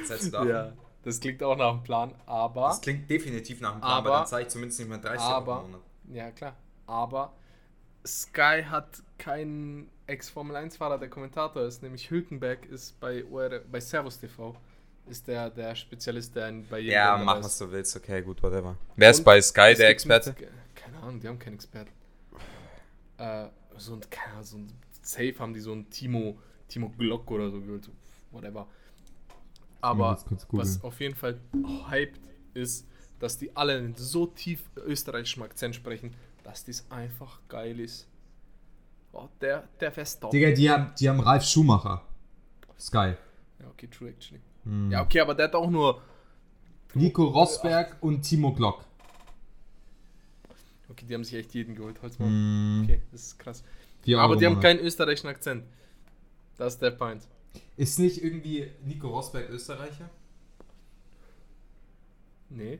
Was 0.00 0.08
hältst 0.10 0.26
du 0.28 0.30
davon? 0.30 0.48
Ja, 0.48 0.72
das 1.02 1.20
klingt 1.20 1.42
auch 1.42 1.56
nach 1.56 1.72
einem 1.74 1.82
Plan, 1.82 2.14
aber. 2.24 2.68
Das 2.68 2.80
klingt 2.80 3.08
definitiv 3.10 3.60
nach 3.60 3.72
einem 3.72 3.80
Plan, 3.80 3.92
Aber- 3.92 4.08
aber 4.08 4.18
dann 4.20 4.26
zahle 4.26 4.42
ich 4.44 4.48
zumindest 4.48 4.78
nicht 4.80 4.88
mehr 4.88 4.98
30 4.98 5.20
aber- 5.20 5.52
Euro 5.56 5.64
im 5.66 5.70
Monat. 5.72 5.87
Ja, 6.12 6.30
klar. 6.30 6.56
Aber 6.86 7.32
Sky 8.06 8.62
hat 8.64 9.02
keinen 9.18 9.90
Ex-Formel-1-Fahrer, 10.06 10.98
der 10.98 11.08
Kommentator 11.10 11.62
ist, 11.62 11.82
nämlich 11.82 12.10
Hülkenberg 12.10 12.64
ist 12.66 12.98
bei, 13.00 13.24
OR, 13.26 13.60
bei 13.70 13.80
Servus 13.80 14.18
TV, 14.18 14.56
ist 15.06 15.26
der, 15.28 15.50
der 15.50 15.74
Spezialist, 15.74 16.34
der 16.34 16.48
in- 16.48 16.66
bei 16.66 16.78
jedem 16.78 16.94
Ja, 16.94 17.16
mach 17.18 17.38
ist. 17.38 17.44
was 17.44 17.58
du 17.58 17.70
willst, 17.70 17.96
okay, 17.96 18.22
gut, 18.22 18.42
whatever. 18.42 18.76
Wer 18.96 19.10
ist 19.10 19.22
bei 19.24 19.40
Sky 19.40 19.74
der 19.76 19.88
Experte? 19.90 20.30
Mit, 20.38 20.48
keine 20.74 20.98
Ahnung, 20.98 21.20
die 21.20 21.28
haben 21.28 21.38
keinen 21.38 21.54
Experten. 21.54 21.90
Äh, 23.18 23.48
so 23.76 23.94
ein, 23.94 24.00
keine 24.10 24.32
Ahnung, 24.34 24.44
so 24.44 24.56
ein 24.58 24.72
Safe 25.02 25.34
haben 25.38 25.52
die 25.52 25.60
so 25.60 25.72
ein 25.72 25.88
Timo, 25.90 26.38
Timo 26.68 26.88
Glock 26.90 27.30
oder 27.30 27.50
so 27.50 27.60
whatever. 28.30 28.66
Aber 29.80 30.18
was 30.50 30.82
auf 30.82 31.00
jeden 31.00 31.14
Fall 31.14 31.40
hyped 31.88 32.20
ist, 32.54 32.86
dass 33.18 33.38
die 33.38 33.54
alle 33.56 33.92
so 33.96 34.26
tief 34.26 34.62
österreichischem 34.76 35.42
Akzent 35.42 35.74
sprechen, 35.74 36.14
dass 36.44 36.64
das 36.64 36.86
einfach 36.90 37.40
geil 37.48 37.80
ist. 37.80 38.06
Oh, 39.12 39.28
der, 39.40 39.68
der 39.80 39.92
Verstappen. 39.92 40.30
Digga, 40.30 40.52
die 40.52 40.70
haben, 40.70 40.92
die 40.98 41.08
haben 41.08 41.20
Ralf 41.20 41.44
Schumacher. 41.44 42.02
Sky. 42.78 43.14
Ja, 43.58 43.68
okay, 43.70 43.88
true 43.88 44.10
actually. 44.10 44.40
Hm. 44.64 44.90
Ja, 44.90 45.02
okay, 45.02 45.20
aber 45.20 45.34
der 45.34 45.48
hat 45.48 45.54
auch 45.54 45.70
nur. 45.70 46.02
Nico 46.94 47.24
Rosberg 47.24 47.96
und 48.00 48.22
Timo 48.22 48.52
Glock. 48.52 48.84
Okay, 50.88 51.04
die 51.06 51.14
haben 51.14 51.24
sich 51.24 51.34
echt 51.34 51.54
jeden 51.54 51.74
geholt. 51.74 52.00
Holzmann. 52.00 52.28
Hm. 52.28 52.80
Okay, 52.84 53.02
das 53.12 53.22
ist 53.22 53.38
krass. 53.38 53.64
Aber 54.16 54.36
die 54.36 54.46
haben 54.46 54.60
keinen 54.60 54.80
österreichischen 54.80 55.28
Akzent. 55.28 55.64
Das 56.56 56.74
ist 56.74 56.82
der 56.82 56.92
Point. 56.92 57.22
Ist 57.76 57.98
nicht 57.98 58.22
irgendwie 58.22 58.70
Nico 58.84 59.08
Rosberg 59.08 59.50
Österreicher? 59.50 60.08
Nee, 62.50 62.78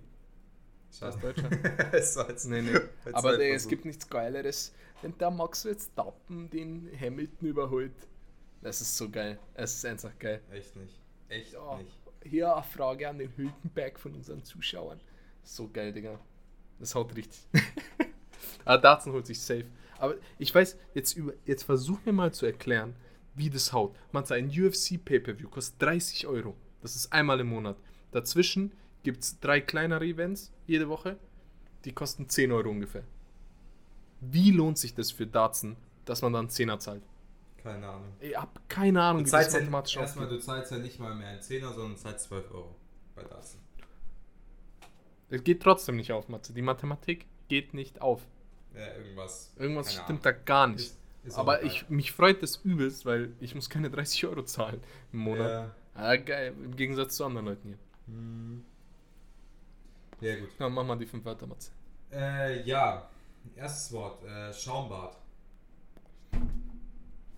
Es 0.90 1.00
war 2.16 2.28
jetzt- 2.28 2.46
Nee, 2.46 2.62
nee. 2.62 2.70
Jetzt 2.72 3.14
Aber 3.14 3.30
halt 3.30 3.40
der, 3.40 3.54
es 3.54 3.68
gibt 3.68 3.84
nichts 3.84 4.08
Geileres, 4.08 4.72
wenn 5.02 5.16
der 5.18 5.30
Max 5.30 5.64
jetzt 5.64 5.94
Tappen 5.94 6.48
den 6.50 6.90
Hamilton 6.98 7.48
überholt. 7.48 7.92
Das 8.62 8.80
ist 8.80 8.96
so 8.96 9.08
geil. 9.08 9.38
Es 9.54 9.74
ist 9.74 9.84
einfach 9.86 10.18
geil. 10.18 10.40
Echt 10.50 10.74
nicht. 10.76 10.98
Echt 11.28 11.52
Ja. 11.52 11.78
nicht. 11.78 11.96
Hier 12.24 12.52
eine 12.54 12.64
Frage 12.64 13.08
an 13.08 13.18
den 13.18 13.32
Hülkenberg 13.36 13.98
von 14.00 14.14
unseren 14.14 14.42
Zuschauern. 14.42 15.00
So 15.44 15.68
geil, 15.72 15.92
Digga. 15.92 16.18
Das 16.80 16.94
haut 16.94 17.14
richtig. 17.14 17.38
Aber 18.64 18.78
Dartsen 18.78 19.12
holt 19.12 19.26
sich 19.26 19.40
safe. 19.40 19.66
Aber 19.98 20.14
ich 20.38 20.54
weiß, 20.54 20.76
jetzt, 20.94 21.16
über, 21.16 21.32
jetzt 21.46 21.62
versuch 21.64 21.98
mir 22.04 22.12
mal 22.12 22.32
zu 22.32 22.46
erklären, 22.46 22.94
wie 23.34 23.50
das 23.50 23.72
haut. 23.72 23.94
Man 24.12 24.24
sagt, 24.24 24.40
ein 24.40 24.48
UFC 24.50 25.02
Pay-Per-View 25.04 25.48
kostet 25.48 25.80
30 25.82 26.26
Euro. 26.26 26.56
Das 26.82 26.96
ist 26.96 27.12
einmal 27.12 27.40
im 27.40 27.48
Monat. 27.48 27.76
Dazwischen 28.10 28.72
gibt 29.02 29.22
es 29.24 29.40
drei 29.40 29.60
kleinere 29.60 30.04
Events 30.04 30.52
jede 30.66 30.88
Woche. 30.88 31.16
Die 31.84 31.92
kosten 31.92 32.28
10 32.28 32.52
Euro 32.52 32.70
ungefähr. 32.70 33.04
Wie 34.20 34.50
lohnt 34.50 34.78
sich 34.78 34.94
das 34.94 35.12
für 35.12 35.26
Dartsen, 35.26 35.76
dass 36.04 36.22
man 36.22 36.32
dann 36.32 36.48
10er 36.48 36.78
zahlt? 36.78 37.02
Keine 37.62 37.88
Ahnung. 37.88 38.12
Ich 38.20 38.36
hab 38.36 38.68
keine 38.68 39.02
Ahnung, 39.02 39.22
Du 39.24 39.28
wie 39.28 39.30
das 39.30 39.52
ja, 39.52 40.00
erstmal, 40.00 40.28
du 40.28 40.38
zahlst 40.38 40.72
ja 40.72 40.78
nicht 40.78 40.98
mal 40.98 41.14
mehr 41.14 41.28
einen 41.28 41.42
Zehner, 41.42 41.72
sondern 41.72 41.96
zahlst 41.96 42.26
12 42.28 42.50
Euro 42.52 42.74
bei 43.14 43.22
Dartsen. 43.22 43.60
Es 45.30 45.44
geht 45.44 45.62
trotzdem 45.62 45.96
nicht 45.96 46.12
auf, 46.12 46.28
Matze. 46.28 46.52
Die 46.52 46.62
Mathematik 46.62 47.26
geht 47.48 47.74
nicht 47.74 48.00
auf. 48.00 48.22
Ja, 48.74 48.94
irgendwas. 48.96 49.52
Irgendwas 49.58 49.92
stimmt 49.92 50.08
Ahnung. 50.08 50.22
da 50.22 50.32
gar 50.32 50.66
nicht. 50.68 50.80
Ist- 50.80 50.98
ist 51.24 51.36
Aber 51.36 51.62
ich, 51.62 51.88
mich 51.90 52.12
freut 52.12 52.42
das 52.42 52.56
übelst, 52.64 53.04
weil 53.04 53.32
ich 53.40 53.54
muss 53.54 53.68
keine 53.68 53.90
30 53.90 54.26
Euro 54.26 54.44
zahlen 54.44 54.80
im 55.12 55.18
Monat. 55.20 55.48
Ja. 55.50 55.74
Ah, 55.94 56.16
geil, 56.16 56.54
im 56.64 56.76
Gegensatz 56.76 57.16
zu 57.16 57.24
anderen 57.24 57.46
Leuten 57.46 57.68
hier. 57.68 57.78
Hm. 58.06 58.64
Ja, 60.20 60.36
gut. 60.38 60.50
Na, 60.58 60.68
mach 60.68 60.84
mal 60.84 60.98
die 60.98 61.06
fünf 61.06 61.24
Wörter, 61.24 61.46
Matze. 61.46 61.70
Äh, 62.10 62.62
ja. 62.62 63.08
Erstes 63.54 63.92
Wort. 63.92 64.24
Äh, 64.24 64.52
Schaumbad. 64.52 65.16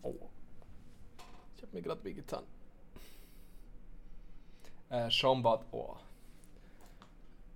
Oh. 0.03 0.15
hat 1.61 1.73
mir 1.75 1.83
gerade 1.83 2.03
wehgetan. 2.05 2.45
Äh, 4.89 5.11
Schaumbad, 5.11 5.67
oh. 5.73 5.97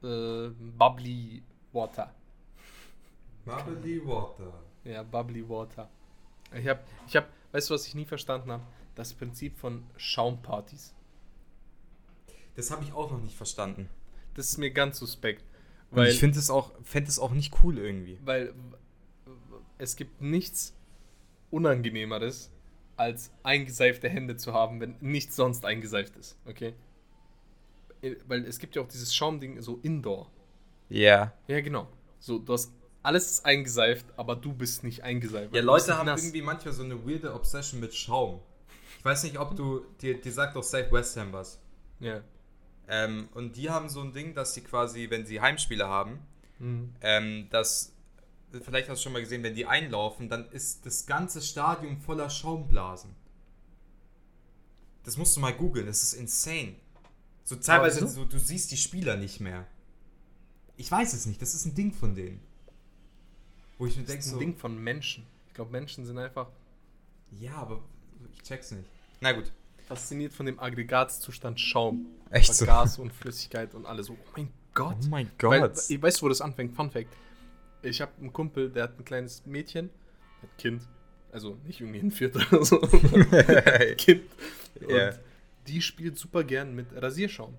Äh, 0.02 0.50
Bubbly 0.50 1.42
Water. 1.72 2.14
Bubbly 3.44 4.06
Water. 4.06 4.52
Ja, 4.84 5.02
Bubbly 5.02 5.48
Water. 5.48 5.88
Ich 6.52 6.68
hab, 6.68 6.84
ich 7.06 7.16
hab, 7.16 7.28
weißt 7.52 7.70
du, 7.70 7.74
was 7.74 7.86
ich 7.86 7.94
nie 7.94 8.04
verstanden 8.04 8.52
habe? 8.52 8.62
Das 8.94 9.14
Prinzip 9.14 9.56
von 9.56 9.84
Schaumpartys. 9.96 10.94
Das 12.54 12.70
habe 12.70 12.84
ich 12.84 12.92
auch 12.92 13.10
noch 13.10 13.20
nicht 13.20 13.36
verstanden. 13.36 13.88
Das 14.34 14.48
ist 14.48 14.58
mir 14.58 14.70
ganz 14.70 14.98
suspekt. 14.98 15.44
Und 15.90 15.98
Weil, 15.98 16.08
ich 16.10 16.18
finde 16.18 16.38
es 16.38 16.50
auch, 16.50 16.72
fänd 16.82 17.08
es 17.08 17.18
auch 17.18 17.32
nicht 17.32 17.54
cool 17.62 17.78
irgendwie. 17.78 18.18
weil 18.24 18.52
es 19.78 19.96
gibt 19.96 20.20
nichts 20.20 20.74
Unangenehmeres, 21.50 22.50
als 22.96 23.30
eingeseifte 23.42 24.08
Hände 24.08 24.36
zu 24.36 24.52
haben, 24.52 24.80
wenn 24.80 24.96
nichts 25.00 25.36
sonst 25.36 25.64
eingeseift 25.64 26.16
ist. 26.16 26.38
Okay? 26.46 26.74
Weil 28.26 28.44
es 28.44 28.58
gibt 28.58 28.76
ja 28.76 28.82
auch 28.82 28.88
dieses 28.88 29.14
Schaumding 29.14 29.60
so 29.62 29.78
indoor. 29.82 30.30
Ja. 30.88 31.32
Ja, 31.48 31.60
genau. 31.60 31.88
So, 32.18 32.38
du 32.38 32.52
hast 32.52 32.72
alles 33.02 33.32
ist 33.32 33.44
eingeseift, 33.44 34.06
aber 34.16 34.34
du 34.34 34.52
bist 34.52 34.82
nicht 34.82 35.02
eingeseift. 35.02 35.54
Ja, 35.54 35.62
Leute 35.62 35.96
haben 35.98 36.06
nass. 36.06 36.22
irgendwie 36.22 36.40
manchmal 36.42 36.72
so 36.72 36.82
eine 36.82 37.06
weirde 37.06 37.34
Obsession 37.34 37.80
mit 37.80 37.94
Schaum. 37.94 38.40
Ich 38.98 39.04
weiß 39.04 39.24
nicht, 39.24 39.38
ob 39.38 39.54
du, 39.56 39.84
dir, 40.00 40.18
dir 40.20 40.32
sagt 40.32 40.56
doch 40.56 40.62
Safe 40.62 40.90
West 40.90 41.16
Ham 41.18 41.32
was. 41.32 41.60
Ja. 42.00 42.22
Ähm, 42.88 43.28
und 43.34 43.56
die 43.56 43.70
haben 43.70 43.88
so 43.88 44.00
ein 44.02 44.12
Ding, 44.12 44.34
dass 44.34 44.54
sie 44.54 44.60
quasi, 44.62 45.08
wenn 45.10 45.26
sie 45.26 45.40
Heimspiele 45.40 45.88
haben, 45.88 46.18
Mhm. 46.58 46.94
ähm, 47.00 47.48
dass, 47.50 47.92
vielleicht 48.62 48.88
hast 48.88 49.00
du 49.00 49.04
schon 49.04 49.12
mal 49.12 49.22
gesehen, 49.22 49.42
wenn 49.42 49.54
die 49.54 49.66
einlaufen, 49.66 50.28
dann 50.28 50.48
ist 50.50 50.86
das 50.86 51.04
ganze 51.06 51.42
Stadion 51.42 51.98
voller 51.98 52.30
Schaumblasen. 52.30 53.10
Das 55.02 55.16
musst 55.16 55.36
du 55.36 55.40
mal 55.40 55.52
googeln, 55.52 55.86
das 55.86 56.02
ist 56.02 56.14
insane. 56.14 56.76
So 57.44 57.56
teilweise, 57.56 58.06
so, 58.08 58.24
du 58.24 58.38
siehst 58.38 58.70
die 58.70 58.76
Spieler 58.76 59.16
nicht 59.16 59.40
mehr. 59.40 59.66
Ich 60.76 60.90
weiß 60.90 61.12
es 61.12 61.26
nicht, 61.26 61.42
das 61.42 61.54
ist 61.54 61.66
ein 61.66 61.74
Ding 61.74 61.92
von 61.92 62.14
denen. 62.14 62.40
Wo 63.78 63.86
ich 63.86 63.96
mir 63.96 64.02
Das 64.02 64.12
denke, 64.12 64.20
ist 64.20 64.28
ein 64.28 64.34
so, 64.34 64.38
Ding 64.38 64.56
von 64.56 64.82
Menschen. 64.82 65.26
Ich 65.48 65.54
glaube, 65.54 65.70
Menschen 65.72 66.06
sind 66.06 66.18
einfach 66.18 66.48
ja, 67.32 67.54
aber 67.54 67.80
ich 68.32 68.42
check's 68.42 68.70
nicht. 68.70 68.88
Na 69.20 69.32
gut. 69.32 69.50
Fasziniert 69.86 70.32
von 70.32 70.46
dem 70.46 70.58
Aggregatzustand 70.58 71.60
Schaum. 71.60 72.06
Echt 72.30 72.54
so? 72.54 72.64
Gas 72.66 72.98
und 72.98 73.12
Flüssigkeit 73.12 73.74
und 73.74 73.86
alles. 73.86 74.10
Oh 74.10 74.16
mein 74.36 74.48
Gott. 74.74 74.96
Oh 75.04 75.08
mein 75.08 75.30
Weil, 75.40 75.72
ich 75.88 76.02
weiß, 76.02 76.22
wo 76.22 76.28
das 76.28 76.40
anfängt. 76.40 76.74
Fun 76.74 76.90
Fact. 76.90 77.08
Ich 77.82 78.00
habe 78.00 78.12
einen 78.18 78.32
Kumpel, 78.32 78.70
der 78.70 78.84
hat 78.84 78.98
ein 78.98 79.04
kleines 79.04 79.44
Mädchen, 79.46 79.90
ein 80.42 80.48
Kind, 80.58 80.82
also 81.30 81.58
nicht 81.66 81.80
irgendwie 81.80 82.00
ein 82.00 82.10
Vierter 82.10 82.40
oder 82.50 82.64
so, 82.64 82.78
Kind. 83.98 84.22
Und 84.80 84.90
Ja. 84.90 85.10
die 85.66 85.82
spielt 85.82 86.18
super 86.18 86.44
gern 86.44 86.74
mit 86.74 86.86
Rasierschaum. 86.94 87.54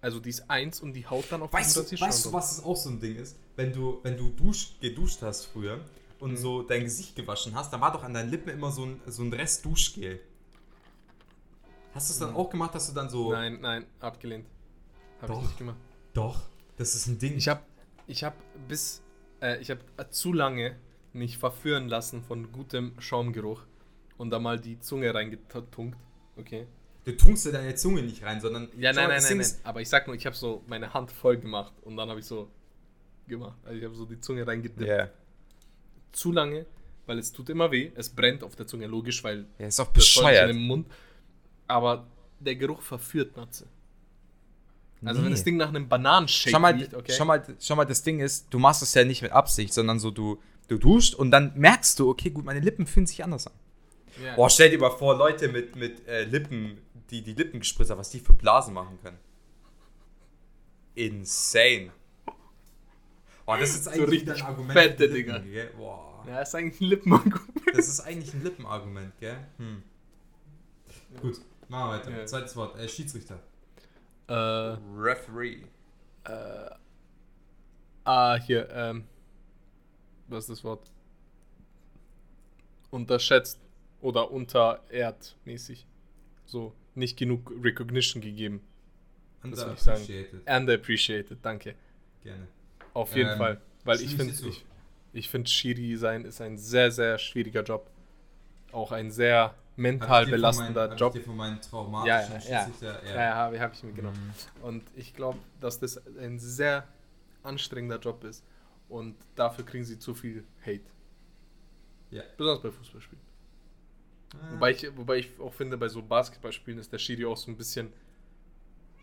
Also 0.00 0.20
die 0.20 0.30
ist 0.30 0.48
eins 0.48 0.80
und 0.80 0.94
die 0.94 1.06
haut 1.06 1.26
dann 1.30 1.42
auf 1.42 1.52
Weißt 1.52 1.76
den 1.76 1.80
du, 1.80 1.80
Rasierschaum. 1.82 2.08
weißt 2.08 2.26
du, 2.26 2.32
was 2.32 2.52
es 2.58 2.64
auch 2.64 2.76
so 2.76 2.88
ein 2.90 3.00
Ding 3.00 3.16
ist? 3.16 3.36
Wenn 3.56 3.72
du, 3.72 3.98
wenn 4.02 4.16
du 4.16 4.30
dusch, 4.30 4.76
geduscht 4.80 5.20
hast 5.22 5.46
früher 5.46 5.80
und 6.20 6.32
Mhm. 6.32 6.36
so 6.36 6.62
dein 6.62 6.84
Gesicht 6.84 7.16
gewaschen 7.16 7.54
hast, 7.54 7.72
dann 7.72 7.80
war 7.80 7.92
doch 7.92 8.02
an 8.04 8.14
deinen 8.14 8.30
Lippen 8.30 8.48
immer 8.50 8.70
so 8.70 8.84
ein, 8.86 9.00
so 9.06 9.22
ein 9.22 9.32
Rest 9.32 9.64
Duschgel. 9.64 10.20
Hast 11.94 12.08
du 12.10 12.12
es 12.12 12.18
dann 12.18 12.34
auch 12.34 12.50
gemacht, 12.50 12.74
dass 12.74 12.88
du 12.88 12.94
dann 12.94 13.08
so. 13.08 13.32
Nein, 13.32 13.58
nein, 13.60 13.86
abgelehnt. 14.00 14.46
Habe 15.20 15.32
ich 15.32 15.38
Doch. 15.38 15.42
nicht 15.44 15.58
gemacht. 15.58 15.76
Doch, 16.14 16.40
das 16.76 16.94
ist 16.94 17.06
ein 17.06 17.18
Ding. 17.18 17.36
Ich 17.36 17.48
habe 17.48 17.62
ich 18.06 18.24
hab 18.24 18.34
bis, 18.68 19.02
äh, 19.40 19.60
ich 19.60 19.70
habe 19.70 19.80
zu 20.10 20.32
lange 20.32 20.76
mich 21.12 21.38
verführen 21.38 21.88
lassen 21.88 22.22
von 22.22 22.52
gutem 22.52 22.92
Schaumgeruch 23.00 23.62
und 24.16 24.30
da 24.30 24.38
mal 24.38 24.58
die 24.60 24.78
Zunge 24.80 25.12
reingetunkt. 25.14 25.96
Okay. 26.36 26.66
du 27.04 27.16
tunkst 27.16 27.46
dir 27.46 27.52
deine 27.52 27.74
Zunge 27.74 28.02
nicht 28.02 28.22
rein, 28.22 28.40
sondern. 28.40 28.68
Ja, 28.76 28.92
nein, 28.92 29.08
mal, 29.08 29.14
nein, 29.20 29.24
nein, 29.28 29.38
nein. 29.38 29.50
Aber 29.64 29.80
ich 29.80 29.88
sag 29.88 30.06
nur, 30.06 30.14
ich 30.14 30.24
habe 30.26 30.36
so 30.36 30.62
meine 30.66 30.92
Hand 30.94 31.10
voll 31.10 31.38
gemacht 31.38 31.72
und 31.82 31.96
dann 31.96 32.08
habe 32.10 32.20
ich 32.20 32.26
so 32.26 32.48
gemacht. 33.26 33.58
Also 33.64 33.78
ich 33.78 33.84
habe 33.84 33.94
so 33.94 34.04
die 34.04 34.20
Zunge 34.20 34.46
reingedippt. 34.46 34.88
Ja. 34.88 35.08
Zu 36.12 36.32
lange, 36.32 36.66
weil 37.06 37.18
es 37.18 37.32
tut 37.32 37.50
immer 37.50 37.70
weh. 37.72 37.90
Es 37.96 38.08
brennt 38.08 38.44
auf 38.44 38.54
der 38.56 38.66
Zunge, 38.66 38.86
logisch, 38.86 39.22
weil 39.24 39.46
Ja, 39.58 39.66
ist 39.66 39.80
auch 39.80 39.88
bescheuert. 39.88 40.50
in 40.50 40.56
dem 40.56 40.66
Mund. 40.66 40.86
Aber 41.68 42.06
der 42.40 42.56
Geruch 42.56 42.82
verführt 42.82 43.36
Natze. 43.36 43.66
Also 45.04 45.20
wenn 45.20 45.28
Nee. 45.28 45.34
das 45.34 45.44
Ding 45.44 45.56
nach 45.56 45.68
einem 45.68 45.88
Bananenshake 45.88 46.50
Schau 46.50 46.58
mal, 46.58 46.72
riecht, 46.74 46.92
okay. 46.94 47.12
schau, 47.16 47.24
mal, 47.24 47.44
schau 47.60 47.76
mal, 47.76 47.84
das 47.84 48.02
Ding 48.02 48.18
ist, 48.18 48.48
du 48.50 48.58
machst 48.58 48.82
es 48.82 48.94
ja 48.94 49.04
nicht 49.04 49.22
mit 49.22 49.30
Absicht, 49.30 49.72
sondern 49.72 50.00
so, 50.00 50.10
du, 50.10 50.40
du 50.66 50.76
duscht 50.76 51.14
und 51.14 51.30
dann 51.30 51.52
merkst 51.56 51.98
du, 52.00 52.08
okay, 52.10 52.30
gut, 52.30 52.44
meine 52.44 52.58
Lippen 52.58 52.84
fühlen 52.86 53.06
sich 53.06 53.22
anders 53.22 53.46
an. 53.46 53.52
Ja. 54.24 54.34
Boah, 54.34 54.50
stell 54.50 54.70
dir 54.70 54.78
mal 54.80 54.90
vor, 54.90 55.16
Leute 55.16 55.46
mit, 55.48 55.76
mit 55.76 56.04
äh, 56.08 56.24
Lippen, 56.24 56.78
die 57.10 57.22
die 57.22 57.34
Lippen 57.34 57.60
gespritzt 57.60 57.90
haben, 57.92 57.98
was 57.98 58.10
die 58.10 58.18
für 58.18 58.32
Blasen 58.32 58.74
machen 58.74 58.98
können. 59.00 59.18
Insane. 60.96 61.92
Boah, 63.46 63.56
das 63.58 63.70
ist 63.70 63.84
So 63.84 63.90
eigentlich 63.90 64.10
richtig 64.10 64.22
wieder 64.22 64.34
ein 64.36 64.42
Argument. 64.42 64.72
fette. 64.72 65.08
Gell? 65.24 65.70
Boah. 65.76 66.24
Ja, 66.26 66.40
ist 66.42 66.54
eigentlich 66.54 66.80
ein 66.80 66.84
Lippenargument. 66.88 67.48
Das 67.74 67.88
ist 67.88 68.00
eigentlich 68.00 68.34
ein 68.34 68.42
Lippenargument, 68.42 69.12
gell? 69.20 69.38
Hm. 69.58 69.82
Gut, 71.22 71.40
machen 71.68 71.90
wir 71.90 71.98
weiter. 71.98 72.10
Ja. 72.10 72.26
Zweites 72.26 72.56
Wort, 72.56 72.78
äh, 72.78 72.88
Schiedsrichter. 72.88 73.38
Äh, 74.28 74.32
Referee. 74.34 75.64
äh, 76.24 76.70
ah, 78.04 78.36
hier, 78.36 78.68
ähm, 78.70 79.04
was 80.28 80.44
ist 80.44 80.50
das 80.50 80.64
Wort? 80.64 80.90
Unterschätzt 82.90 83.60
oder 84.00 84.30
unterehrt 84.30 85.36
mäßig. 85.44 85.86
So, 86.46 86.72
nicht 86.94 87.18
genug 87.18 87.52
Recognition 87.62 88.22
gegeben. 88.22 88.62
Underappreciated. 89.42 90.42
Underappreciated, 90.46 91.38
danke. 91.42 91.74
Gerne. 92.22 92.48
Auf 92.94 93.14
jeden 93.16 93.30
Ähm, 93.30 93.38
Fall. 93.38 93.60
Weil 93.84 94.00
ich 94.00 94.16
finde, 94.16 94.34
ich 94.34 94.64
ich, 95.12 95.28
finde, 95.28 95.48
Schiri 95.50 95.96
sein 95.96 96.24
ist 96.24 96.40
ein 96.40 96.58
sehr, 96.58 96.90
sehr 96.90 97.18
schwieriger 97.18 97.62
Job. 97.62 97.90
Auch 98.72 98.92
ein 98.92 99.10
sehr 99.10 99.54
mental 99.78 100.26
belastender 100.26 100.90
hab 100.90 100.98
Job. 101.00 101.14
Ich 101.14 101.20
dir 101.22 101.26
von 101.26 101.36
meinen 101.36 101.56
Ja, 101.56 101.62
traumatischen 101.62 102.50
ja, 102.50 102.50
ja. 102.60 102.64
Schiedsrichter, 102.66 103.04
Ja, 103.06 103.14
ja, 103.14 103.34
habe 103.34 103.60
hab 103.60 103.72
ich 103.74 103.82
mir 103.82 103.92
genommen. 103.92 104.34
Mhm. 104.58 104.64
Und 104.64 104.84
ich 104.96 105.14
glaube, 105.14 105.38
dass 105.60 105.78
das 105.78 106.00
ein 106.18 106.38
sehr 106.38 106.86
anstrengender 107.42 107.98
Job 107.98 108.24
ist. 108.24 108.44
Und 108.88 109.16
dafür 109.36 109.64
kriegen 109.64 109.84
sie 109.84 109.98
zu 109.98 110.14
viel 110.14 110.44
Hate. 110.64 110.80
Ja. 112.10 112.22
Besonders 112.36 112.62
bei 112.62 112.70
Fußballspielen. 112.70 113.22
Ah. 114.34 114.52
Wobei 114.52 114.70
ich, 114.72 114.96
wobei 114.96 115.16
ich 115.18 115.30
auch 115.40 115.52
finde, 115.52 115.76
bei 115.76 115.88
so 115.88 116.02
Basketballspielen 116.02 116.78
ist 116.80 116.92
der 116.92 116.98
Schiri 116.98 117.24
auch 117.26 117.36
so 117.36 117.50
ein 117.50 117.56
bisschen. 117.56 117.92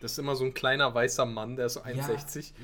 Das 0.02 0.12
ist 0.14 0.18
immer 0.20 0.36
so 0.36 0.44
ein 0.44 0.54
kleiner 0.54 0.94
weißer 0.94 1.26
Mann, 1.26 1.56
der 1.56 1.68
ist 1.68 1.74
so 1.74 1.82
1,60. 1.82 1.94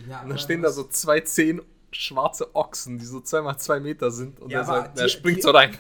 ja, 0.10 0.18
und 0.18 0.24
dann 0.24 0.32
aber 0.32 0.38
stehen 0.38 0.62
da 0.62 0.70
so 0.72 0.84
zwei 0.84 1.22
zehn 1.22 1.62
schwarze 1.92 2.56
Ochsen, 2.56 2.98
die 3.00 3.06
so 3.06 3.22
zweimal 3.22 3.58
zwei 3.58 3.80
Meter 3.80 4.12
sind. 4.12 4.40
Und 4.40 4.50
Ja, 4.52 4.60
der, 4.60 4.66
sagt, 4.66 4.98
der 4.98 5.06
die- 5.06 5.12
springt 5.12 5.38
die- 5.38 5.42
so 5.42 5.52
rein. 5.52 5.78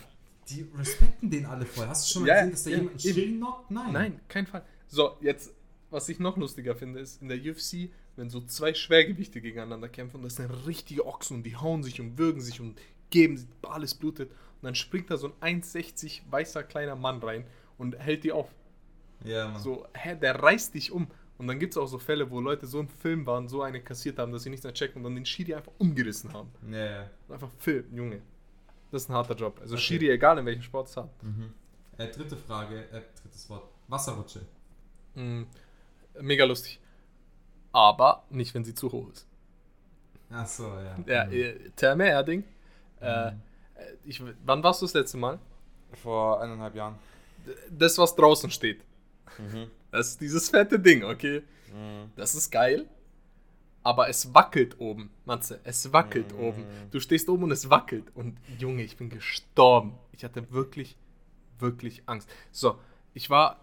Die 0.49 0.65
respekten 0.77 1.29
den 1.29 1.45
alle 1.45 1.65
voll. 1.65 1.87
Hast 1.87 2.09
du 2.09 2.13
schon 2.13 2.21
mal 2.23 2.29
Ja, 2.29 2.45
gesehen, 2.45 2.51
dass 2.51 2.63
da 2.63 2.69
ja, 2.71 2.77
jemand. 2.77 3.01
Schiri 3.01 3.37
knockt? 3.37 3.71
Nein. 3.71 3.93
Nein, 3.93 4.19
kein 4.27 4.47
Fall. 4.47 4.65
So, 4.87 5.17
jetzt, 5.21 5.53
was 5.89 6.09
ich 6.09 6.19
noch 6.19 6.37
lustiger 6.37 6.75
finde, 6.75 6.99
ist 6.99 7.21
in 7.21 7.29
der 7.29 7.37
UFC, 7.37 7.89
wenn 8.15 8.29
so 8.29 8.41
zwei 8.41 8.73
Schwergewichte 8.73 9.39
gegeneinander 9.41 9.87
kämpfen, 9.87 10.21
das 10.21 10.35
sind 10.35 10.49
richtige 10.67 11.05
Ochsen 11.05 11.37
und 11.37 11.43
die 11.43 11.55
hauen 11.55 11.83
sich 11.83 12.01
und 12.01 12.17
würgen 12.17 12.41
sich 12.41 12.59
und 12.59 12.79
geben, 13.09 13.37
sich, 13.37 13.47
alles 13.61 13.95
blutet. 13.95 14.31
Und 14.31 14.63
dann 14.63 14.75
springt 14.75 15.09
da 15.09 15.17
so 15.17 15.31
ein 15.39 15.61
1,60 15.61 16.21
weißer 16.29 16.63
kleiner 16.63 16.95
Mann 16.95 17.19
rein 17.19 17.45
und 17.77 17.97
hält 17.97 18.23
die 18.23 18.31
auf. 18.31 18.53
Ja, 19.23 19.47
Mann. 19.49 19.61
So, 19.61 19.85
hä, 19.93 20.15
der 20.15 20.35
reißt 20.41 20.73
dich 20.73 20.91
um. 20.91 21.07
Und 21.37 21.47
dann 21.47 21.57
gibt 21.57 21.73
es 21.73 21.77
auch 21.77 21.87
so 21.87 21.97
Fälle, 21.97 22.29
wo 22.29 22.39
Leute 22.39 22.67
so 22.67 22.79
im 22.79 22.87
Film 22.87 23.25
waren, 23.25 23.47
so 23.47 23.63
eine 23.63 23.81
kassiert 23.81 24.19
haben, 24.19 24.31
dass 24.31 24.43
sie 24.43 24.51
nichts 24.51 24.63
mehr 24.63 24.73
checken 24.73 24.97
und 24.97 25.05
dann 25.05 25.15
den 25.15 25.25
Schiri 25.25 25.55
einfach 25.55 25.71
umgerissen 25.79 26.31
haben. 26.33 26.49
Ja, 26.69 26.85
ja. 26.85 27.09
Einfach 27.29 27.49
Film, 27.57 27.85
Junge. 27.95 28.21
Das 28.91 29.03
ist 29.03 29.09
ein 29.09 29.15
harter 29.15 29.35
Job. 29.35 29.57
Also 29.61 29.75
Okay. 29.75 29.83
Schiri, 29.83 30.09
egal 30.09 30.37
in 30.37 30.45
welchem 30.45 30.61
Sport 30.63 30.87
es 30.87 30.97
hat. 30.97 31.09
Mhm. 31.23 31.53
Äh, 31.97 32.07
dritte 32.07 32.35
Frage, 32.37 32.81
äh, 32.91 33.01
drittes 33.21 33.49
Wort. 33.49 33.69
Wasserrutsche. 33.87 34.41
Mm, 35.15 35.43
mega 36.21 36.45
lustig. 36.45 36.79
Aber 37.71 38.23
nicht, 38.29 38.53
wenn 38.53 38.63
sie 38.63 38.73
zu 38.73 38.91
hoch 38.91 39.09
ist. 39.11 39.25
Ach 40.29 40.45
so, 40.47 40.67
ja. 40.67 40.97
Ja, 41.05 41.25
Mhm. 41.25 41.33
äh, 41.33 41.69
Therme 41.75 42.07
Erding. 42.07 42.43
Äh, 43.01 43.27
äh, 43.29 43.31
ich, 44.05 44.21
wann 44.45 44.63
warst 44.63 44.81
du 44.81 44.85
das 44.85 44.93
letzte 44.93 45.17
Mal? 45.17 45.39
Vor 46.01 46.41
eineinhalb 46.41 46.75
Jahren. 46.75 46.95
Das, 47.69 47.97
was 47.97 48.15
draußen 48.15 48.49
steht. 48.51 48.81
Mhm. 49.37 49.67
Das 49.91 50.07
ist 50.09 50.21
dieses 50.21 50.49
fette 50.49 50.79
Ding, 50.79 51.03
okay? 51.03 51.43
Mhm. 51.73 52.11
Das 52.15 52.35
ist 52.35 52.49
geil. 52.51 52.85
Aber 53.83 54.09
es 54.09 54.33
wackelt 54.35 54.79
oben, 54.79 55.09
Matze. 55.25 55.59
Es 55.63 55.91
wackelt 55.91 56.33
Mhm. 56.33 56.39
oben. 56.43 56.65
Du 56.91 56.99
stehst 56.99 57.27
oben 57.29 57.43
und 57.43 57.51
es 57.51 57.69
wackelt. 57.69 58.05
Und 58.15 58.37
Junge, 58.59 58.83
ich 58.83 58.97
bin 58.97 59.09
gestorben. 59.09 59.93
Ich 60.11 60.23
hatte 60.23 60.51
wirklich, 60.51 60.97
wirklich 61.59 62.03
Angst. 62.05 62.29
So, 62.51 62.77
ich 63.13 63.29
war 63.29 63.59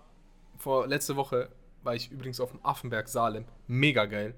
vor 0.56 0.86
letzte 0.88 1.14
Woche, 1.16 1.50
war 1.84 1.94
ich 1.94 2.10
übrigens 2.10 2.40
auf 2.40 2.50
dem 2.50 2.64
Affenberg 2.64 3.08
Salem. 3.08 3.44
Mega 3.68 4.06
geil. 4.06 4.34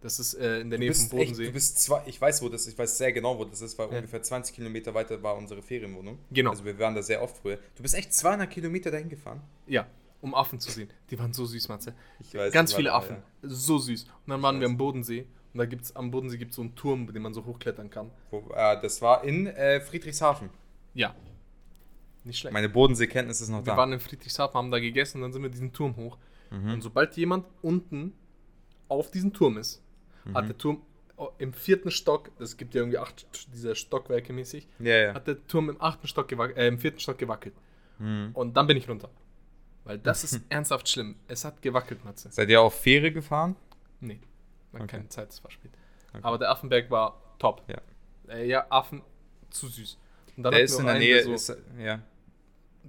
Das 0.00 0.20
ist 0.20 0.34
äh, 0.34 0.60
in 0.60 0.70
der 0.70 0.78
Nähe 0.78 0.92
vom 0.94 1.00
bist, 1.00 1.12
echt, 1.12 1.20
Bodensee. 1.22 1.46
du 1.46 1.52
bist 1.52 1.82
zwei, 1.82 2.02
ich 2.06 2.20
weiß, 2.20 2.42
wo 2.42 2.48
das 2.48 2.62
ist, 2.62 2.72
ich 2.74 2.78
weiß 2.78 2.98
sehr 2.98 3.12
genau, 3.12 3.36
wo 3.38 3.44
das 3.44 3.60
ist, 3.62 3.76
weil 3.78 3.90
Ja. 3.90 3.96
ungefähr 3.96 4.22
20 4.22 4.54
Kilometer 4.54 4.94
weiter 4.94 5.20
war 5.24 5.36
unsere 5.36 5.60
Ferienwohnung. 5.62 6.18
Genau. 6.30 6.50
Also 6.50 6.64
wir 6.64 6.78
waren 6.78 6.94
da 6.94 7.02
sehr 7.02 7.20
oft 7.22 7.36
früher. 7.38 7.58
Du 7.74 7.82
bist 7.82 7.94
echt 7.96 8.12
200 8.14 8.48
Kilometer 8.50 8.90
dahin 8.92 9.08
gefahren? 9.08 9.40
ja, 9.66 9.86
um 10.20 10.34
Affen 10.34 10.58
zu 10.60 10.70
sehen. 10.70 10.90
Die 11.10 11.18
waren 11.18 11.32
so 11.32 11.44
süß, 11.46 11.68
Matze. 11.68 11.94
Ich 12.20 12.34
weiß. 12.34 12.52
Ganz 12.52 12.72
viele 12.74 12.92
Affen. 12.92 13.16
ja. 13.42 13.48
So 13.48 13.78
süß. 13.78 14.04
Und 14.04 14.10
dann 14.26 14.42
waren 14.42 14.56
Ich 14.56 14.60
wir 14.60 14.66
weiß. 14.66 14.72
am 14.72 14.76
Bodensee. 14.78 15.26
Und 15.54 15.58
da 15.58 15.64
gibt's 15.66 15.94
am 15.96 16.10
Bodensee 16.10 16.36
gibt 16.38 16.50
es 16.50 16.56
so 16.56 16.62
einen 16.62 16.74
Turm, 16.74 17.12
den 17.12 17.22
man 17.22 17.32
so 17.34 17.44
hochklettern 17.44 17.88
kann. 17.90 18.10
Wo, 18.30 18.50
äh, 18.54 18.80
das 18.82 19.00
war 19.00 19.24
in 19.24 19.46
äh, 19.46 19.80
Friedrichshafen. 19.80 20.50
Ja. 20.94 21.14
Nicht 22.24 22.38
schlecht. 22.40 22.52
Meine 22.52 22.68
Bodenseekenntnis 22.68 23.40
ist 23.40 23.48
noch 23.48 23.64
wir 23.64 23.72
da. 23.72 23.76
waren 23.76 23.92
in 23.92 24.00
Friedrichshafen, 24.00 24.54
haben 24.56 24.70
da 24.70 24.78
gegessen, 24.78 25.22
dann 25.22 25.32
sind 25.32 25.42
wir 25.42 25.48
diesen 25.50 25.72
Turm 25.72 25.96
hoch. 25.96 26.18
Mhm. 26.50 26.72
Und 26.74 26.80
sobald 26.82 27.16
jemand 27.16 27.46
unten 27.62 28.12
auf 28.88 29.10
diesem 29.10 29.32
Turm 29.32 29.56
ist, 29.56 29.82
Mhm. 30.24 30.34
hat 30.34 30.48
der 30.48 30.58
Turm 30.58 30.82
oh, 31.16 31.28
im 31.38 31.52
vierten 31.52 31.90
Stock, 31.90 32.30
das 32.38 32.56
gibt 32.56 32.74
ja 32.74 32.80
irgendwie 32.82 32.98
acht, 32.98 33.26
diese 33.54 33.74
Stockwerke 33.74 34.32
mäßig, 34.32 34.68
ja, 34.80 34.96
ja. 34.96 35.14
hat 35.14 35.26
der 35.26 35.46
Turm 35.46 35.70
im 35.70 35.80
achten 35.80 36.06
Stock 36.06 36.28
gewack- 36.28 36.56
äh, 36.56 36.66
im 36.68 36.78
vierten 36.78 36.98
Stock 36.98 37.16
gewackelt. 37.18 37.54
Mhm. 37.98 38.30
Und 38.34 38.56
dann 38.56 38.66
bin 38.66 38.76
ich 38.76 38.88
runter. 38.88 39.08
Weil 39.88 39.98
das 39.98 40.22
ist 40.22 40.40
ernsthaft 40.50 40.88
schlimm. 40.88 41.16
Es 41.28 41.44
hat 41.44 41.62
gewackelt, 41.62 42.04
Matze. 42.04 42.28
Seid 42.30 42.48
ihr 42.50 42.60
auf 42.60 42.74
Fähre 42.78 43.10
gefahren? 43.10 43.56
Nee, 44.00 44.20
war 44.72 44.82
Okay. 44.82 44.96
keine 44.98 45.08
Zeit, 45.08 45.30
es 45.30 45.42
war 45.42 45.50
spät. 45.50 45.70
Okay. 46.10 46.20
Aber 46.22 46.38
der 46.38 46.50
Affenberg 46.50 46.90
war 46.90 47.20
top. 47.38 47.62
Ja. 47.68 47.78
Äh, 48.34 48.46
ja, 48.46 48.66
Affen 48.68 49.02
zu 49.50 49.66
süß. 49.68 49.98
Und 50.36 50.42
dann 50.42 50.52
Der 50.52 50.62
ist 50.62 50.78
in 50.78 50.86
der 50.86 50.98
Nähe. 50.98 51.24
so, 51.24 51.32
Ist, 51.32 51.56
ja. 51.78 52.00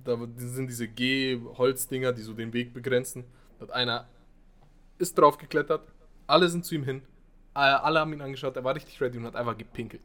da 0.03 0.17
sind 0.35 0.67
diese 0.67 0.87
G-Holzdinger, 0.87 2.11
die 2.13 2.21
so 2.21 2.33
den 2.33 2.51
Weg 2.53 2.73
begrenzen. 2.73 3.23
Da 3.59 3.63
hat 3.67 3.71
einer 3.71 4.07
ist 4.97 5.17
drauf 5.17 5.37
geklettert, 5.37 5.87
alle 6.27 6.49
sind 6.49 6.65
zu 6.65 6.75
ihm 6.75 6.83
hin, 6.83 7.01
äh, 7.55 7.59
alle 7.59 8.01
haben 8.01 8.11
ihn 8.11 8.21
angeschaut, 8.21 8.55
er 8.57 8.63
war 8.65 8.75
richtig 8.75 8.99
ready 8.99 9.17
und 9.17 9.23
hat 9.25 9.37
einfach 9.37 9.57
gepinkelt. 9.57 10.01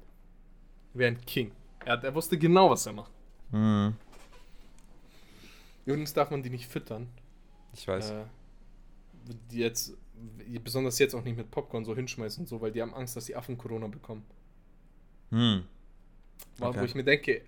Wie 0.92 1.05
ein 1.05 1.20
King. 1.22 1.51
Er, 1.84 1.95
hat, 1.95 2.05
er 2.05 2.14
wusste 2.14 2.38
genau, 2.38 2.70
was 2.70 2.86
er 2.86 2.92
macht. 2.92 3.11
Mhm. 3.51 3.97
Übrigens 5.85 6.12
darf 6.12 6.30
man 6.30 6.43
die 6.43 6.51
nicht 6.51 6.66
füttern. 6.66 7.09
Ich 7.74 7.87
weiß. 7.87 8.11
Äh, 8.11 8.24
die 9.51 9.59
jetzt, 9.59 9.95
besonders 10.62 10.99
jetzt 10.99 11.14
auch 11.14 11.24
nicht 11.24 11.37
mit 11.37 11.51
Popcorn 11.51 11.85
so 11.85 11.95
hinschmeißen 11.95 12.43
und 12.45 12.47
so, 12.47 12.61
weil 12.61 12.72
die 12.72 12.80
haben 12.82 12.95
Angst, 12.95 13.16
dass 13.16 13.24
die 13.26 13.37
Affen 13.37 13.57
Corona 13.59 13.87
bekommen. 13.89 14.22
Wo- 15.30 15.62
Okay. 16.61 16.80
Wo 16.80 16.85
ich 16.85 16.95
mir 16.95 17.05
denke, 17.05 17.43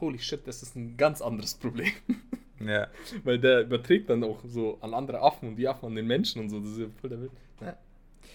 holy 0.00 0.18
shit, 0.18 0.46
das 0.46 0.62
ist 0.62 0.76
ein 0.76 0.96
ganz 0.96 1.20
anderes 1.20 1.54
Problem. 1.54 1.92
Ja. 2.58 2.88
weil 3.22 3.38
der 3.38 3.60
überträgt 3.64 4.08
dann 4.08 4.24
auch 4.24 4.42
so 4.46 4.78
an 4.80 4.94
andere 4.94 5.20
Affen 5.20 5.50
und 5.50 5.56
die 5.56 5.68
Affen 5.68 5.86
an 5.88 5.94
den 5.94 6.06
Menschen 6.06 6.40
und 6.40 6.48
so. 6.48 6.58
Das 6.58 6.70
ist 6.70 6.78
ja 6.78 6.86
voll 7.02 7.10
der 7.10 7.20
Wild. 7.20 7.30
Ja. 7.60 7.76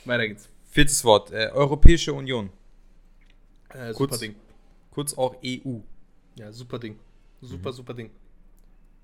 Weiter 0.05 0.27
geht's. 0.27 0.47
Viertes 0.69 1.03
Wort. 1.03 1.31
Äh, 1.31 1.49
Europäische 1.51 2.13
Union. 2.13 2.51
Äh, 3.69 3.93
Kurz. 3.93 3.97
super 4.13 4.17
Ding. 4.19 4.35
Kurz 4.91 5.15
auch 5.17 5.35
EU. 5.43 5.79
Ja, 6.37 6.51
super 6.51 6.77
Ding. 6.77 6.99
Super, 7.41 7.71
Mhm. 7.71 7.73
super 7.75 7.93
Ding. 7.95 8.11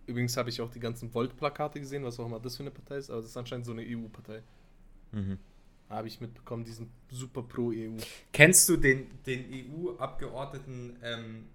Übrigens 0.07 0.35
habe 0.37 0.49
ich 0.49 0.59
auch 0.61 0.71
die 0.71 0.79
ganzen 0.79 1.13
Volt-Plakate 1.13 1.79
gesehen, 1.79 2.03
was 2.03 2.19
auch 2.19 2.25
immer 2.25 2.39
das 2.39 2.55
für 2.55 2.63
eine 2.63 2.71
Partei 2.71 2.97
ist, 2.97 3.09
aber 3.09 3.21
das 3.21 3.29
ist 3.31 3.37
anscheinend 3.37 3.65
so 3.65 3.73
eine 3.73 3.83
EU-Partei. 3.83 4.41
Mhm. 5.11 5.37
Habe 5.89 6.07
ich 6.07 6.19
mitbekommen, 6.19 6.65
die 6.65 6.71
sind 6.71 6.89
super 7.11 7.43
pro 7.43 7.69
EU. 7.71 7.97
Kennst 8.33 8.67
du 8.69 8.77
den, 8.77 9.07
den 9.25 9.45
EU-Abgeordneten 9.53 10.95
ähm, 11.03 11.45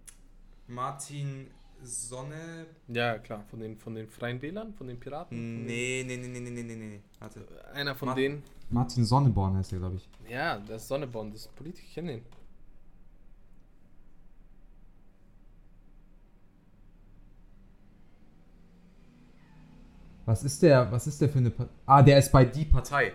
Martin 0.66 1.48
Sonne? 1.82 2.66
Ja, 2.88 3.18
klar, 3.18 3.44
von 3.50 3.60
den, 3.60 3.76
von 3.76 3.94
den 3.94 4.06
Freien 4.08 4.40
Wählern, 4.40 4.72
von 4.74 4.86
den 4.86 4.98
Piraten. 5.00 5.64
Nee, 5.66 6.04
nee, 6.06 6.16
nee, 6.16 6.28
nee, 6.28 6.40
nee, 6.40 6.50
nee, 6.50 6.62
nee, 6.62 6.74
nee. 6.76 7.00
Warte. 7.18 7.40
den- 7.40 7.58
Einer 7.74 7.94
von 7.94 8.08
Mach- 8.08 8.14
denen. 8.16 8.42
Martin 8.70 9.04
Sonneborn 9.04 9.56
heißt 9.56 9.72
er, 9.72 9.78
glaube 9.80 9.96
ich. 9.96 10.08
Ja, 10.30 10.58
das 10.60 10.82
ist 10.82 10.88
Sonneborn, 10.88 11.30
das 11.30 11.42
ist 11.42 11.54
Politiker, 11.56 11.86
ich 11.88 11.94
kenne 11.94 12.12
den. 12.12 12.22
Was 20.24 20.44
ist 20.44 20.62
der, 20.62 20.90
was 20.92 21.06
ist 21.06 21.20
der 21.20 21.28
für 21.28 21.38
eine 21.38 21.50
Partei? 21.50 21.72
Ah, 21.86 22.02
der 22.02 22.18
ist 22.18 22.30
bei 22.30 22.44
Die 22.44 22.64
Partei. 22.64 23.12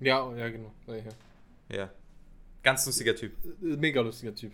Ja, 0.00 0.24
oh, 0.24 0.34
ja, 0.34 0.48
genau. 0.48 0.72
Ja, 0.86 0.94
ja. 0.96 1.02
Ja. 1.70 1.90
Ganz 2.62 2.84
lustiger 2.86 3.14
Typ. 3.14 3.32
Äh, 3.62 3.76
Mega 3.76 4.00
lustiger 4.00 4.34
Typ. 4.34 4.52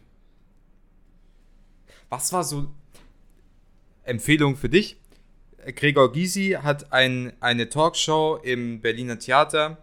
Was 2.08 2.32
war 2.32 2.44
so 2.44 2.68
Empfehlung 4.02 4.56
für 4.56 4.68
dich? 4.68 4.96
Gregor 5.76 6.12
Gysi 6.12 6.58
hat 6.62 6.92
ein, 6.92 7.32
eine 7.40 7.68
Talkshow 7.70 8.38
im 8.42 8.80
Berliner 8.80 9.18
Theater, 9.18 9.78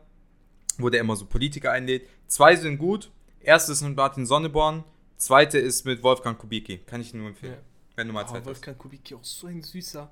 wo 0.77 0.89
der 0.89 0.99
immer 1.01 1.15
so 1.15 1.25
Politiker 1.25 1.71
einlädt. 1.71 2.07
Zwei 2.27 2.55
sind 2.55 2.77
gut. 2.77 3.11
Erste 3.39 3.71
ist 3.71 3.81
mit 3.81 3.95
Martin 3.95 4.27
Sonneborn. 4.27 4.83
Zweite 5.17 5.57
ist 5.57 5.85
mit 5.85 6.03
Wolfgang 6.03 6.37
Kubicki. 6.37 6.77
Kann 6.79 7.01
ich 7.01 7.13
nur 7.13 7.27
empfehlen. 7.27 7.53
Ja. 7.53 7.59
Wenn 7.95 8.07
du 8.07 8.13
mal 8.13 8.23
Oh, 8.23 8.27
Zeit 8.27 8.37
hast. 8.41 8.45
Wolfgang 8.45 8.77
Kubicki 8.77 9.15
auch 9.15 9.23
so 9.23 9.47
ein 9.47 9.63
süßer. 9.63 10.11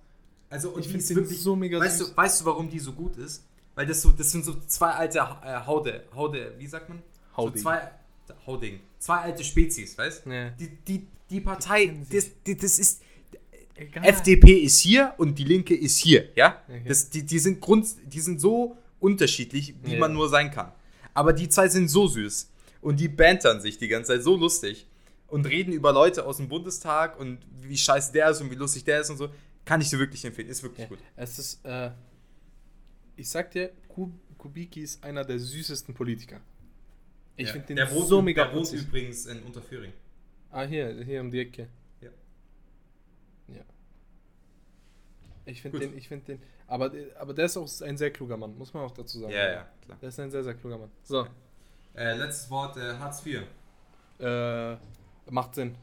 Also 0.49 0.77
Ich 0.77 0.87
finde 0.87 1.05
den 1.05 1.25
so 1.27 1.55
mega 1.55 1.79
weißt 1.79 1.97
süß. 1.99 2.09
Du, 2.11 2.17
weißt 2.17 2.41
du, 2.41 2.45
warum 2.45 2.69
die 2.69 2.79
so 2.79 2.93
gut 2.93 3.17
ist? 3.17 3.43
Weil 3.75 3.85
das 3.85 4.01
so, 4.01 4.11
das 4.11 4.31
sind 4.31 4.43
so 4.43 4.55
zwei 4.67 4.89
alte 4.91 5.19
äh, 5.19 5.65
Haude, 5.65 6.03
Haude, 6.13 6.53
wie 6.57 6.67
sagt 6.67 6.89
man? 6.89 7.01
Hauding. 7.37 7.57
So 7.57 7.63
zwei, 7.63 7.91
Hauding. 8.45 8.79
Zwei 8.97 9.17
alte 9.17 9.43
Spezies, 9.43 9.97
weißt? 9.97 10.25
Ja. 10.25 10.49
Die, 10.51 10.69
die, 10.87 11.07
die 11.29 11.39
Partei, 11.41 11.95
das, 12.11 12.25
die, 12.45 12.57
das 12.57 12.79
ist, 12.79 13.01
Egal. 13.75 14.03
FDP 14.05 14.53
ist 14.59 14.79
hier 14.79 15.13
und 15.17 15.39
die 15.39 15.45
Linke 15.45 15.73
ist 15.75 15.97
hier, 15.99 16.27
ja? 16.35 16.61
Okay. 16.67 16.83
Das, 16.85 17.09
die, 17.09 17.23
die, 17.23 17.39
sind 17.39 17.61
Grund, 17.61 17.87
die 18.11 18.19
sind 18.19 18.41
so 18.41 18.75
unterschiedlich, 18.99 19.73
wie 19.83 19.93
Ja. 19.93 19.99
man 19.99 20.11
nur 20.13 20.27
sein 20.27 20.51
kann. 20.51 20.73
Aber 21.13 21.31
die 21.31 21.47
zwei 21.47 21.69
sind 21.69 21.87
so 21.87 22.05
süß 22.07 22.49
und 22.81 22.99
die 22.99 23.07
bantern 23.07 23.61
sich 23.61 23.77
die 23.77 23.87
ganze 23.87 24.13
Zeit 24.13 24.23
so 24.23 24.35
lustig 24.35 24.85
und 25.27 25.45
reden 25.45 25.71
über 25.71 25.93
Leute 25.93 26.25
aus 26.25 26.37
dem 26.37 26.49
Bundestag 26.49 27.17
und 27.19 27.37
wie 27.61 27.77
scheiße 27.77 28.11
der 28.11 28.31
ist 28.31 28.41
und 28.41 28.51
wie 28.51 28.55
lustig 28.55 28.83
der 28.83 28.99
ist 28.99 29.09
und 29.11 29.17
so. 29.17 29.29
Kann 29.69 29.81
ich 29.81 29.89
dir 29.91 29.99
wirklich 29.99 30.25
empfehlen, 30.25 30.49
ist 30.49 30.63
wirklich 30.63 30.79
Ja. 30.81 30.87
gut. 30.87 30.97
Es 31.15 31.37
ist, 31.37 31.63
äh, 31.63 31.91
ich 33.15 33.29
sag 33.29 33.51
dir, 33.51 33.69
Kub 33.87 34.11
Kubicki 34.39 34.81
ist 34.81 35.03
einer 35.03 35.23
der 35.23 35.37
süßesten 35.37 35.93
Politiker. 35.93 36.39
Ich 37.35 37.45
Ja. 37.47 37.51
finde 37.53 37.67
den 37.67 37.75
Der 37.75 37.91
wohnt- 37.91 38.07
so 38.07 38.19
mega 38.19 38.45
Der 38.45 38.55
wohnt 38.55 38.71
übrigens 38.73 39.27
in 39.27 39.43
Unterföhring. 39.43 39.93
Ah, 40.49 40.63
hier, 40.63 41.03
hier 41.03 41.21
um 41.21 41.29
die 41.29 41.39
Ecke. 41.41 41.67
Ja. 42.01 42.09
Ja. 43.49 43.61
Ich 45.45 45.61
finde 45.61 45.79
den, 45.79 45.95
ich 45.95 46.07
finde 46.07 46.25
den, 46.25 46.41
aber, 46.65 46.91
aber 47.19 47.33
der 47.35 47.45
ist 47.45 47.57
auch 47.57 47.69
ein 47.81 47.95
sehr 47.97 48.09
kluger 48.11 48.37
Mann, 48.37 48.57
muss 48.57 48.73
man 48.73 48.83
auch 48.85 48.91
dazu 48.91 49.19
sagen. 49.19 49.33
Ja, 49.33 49.51
ja, 49.51 49.67
klar. 49.85 49.97
Der 50.01 50.09
ist 50.09 50.19
ein 50.19 50.31
sehr, 50.31 50.43
sehr 50.43 50.55
kluger 50.55 50.79
Mann. 50.79 50.91
So, 51.03 51.27
Äh, 51.95 52.15
letztes 52.17 52.49
Wort, 52.49 52.75
äh, 52.77 52.97
Hartz 52.97 53.23
IV. 53.25 53.43
äh, 54.19 54.77
macht 55.29 55.53
Sinn. 55.53 55.75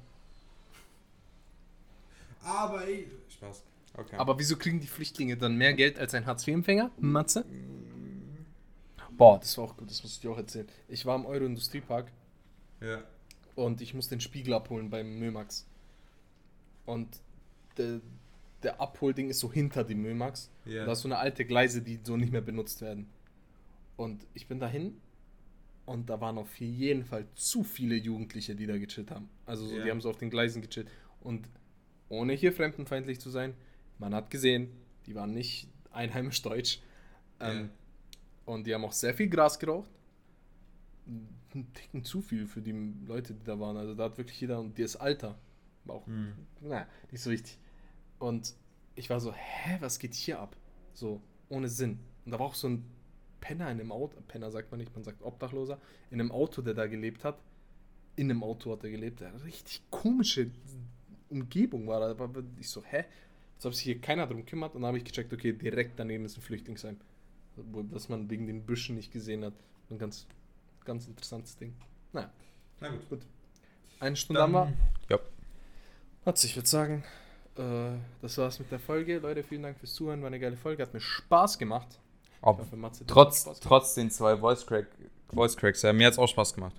Aber 2.42 2.84
ey. 2.86 3.08
Spaß. 3.28 3.62
Okay. 3.96 4.16
Aber 4.16 4.38
wieso 4.38 4.56
kriegen 4.56 4.80
die 4.80 4.86
Flüchtlinge 4.86 5.36
dann 5.36 5.56
mehr 5.56 5.72
Geld 5.72 5.98
als 5.98 6.14
ein 6.14 6.26
Hartz-IV-Empfänger? 6.26 6.90
Matze? 6.98 7.44
Boah, 9.16 9.38
das 9.40 9.56
war 9.56 9.64
auch 9.64 9.76
gut, 9.76 9.90
das 9.90 10.02
muss 10.02 10.12
ich 10.12 10.20
dir 10.20 10.30
auch 10.30 10.36
erzählen. 10.36 10.68
Ich 10.88 11.06
war 11.06 11.16
im 11.16 11.24
Euro-Industriepark 11.24 12.12
ja. 12.82 13.02
und 13.54 13.80
ich 13.80 13.94
musste 13.94 14.14
den 14.14 14.20
Spiegel 14.20 14.52
abholen 14.52 14.90
beim 14.90 15.18
Mömax. 15.18 15.66
Und 16.84 17.08
der, 17.78 18.00
der 18.62 18.80
Abholding 18.80 19.30
ist 19.30 19.40
so 19.40 19.50
hinter 19.50 19.84
dem 19.84 20.02
Mömax. 20.02 20.50
Ja. 20.66 20.84
Da 20.84 20.92
ist 20.92 21.00
so 21.00 21.08
eine 21.08 21.16
alte 21.18 21.46
Gleise, 21.46 21.80
die 21.80 21.98
so 22.02 22.16
nicht 22.18 22.32
mehr 22.32 22.42
benutzt 22.42 22.82
werden. 22.82 23.08
Und 23.96 24.26
ich 24.34 24.46
bin 24.46 24.60
dahin 24.60 25.00
und 25.86 26.10
da 26.10 26.20
waren 26.20 26.36
auf 26.36 26.60
jeden 26.60 27.04
Fall 27.04 27.26
zu 27.34 27.64
viele 27.64 27.96
Jugendliche, 27.96 28.54
die 28.54 28.66
da 28.66 28.76
gechillt 28.76 29.10
haben. 29.10 29.30
Also 29.46 29.66
so, 29.66 29.76
Ja. 29.76 29.84
die 29.84 29.90
haben 29.90 30.02
so 30.02 30.10
auf 30.10 30.18
den 30.18 30.28
Gleisen 30.28 30.60
gechillt. 30.60 30.90
Und 31.20 31.48
ohne 32.10 32.34
hier 32.34 32.52
fremdenfeindlich 32.52 33.18
zu 33.18 33.30
sein, 33.30 33.54
man 33.98 34.14
hat 34.14 34.30
gesehen, 34.30 34.70
die 35.06 35.14
waren 35.14 35.32
nicht 35.32 35.68
einheimisch 35.90 36.42
deutsch. 36.42 36.80
Ähm, 37.40 37.70
Und 38.44 38.66
die 38.66 38.74
haben 38.74 38.84
auch 38.84 38.92
sehr 38.92 39.12
viel 39.14 39.28
Gras 39.28 39.58
geraucht. 39.58 39.90
Ein 41.54 41.72
Ticken 41.74 42.04
zu 42.04 42.20
viel 42.20 42.46
für 42.46 42.60
die 42.60 42.72
Leute, 43.06 43.34
die 43.34 43.44
da 43.44 43.58
waren. 43.58 43.76
Also 43.76 43.94
da 43.94 44.04
hat 44.04 44.18
wirklich 44.18 44.40
jeder, 44.40 44.60
und 44.60 44.76
die 44.78 44.82
ist 44.82 44.96
Alter. 44.96 45.38
War 45.84 45.96
auch, 45.96 46.06
Hm. 46.06 46.32
naja, 46.60 46.86
nicht 47.10 47.22
so 47.22 47.30
wichtig. 47.30 47.58
Und 48.18 48.54
ich 48.94 49.08
war 49.10 49.20
so, 49.20 49.32
hä, 49.32 49.76
was 49.80 49.98
geht 49.98 50.14
hier 50.14 50.40
ab? 50.40 50.56
So, 50.94 51.20
ohne 51.48 51.68
Sinn. 51.68 51.98
Und 52.24 52.32
da 52.32 52.38
war 52.38 52.46
auch 52.46 52.54
so 52.54 52.68
ein 52.68 52.84
Penner 53.40 53.70
in 53.70 53.78
einem 53.80 53.92
Auto, 53.92 54.18
Penner 54.26 54.50
sagt 54.50 54.70
man 54.70 54.78
nicht, 54.80 54.92
man 54.94 55.04
sagt 55.04 55.22
Obdachloser, 55.22 55.78
in 56.10 56.20
einem 56.20 56.32
Auto, 56.32 56.62
der 56.62 56.74
da 56.74 56.86
gelebt 56.86 57.22
hat. 57.24 57.38
In 58.16 58.30
einem 58.30 58.42
Auto 58.42 58.72
hat 58.72 58.82
er 58.82 58.90
gelebt. 58.90 59.20
Der 59.20 59.44
richtig 59.44 59.82
komische 59.90 60.50
Umgebung 61.28 61.86
war 61.86 62.14
da. 62.14 62.28
Ich 62.58 62.70
so, 62.70 62.82
hä? 62.84 63.04
Als 63.56 63.66
ob 63.66 63.74
sich 63.74 63.84
hier 63.84 64.00
keiner 64.00 64.26
drum 64.26 64.44
kümmert. 64.46 64.74
Und 64.74 64.82
dann 64.82 64.88
habe 64.88 64.98
ich 64.98 65.04
gecheckt, 65.04 65.32
okay, 65.32 65.52
direkt 65.52 65.98
daneben 65.98 66.24
ist 66.24 66.36
ein 66.36 66.42
Flüchtlingsheim. 66.42 66.96
Das 67.90 68.08
man 68.08 68.28
wegen 68.30 68.46
den 68.46 68.64
Büschen 68.64 68.96
nicht 68.96 69.12
gesehen 69.12 69.44
hat. 69.44 69.54
Ein 69.90 69.98
ganz, 69.98 70.26
ganz 70.84 71.06
interessantes 71.06 71.56
Ding. 71.56 71.74
Naja, 72.12 72.30
Na 72.80 72.88
gut. 73.08 73.20
eine 74.00 74.16
Stunde 74.16 74.42
haben 74.42 74.52
wir. 74.52 74.72
Ja. 75.08 75.18
Hat's, 76.26 76.44
ich 76.44 76.54
würde 76.56 76.68
sagen, 76.68 77.04
äh, 77.56 77.92
das 78.20 78.36
war's 78.36 78.58
mit 78.58 78.70
der 78.70 78.78
Folge. 78.80 79.18
Leute, 79.18 79.42
vielen 79.42 79.62
Dank 79.62 79.78
fürs 79.78 79.94
Zuhören. 79.94 80.20
War 80.20 80.26
eine 80.26 80.40
geile 80.40 80.56
Folge. 80.56 80.82
Hat 80.82 80.92
mir 80.92 81.00
Spaß 81.00 81.58
gemacht. 81.58 81.98
Ob, 82.42 82.58
hoffe, 82.58 82.76
Matze 82.76 83.00
hat 83.00 83.08
trotz, 83.08 83.36
Spaß 83.42 83.44
gemacht. 83.44 83.62
trotz 83.62 83.94
den 83.94 84.10
zwei 84.10 84.36
Voice 84.36 84.66
Crack 84.66 84.86
Voice 85.32 85.56
Cracks, 85.56 85.82
ja, 85.82 85.92
mir 85.92 86.06
hat's 86.06 86.18
auch 86.18 86.28
Spaß 86.28 86.54
gemacht. 86.54 86.76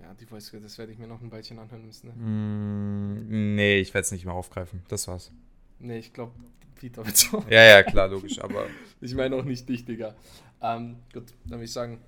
Ja, 0.00 0.12
die 0.14 0.26
Voice, 0.26 0.50
das 0.60 0.76
werde 0.76 0.92
ich 0.92 0.98
mir 0.98 1.06
noch 1.06 1.20
ein 1.22 1.30
Weilchen 1.32 1.58
anhören 1.58 1.86
müssen. 1.86 2.08
Ne, 2.08 2.14
Mm, 2.14 3.54
nee, 3.54 3.78
ich 3.78 3.94
werde 3.94 4.04
es 4.04 4.12
nicht 4.12 4.24
mehr 4.26 4.34
aufgreifen. 4.34 4.82
Das 4.88 5.06
war's. 5.08 5.30
Nee 5.78 5.98
ich 5.98 6.12
glaube, 6.12 6.32
Peter 6.74 7.04
wird 7.04 7.16
so. 7.16 7.44
Ja, 7.50 7.62
ja, 7.62 7.82
klar, 7.82 8.08
logisch, 8.08 8.38
aber 8.40 8.66
Ich 9.00 9.14
meine 9.14 9.36
auch 9.36 9.44
nicht 9.44 9.68
dich, 9.68 9.84
Digga. 9.84 10.14
Ähm, 10.60 10.96
gut, 11.12 11.32
dann 11.44 11.52
würde 11.58 11.64
ich 11.64 11.72
sagen, 11.72 12.00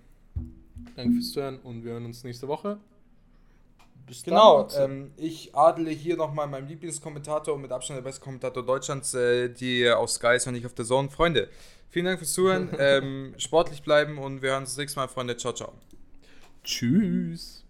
danke 0.97 1.15
fürs 1.15 1.33
Zuhören 1.33 1.59
und 1.61 1.85
wir 1.85 1.93
hören 1.93 2.05
uns 2.05 2.25
nächste 2.25 2.49
Woche. 2.49 2.79
Bis 4.07 4.25
Genau, 4.25 4.65
dann. 4.65 4.91
ähm, 4.91 5.11
ich 5.17 5.55
adle 5.55 5.91
hier 5.91 6.17
nochmal 6.17 6.49
meinen 6.49 6.67
Lieblingskommentator 6.67 7.55
und 7.55 7.63
mit 7.63 7.71
Abstand 7.71 7.99
der 7.99 8.03
beste 8.03 8.21
Kommentator 8.23 8.65
Deutschlands, 8.65 9.15
äh, 9.15 9.49
die 9.51 9.89
auf 9.89 10.11
Sky 10.11 10.35
ist 10.35 10.47
und 10.49 10.55
nicht 10.55 10.67
auf 10.67 10.75
der 10.75 10.85
Zone. 10.85 11.09
Freunde, 11.11 11.49
vielen 11.91 12.07
Dank 12.07 12.19
fürs 12.19 12.33
Zuhören, 12.33 12.71
ähm, 12.79 13.35
sportlich 13.39 13.83
bleiben 13.83 14.19
und 14.19 14.43
wir 14.43 14.51
hören 14.51 14.63
uns 14.63 14.71
das 14.71 14.79
nächste 14.79 14.99
Mal, 14.99 15.07
Freunde. 15.09 15.37
Ciao, 15.37 15.53
ciao. 15.53 15.73
Tschüss. 16.65 17.65